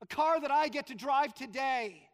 a 0.00 0.06
car 0.06 0.40
that 0.40 0.50
I 0.50 0.68
get 0.68 0.86
to 0.88 0.94
drive 0.94 1.34
today. 1.34 2.08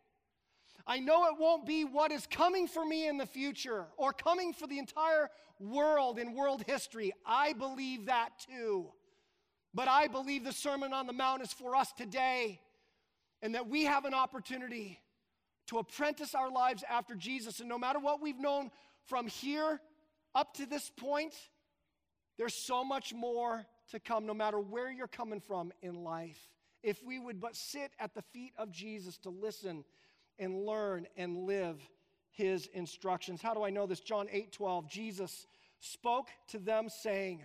I 0.86 0.98
know 0.98 1.26
it 1.26 1.34
won't 1.38 1.66
be 1.66 1.84
what 1.84 2.10
is 2.10 2.26
coming 2.26 2.66
for 2.66 2.84
me 2.84 3.06
in 3.06 3.18
the 3.18 3.26
future 3.26 3.86
or 3.98 4.12
coming 4.12 4.54
for 4.54 4.66
the 4.66 4.78
entire 4.78 5.28
world 5.58 6.18
in 6.18 6.34
world 6.34 6.64
history. 6.66 7.12
I 7.26 7.52
believe 7.52 8.06
that 8.06 8.30
too. 8.48 8.88
But 9.74 9.88
I 9.88 10.08
believe 10.08 10.44
the 10.44 10.52
Sermon 10.52 10.92
on 10.92 11.06
the 11.06 11.12
Mount 11.12 11.42
is 11.42 11.52
for 11.52 11.76
us 11.76 11.92
today 11.92 12.60
and 13.42 13.54
that 13.54 13.68
we 13.68 13.84
have 13.84 14.04
an 14.04 14.14
opportunity 14.14 14.98
to 15.68 15.78
apprentice 15.78 16.34
our 16.34 16.50
lives 16.50 16.82
after 16.88 17.14
Jesus. 17.14 17.60
And 17.60 17.68
no 17.68 17.78
matter 17.78 18.00
what 18.00 18.20
we've 18.20 18.40
known 18.40 18.70
from 19.06 19.26
here 19.26 19.80
up 20.34 20.54
to 20.54 20.66
this 20.66 20.90
point, 20.96 21.34
there's 22.38 22.54
so 22.54 22.84
much 22.84 23.12
more 23.12 23.66
to 23.90 24.00
come, 24.00 24.26
no 24.26 24.34
matter 24.34 24.58
where 24.58 24.90
you're 24.90 25.08
coming 25.08 25.40
from 25.40 25.72
in 25.82 26.04
life. 26.04 26.38
If 26.82 27.02
we 27.04 27.18
would 27.18 27.40
but 27.40 27.56
sit 27.56 27.92
at 27.98 28.14
the 28.14 28.22
feet 28.32 28.52
of 28.56 28.70
Jesus 28.70 29.18
to 29.18 29.30
listen 29.30 29.84
and 30.38 30.64
learn 30.64 31.06
and 31.16 31.44
live 31.46 31.76
his 32.30 32.66
instructions. 32.72 33.42
How 33.42 33.54
do 33.54 33.62
I 33.62 33.70
know 33.70 33.86
this? 33.86 34.00
John 34.00 34.28
8 34.30 34.52
12. 34.52 34.88
Jesus 34.88 35.46
spoke 35.80 36.28
to 36.48 36.58
them, 36.58 36.88
saying, 36.88 37.42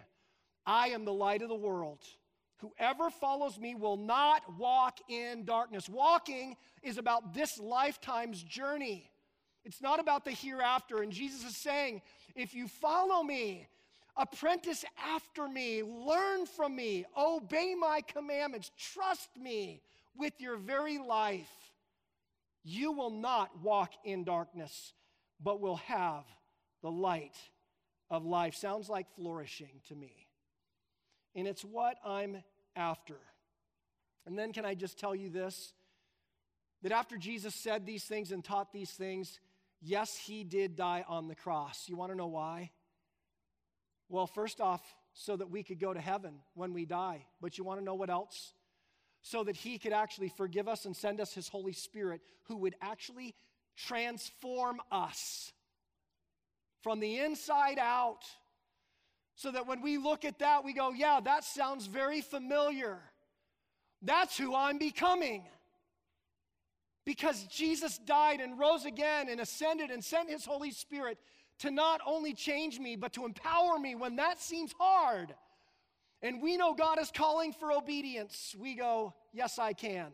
I 0.65 0.89
am 0.89 1.05
the 1.05 1.13
light 1.13 1.41
of 1.41 1.49
the 1.49 1.55
world. 1.55 1.99
Whoever 2.59 3.09
follows 3.09 3.59
me 3.59 3.75
will 3.75 3.97
not 3.97 4.41
walk 4.57 4.99
in 5.09 5.43
darkness. 5.43 5.89
Walking 5.89 6.55
is 6.81 6.97
about 6.97 7.33
this 7.33 7.59
lifetime's 7.59 8.41
journey. 8.41 9.09
It's 9.65 9.81
not 9.81 9.99
about 9.99 10.23
the 10.23 10.31
hereafter. 10.31 11.01
And 11.01 11.11
Jesus 11.11 11.43
is 11.43 11.57
saying, 11.57 12.01
if 12.35 12.53
you 12.53 12.67
follow 12.67 13.23
me, 13.23 13.67
apprentice 14.15 14.85
after 15.03 15.47
me, 15.47 15.83
learn 15.83 16.45
from 16.45 16.75
me, 16.75 17.05
obey 17.17 17.75
my 17.77 18.01
commandments, 18.01 18.71
trust 18.93 19.29
me 19.37 19.81
with 20.17 20.33
your 20.39 20.55
very 20.55 20.97
life, 20.99 21.49
you 22.63 22.91
will 22.91 23.09
not 23.09 23.61
walk 23.61 23.91
in 24.03 24.23
darkness, 24.23 24.93
but 25.43 25.59
will 25.59 25.75
have 25.77 26.23
the 26.81 26.91
light 26.91 27.35
of 28.09 28.25
life. 28.25 28.55
Sounds 28.55 28.87
like 28.87 29.07
flourishing 29.15 29.81
to 29.87 29.95
me. 29.95 30.13
And 31.35 31.47
it's 31.47 31.65
what 31.65 31.97
I'm 32.05 32.43
after. 32.75 33.17
And 34.25 34.37
then, 34.37 34.53
can 34.53 34.65
I 34.65 34.73
just 34.73 34.97
tell 34.97 35.13
you 35.13 35.29
this? 35.29 35.73
That 36.81 36.91
after 36.91 37.17
Jesus 37.17 37.53
said 37.53 37.85
these 37.85 38.03
things 38.03 38.31
and 38.31 38.43
taught 38.43 38.71
these 38.71 38.91
things, 38.91 39.39
yes, 39.81 40.15
he 40.15 40.43
did 40.43 40.75
die 40.75 41.03
on 41.07 41.27
the 41.27 41.35
cross. 41.35 41.85
You 41.87 41.95
want 41.95 42.11
to 42.11 42.17
know 42.17 42.27
why? 42.27 42.71
Well, 44.09 44.27
first 44.27 44.61
off, 44.61 44.81
so 45.13 45.35
that 45.37 45.49
we 45.49 45.63
could 45.63 45.79
go 45.79 45.93
to 45.93 46.01
heaven 46.01 46.35
when 46.53 46.73
we 46.73 46.85
die. 46.85 47.25
But 47.41 47.57
you 47.57 47.63
want 47.63 47.79
to 47.79 47.85
know 47.85 47.95
what 47.95 48.09
else? 48.09 48.53
So 49.21 49.43
that 49.45 49.55
he 49.55 49.79
could 49.79 49.93
actually 49.93 50.29
forgive 50.29 50.67
us 50.67 50.85
and 50.85 50.95
send 50.95 51.19
us 51.21 51.33
his 51.33 51.47
Holy 51.47 51.73
Spirit, 51.73 52.21
who 52.43 52.57
would 52.57 52.75
actually 52.81 53.33
transform 53.77 54.79
us 54.91 55.51
from 56.81 56.99
the 56.99 57.19
inside 57.19 57.79
out. 57.79 58.23
So 59.35 59.51
that 59.51 59.67
when 59.67 59.81
we 59.81 59.97
look 59.97 60.23
at 60.25 60.39
that, 60.39 60.63
we 60.63 60.73
go, 60.73 60.91
yeah, 60.91 61.19
that 61.23 61.43
sounds 61.43 61.87
very 61.87 62.21
familiar. 62.21 62.99
That's 64.01 64.37
who 64.37 64.53
I'm 64.53 64.77
becoming. 64.77 65.45
Because 67.05 67.43
Jesus 67.43 67.99
died 67.99 68.39
and 68.41 68.57
rose 68.57 68.85
again 68.85 69.29
and 69.29 69.39
ascended 69.39 69.91
and 69.91 70.03
sent 70.03 70.29
his 70.29 70.43
Holy 70.43 70.71
Spirit 70.71 71.19
to 71.59 71.69
not 71.69 72.01
only 72.05 72.33
change 72.33 72.79
me, 72.79 72.95
but 72.95 73.13
to 73.13 73.25
empower 73.25 73.77
me 73.77 73.95
when 73.95 74.15
that 74.15 74.41
seems 74.41 74.73
hard. 74.77 75.33
And 76.21 76.41
we 76.41 76.57
know 76.57 76.73
God 76.73 76.99
is 76.99 77.11
calling 77.15 77.53
for 77.53 77.71
obedience. 77.71 78.55
We 78.59 78.73
go, 78.73 79.13
Yes, 79.33 79.59
I 79.59 79.73
can. 79.73 80.07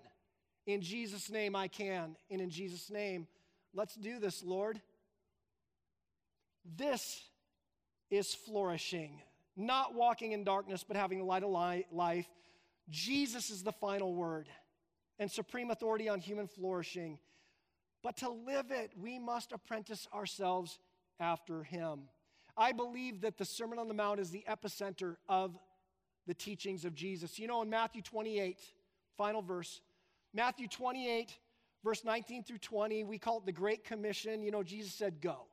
In 0.67 0.81
Jesus' 0.81 1.29
name, 1.29 1.55
I 1.55 1.67
can. 1.67 2.15
And 2.29 2.41
in 2.41 2.49
Jesus' 2.49 2.91
name, 2.91 3.27
let's 3.73 3.95
do 3.95 4.19
this, 4.19 4.43
Lord. 4.43 4.81
This 6.75 7.23
is 8.09 8.35
flourishing, 8.35 9.21
not 9.55 9.95
walking 9.95 10.33
in 10.33 10.43
darkness, 10.43 10.83
but 10.87 10.97
having 10.97 11.19
the 11.19 11.23
light 11.23 11.43
of 11.43 11.49
life. 11.91 12.27
Jesus 12.89 13.49
is 13.49 13.63
the 13.63 13.71
final 13.71 14.13
word 14.13 14.49
and 15.21 15.29
supreme 15.29 15.69
authority 15.69 16.09
on 16.09 16.19
human 16.19 16.47
flourishing. 16.47 17.19
But 18.01 18.17
to 18.17 18.29
live 18.29 18.71
it, 18.71 18.91
we 18.99 19.19
must 19.19 19.51
apprentice 19.51 20.07
ourselves 20.11 20.79
after 21.19 21.61
him. 21.61 22.09
I 22.57 22.71
believe 22.71 23.21
that 23.21 23.37
the 23.37 23.45
Sermon 23.45 23.77
on 23.77 23.87
the 23.87 23.93
Mount 23.93 24.19
is 24.19 24.31
the 24.31 24.43
epicenter 24.49 25.17
of 25.29 25.55
the 26.25 26.33
teachings 26.33 26.85
of 26.85 26.95
Jesus. 26.95 27.37
You 27.37 27.45
know, 27.45 27.61
in 27.61 27.69
Matthew 27.69 28.01
28, 28.01 28.59
final 29.15 29.43
verse, 29.43 29.81
Matthew 30.33 30.67
28, 30.67 31.37
verse 31.83 32.03
19 32.03 32.43
through 32.43 32.57
20, 32.57 33.03
we 33.03 33.19
call 33.19 33.37
it 33.37 33.45
the 33.45 33.51
Great 33.51 33.83
Commission. 33.83 34.41
You 34.41 34.49
know, 34.49 34.63
Jesus 34.63 34.91
said, 34.91 35.21
Go. 35.21 35.45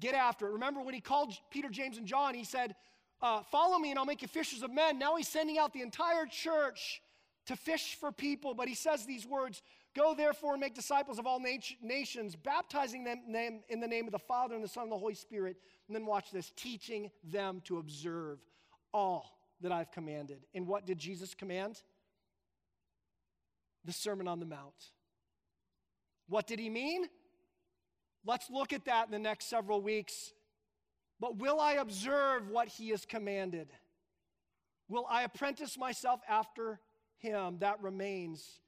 Get 0.00 0.14
after 0.14 0.48
it. 0.48 0.52
Remember 0.52 0.80
when 0.80 0.94
he 0.94 1.02
called 1.02 1.34
Peter, 1.50 1.68
James, 1.68 1.98
and 1.98 2.06
John, 2.06 2.32
he 2.32 2.44
said, 2.44 2.74
uh, 3.20 3.42
Follow 3.42 3.78
me 3.78 3.90
and 3.90 3.98
I'll 3.98 4.06
make 4.06 4.22
you 4.22 4.28
fishers 4.28 4.62
of 4.62 4.72
men. 4.72 4.98
Now 4.98 5.16
he's 5.16 5.28
sending 5.28 5.58
out 5.58 5.74
the 5.74 5.82
entire 5.82 6.24
church 6.24 7.02
to 7.46 7.56
fish 7.56 7.96
for 7.98 8.10
people, 8.10 8.54
but 8.54 8.68
he 8.68 8.74
says 8.74 9.04
these 9.04 9.26
words 9.26 9.62
Go 9.94 10.12
therefore 10.12 10.54
and 10.54 10.60
make 10.60 10.74
disciples 10.74 11.20
of 11.20 11.26
all 11.26 11.38
nat- 11.38 11.76
nations, 11.80 12.34
baptizing 12.34 13.04
them 13.04 13.62
in 13.68 13.78
the 13.78 13.86
name 13.86 14.06
of 14.06 14.12
the 14.12 14.18
Father 14.18 14.56
and 14.56 14.64
the 14.64 14.68
Son 14.68 14.84
and 14.84 14.92
the 14.92 14.98
Holy 14.98 15.14
Spirit. 15.14 15.56
And 15.86 15.94
then 15.94 16.04
watch 16.04 16.32
this 16.32 16.50
teaching 16.56 17.12
them 17.22 17.62
to 17.66 17.78
observe 17.78 18.40
all 18.92 19.38
that 19.60 19.70
I've 19.70 19.92
commanded. 19.92 20.46
And 20.52 20.66
what 20.66 20.84
did 20.84 20.98
Jesus 20.98 21.32
command? 21.32 21.80
The 23.84 23.92
Sermon 23.92 24.26
on 24.26 24.40
the 24.40 24.46
Mount. 24.46 24.74
What 26.28 26.48
did 26.48 26.58
he 26.58 26.70
mean? 26.70 27.06
Let's 28.26 28.50
look 28.50 28.72
at 28.72 28.86
that 28.86 29.06
in 29.06 29.12
the 29.12 29.18
next 29.18 29.48
several 29.48 29.80
weeks. 29.80 30.32
But 31.20 31.36
will 31.36 31.60
I 31.60 31.74
observe 31.74 32.48
what 32.50 32.66
he 32.66 32.88
has 32.88 33.04
commanded? 33.04 33.68
Will 34.88 35.06
I 35.08 35.22
apprentice 35.22 35.78
myself 35.78 36.20
after 36.28 36.80
him? 37.24 37.58
That 37.60 37.82
remains 37.82 38.60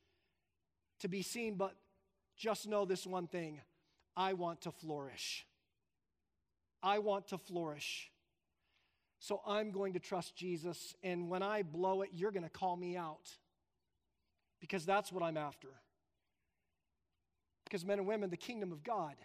to 1.01 1.09
be 1.09 1.23
seen, 1.23 1.55
but 1.55 1.75
just 2.37 2.67
know 2.67 2.85
this 2.85 3.07
one 3.07 3.27
thing 3.27 3.61
I 4.17 4.33
want 4.33 4.63
to 4.63 4.71
flourish. 4.71 5.47
I 6.83 6.99
want 6.99 7.29
to 7.29 7.39
flourish. 7.39 8.11
So 9.19 9.41
I'm 9.47 9.71
going 9.71 9.95
to 9.95 9.99
trust 9.99 10.37
Jesus, 10.37 10.95
and 11.03 11.29
when 11.29 11.43
I 11.43 11.63
blow 11.63 12.03
it, 12.03 12.11
you're 12.13 12.33
going 12.33 12.43
to 12.43 12.51
call 12.51 12.77
me 12.77 12.97
out 12.97 13.31
because 14.61 14.85
that's 14.85 15.11
what 15.11 15.23
I'm 15.23 15.37
after. 15.37 15.69
Because, 17.65 17.85
men 17.85 17.99
and 17.99 18.07
women, 18.07 18.31
the 18.31 18.37
kingdom 18.37 18.73
of 18.73 18.85
God 18.85 19.17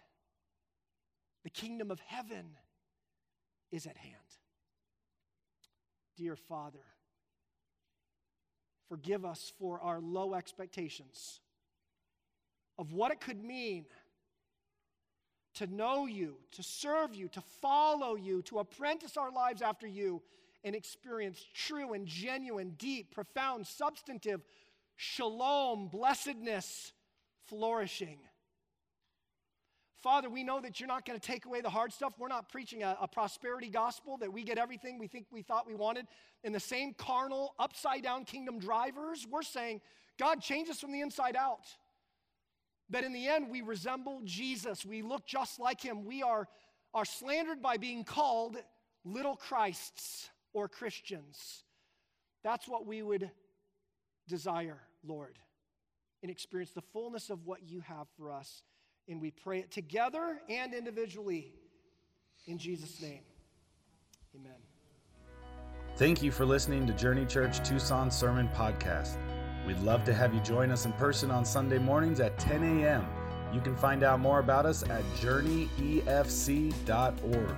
the 1.42 1.50
kingdom 1.50 1.90
of 1.90 2.00
heaven 2.00 2.56
is 3.70 3.86
at 3.86 3.96
hand. 3.96 4.16
Dear 6.16 6.36
Father, 6.36 6.84
forgive 8.92 9.24
us 9.24 9.50
for 9.58 9.80
our 9.80 10.00
low 10.00 10.34
expectations 10.34 11.40
of 12.78 12.92
what 12.92 13.10
it 13.10 13.22
could 13.22 13.42
mean 13.42 13.86
to 15.54 15.66
know 15.66 16.04
you, 16.04 16.36
to 16.50 16.62
serve 16.62 17.14
you, 17.14 17.26
to 17.28 17.40
follow 17.62 18.16
you, 18.16 18.42
to 18.42 18.58
apprentice 18.58 19.16
our 19.16 19.32
lives 19.32 19.62
after 19.62 19.86
you, 19.86 20.20
and 20.62 20.76
experience 20.76 21.42
true 21.54 21.94
and 21.94 22.06
genuine, 22.06 22.74
deep, 22.76 23.14
profound, 23.14 23.66
substantive 23.66 24.42
shalom, 24.96 25.88
blessedness, 25.88 26.92
flourishing. 27.46 28.18
Father, 30.02 30.28
we 30.28 30.42
know 30.42 30.60
that 30.60 30.80
you're 30.80 30.88
not 30.88 31.06
going 31.06 31.18
to 31.18 31.24
take 31.24 31.46
away 31.46 31.60
the 31.60 31.70
hard 31.70 31.92
stuff. 31.92 32.14
We're 32.18 32.26
not 32.26 32.48
preaching 32.48 32.82
a, 32.82 32.96
a, 33.00 33.06
prosperity 33.06 33.68
gospel 33.68 34.16
that 34.16 34.32
we 34.32 34.42
get 34.42 34.58
everything 34.58 34.98
we 34.98 35.06
think 35.06 35.26
we 35.30 35.42
thought 35.42 35.64
we 35.64 35.76
wanted. 35.76 36.06
In 36.42 36.52
the 36.52 36.60
same 36.60 36.92
carnal, 36.92 37.54
upside 37.58 38.02
down 38.02 38.24
kingdom 38.24 38.58
drivers, 38.58 39.24
we're 39.30 39.42
saying, 39.42 39.80
God, 40.18 40.42
change 40.42 40.68
us 40.68 40.80
from 40.80 40.90
the 40.90 41.00
inside 41.00 41.36
out. 41.36 41.66
That 42.90 43.04
in 43.04 43.12
the 43.12 43.28
end, 43.28 43.48
we 43.48 43.62
resemble 43.62 44.20
Jesus. 44.24 44.84
We 44.84 45.02
look 45.02 45.24
just 45.24 45.60
like 45.60 45.80
him. 45.80 46.04
We 46.04 46.24
are, 46.24 46.48
are 46.92 47.04
slandered 47.04 47.62
by 47.62 47.76
being 47.76 48.02
called 48.02 48.56
little 49.04 49.36
Christs 49.36 50.30
or 50.52 50.66
Christians. 50.66 51.62
That's 52.42 52.66
what 52.66 52.86
we 52.86 53.02
would 53.02 53.30
desire, 54.26 54.80
Lord, 55.06 55.38
and 56.22 56.30
experience 56.30 56.72
the 56.72 56.82
fullness 56.92 57.30
of 57.30 57.46
what 57.46 57.62
you 57.62 57.80
have 57.82 58.08
for 58.16 58.32
us. 58.32 58.64
And 59.08 59.20
we 59.20 59.30
pray 59.30 59.60
it 59.60 59.70
together 59.70 60.40
and 60.48 60.74
individually. 60.74 61.52
In 62.46 62.58
Jesus' 62.58 63.00
name, 63.02 63.20
amen. 64.34 64.56
Thank 65.96 66.22
you 66.22 66.30
for 66.30 66.46
listening 66.46 66.86
to 66.86 66.92
Journey 66.92 67.26
Church 67.26 67.66
Tucson 67.66 68.10
Sermon 68.10 68.48
Podcast. 68.54 69.18
We'd 69.66 69.80
love 69.80 70.04
to 70.04 70.14
have 70.14 70.34
you 70.34 70.40
join 70.40 70.70
us 70.70 70.86
in 70.86 70.92
person 70.94 71.30
on 71.30 71.44
Sunday 71.44 71.78
mornings 71.78 72.20
at 72.20 72.38
10 72.38 72.62
a.m. 72.62 73.06
You 73.52 73.60
can 73.60 73.76
find 73.76 74.02
out 74.02 74.18
more 74.18 74.38
about 74.38 74.66
us 74.66 74.82
at 74.84 75.04
journeyefc.org. 75.16 77.56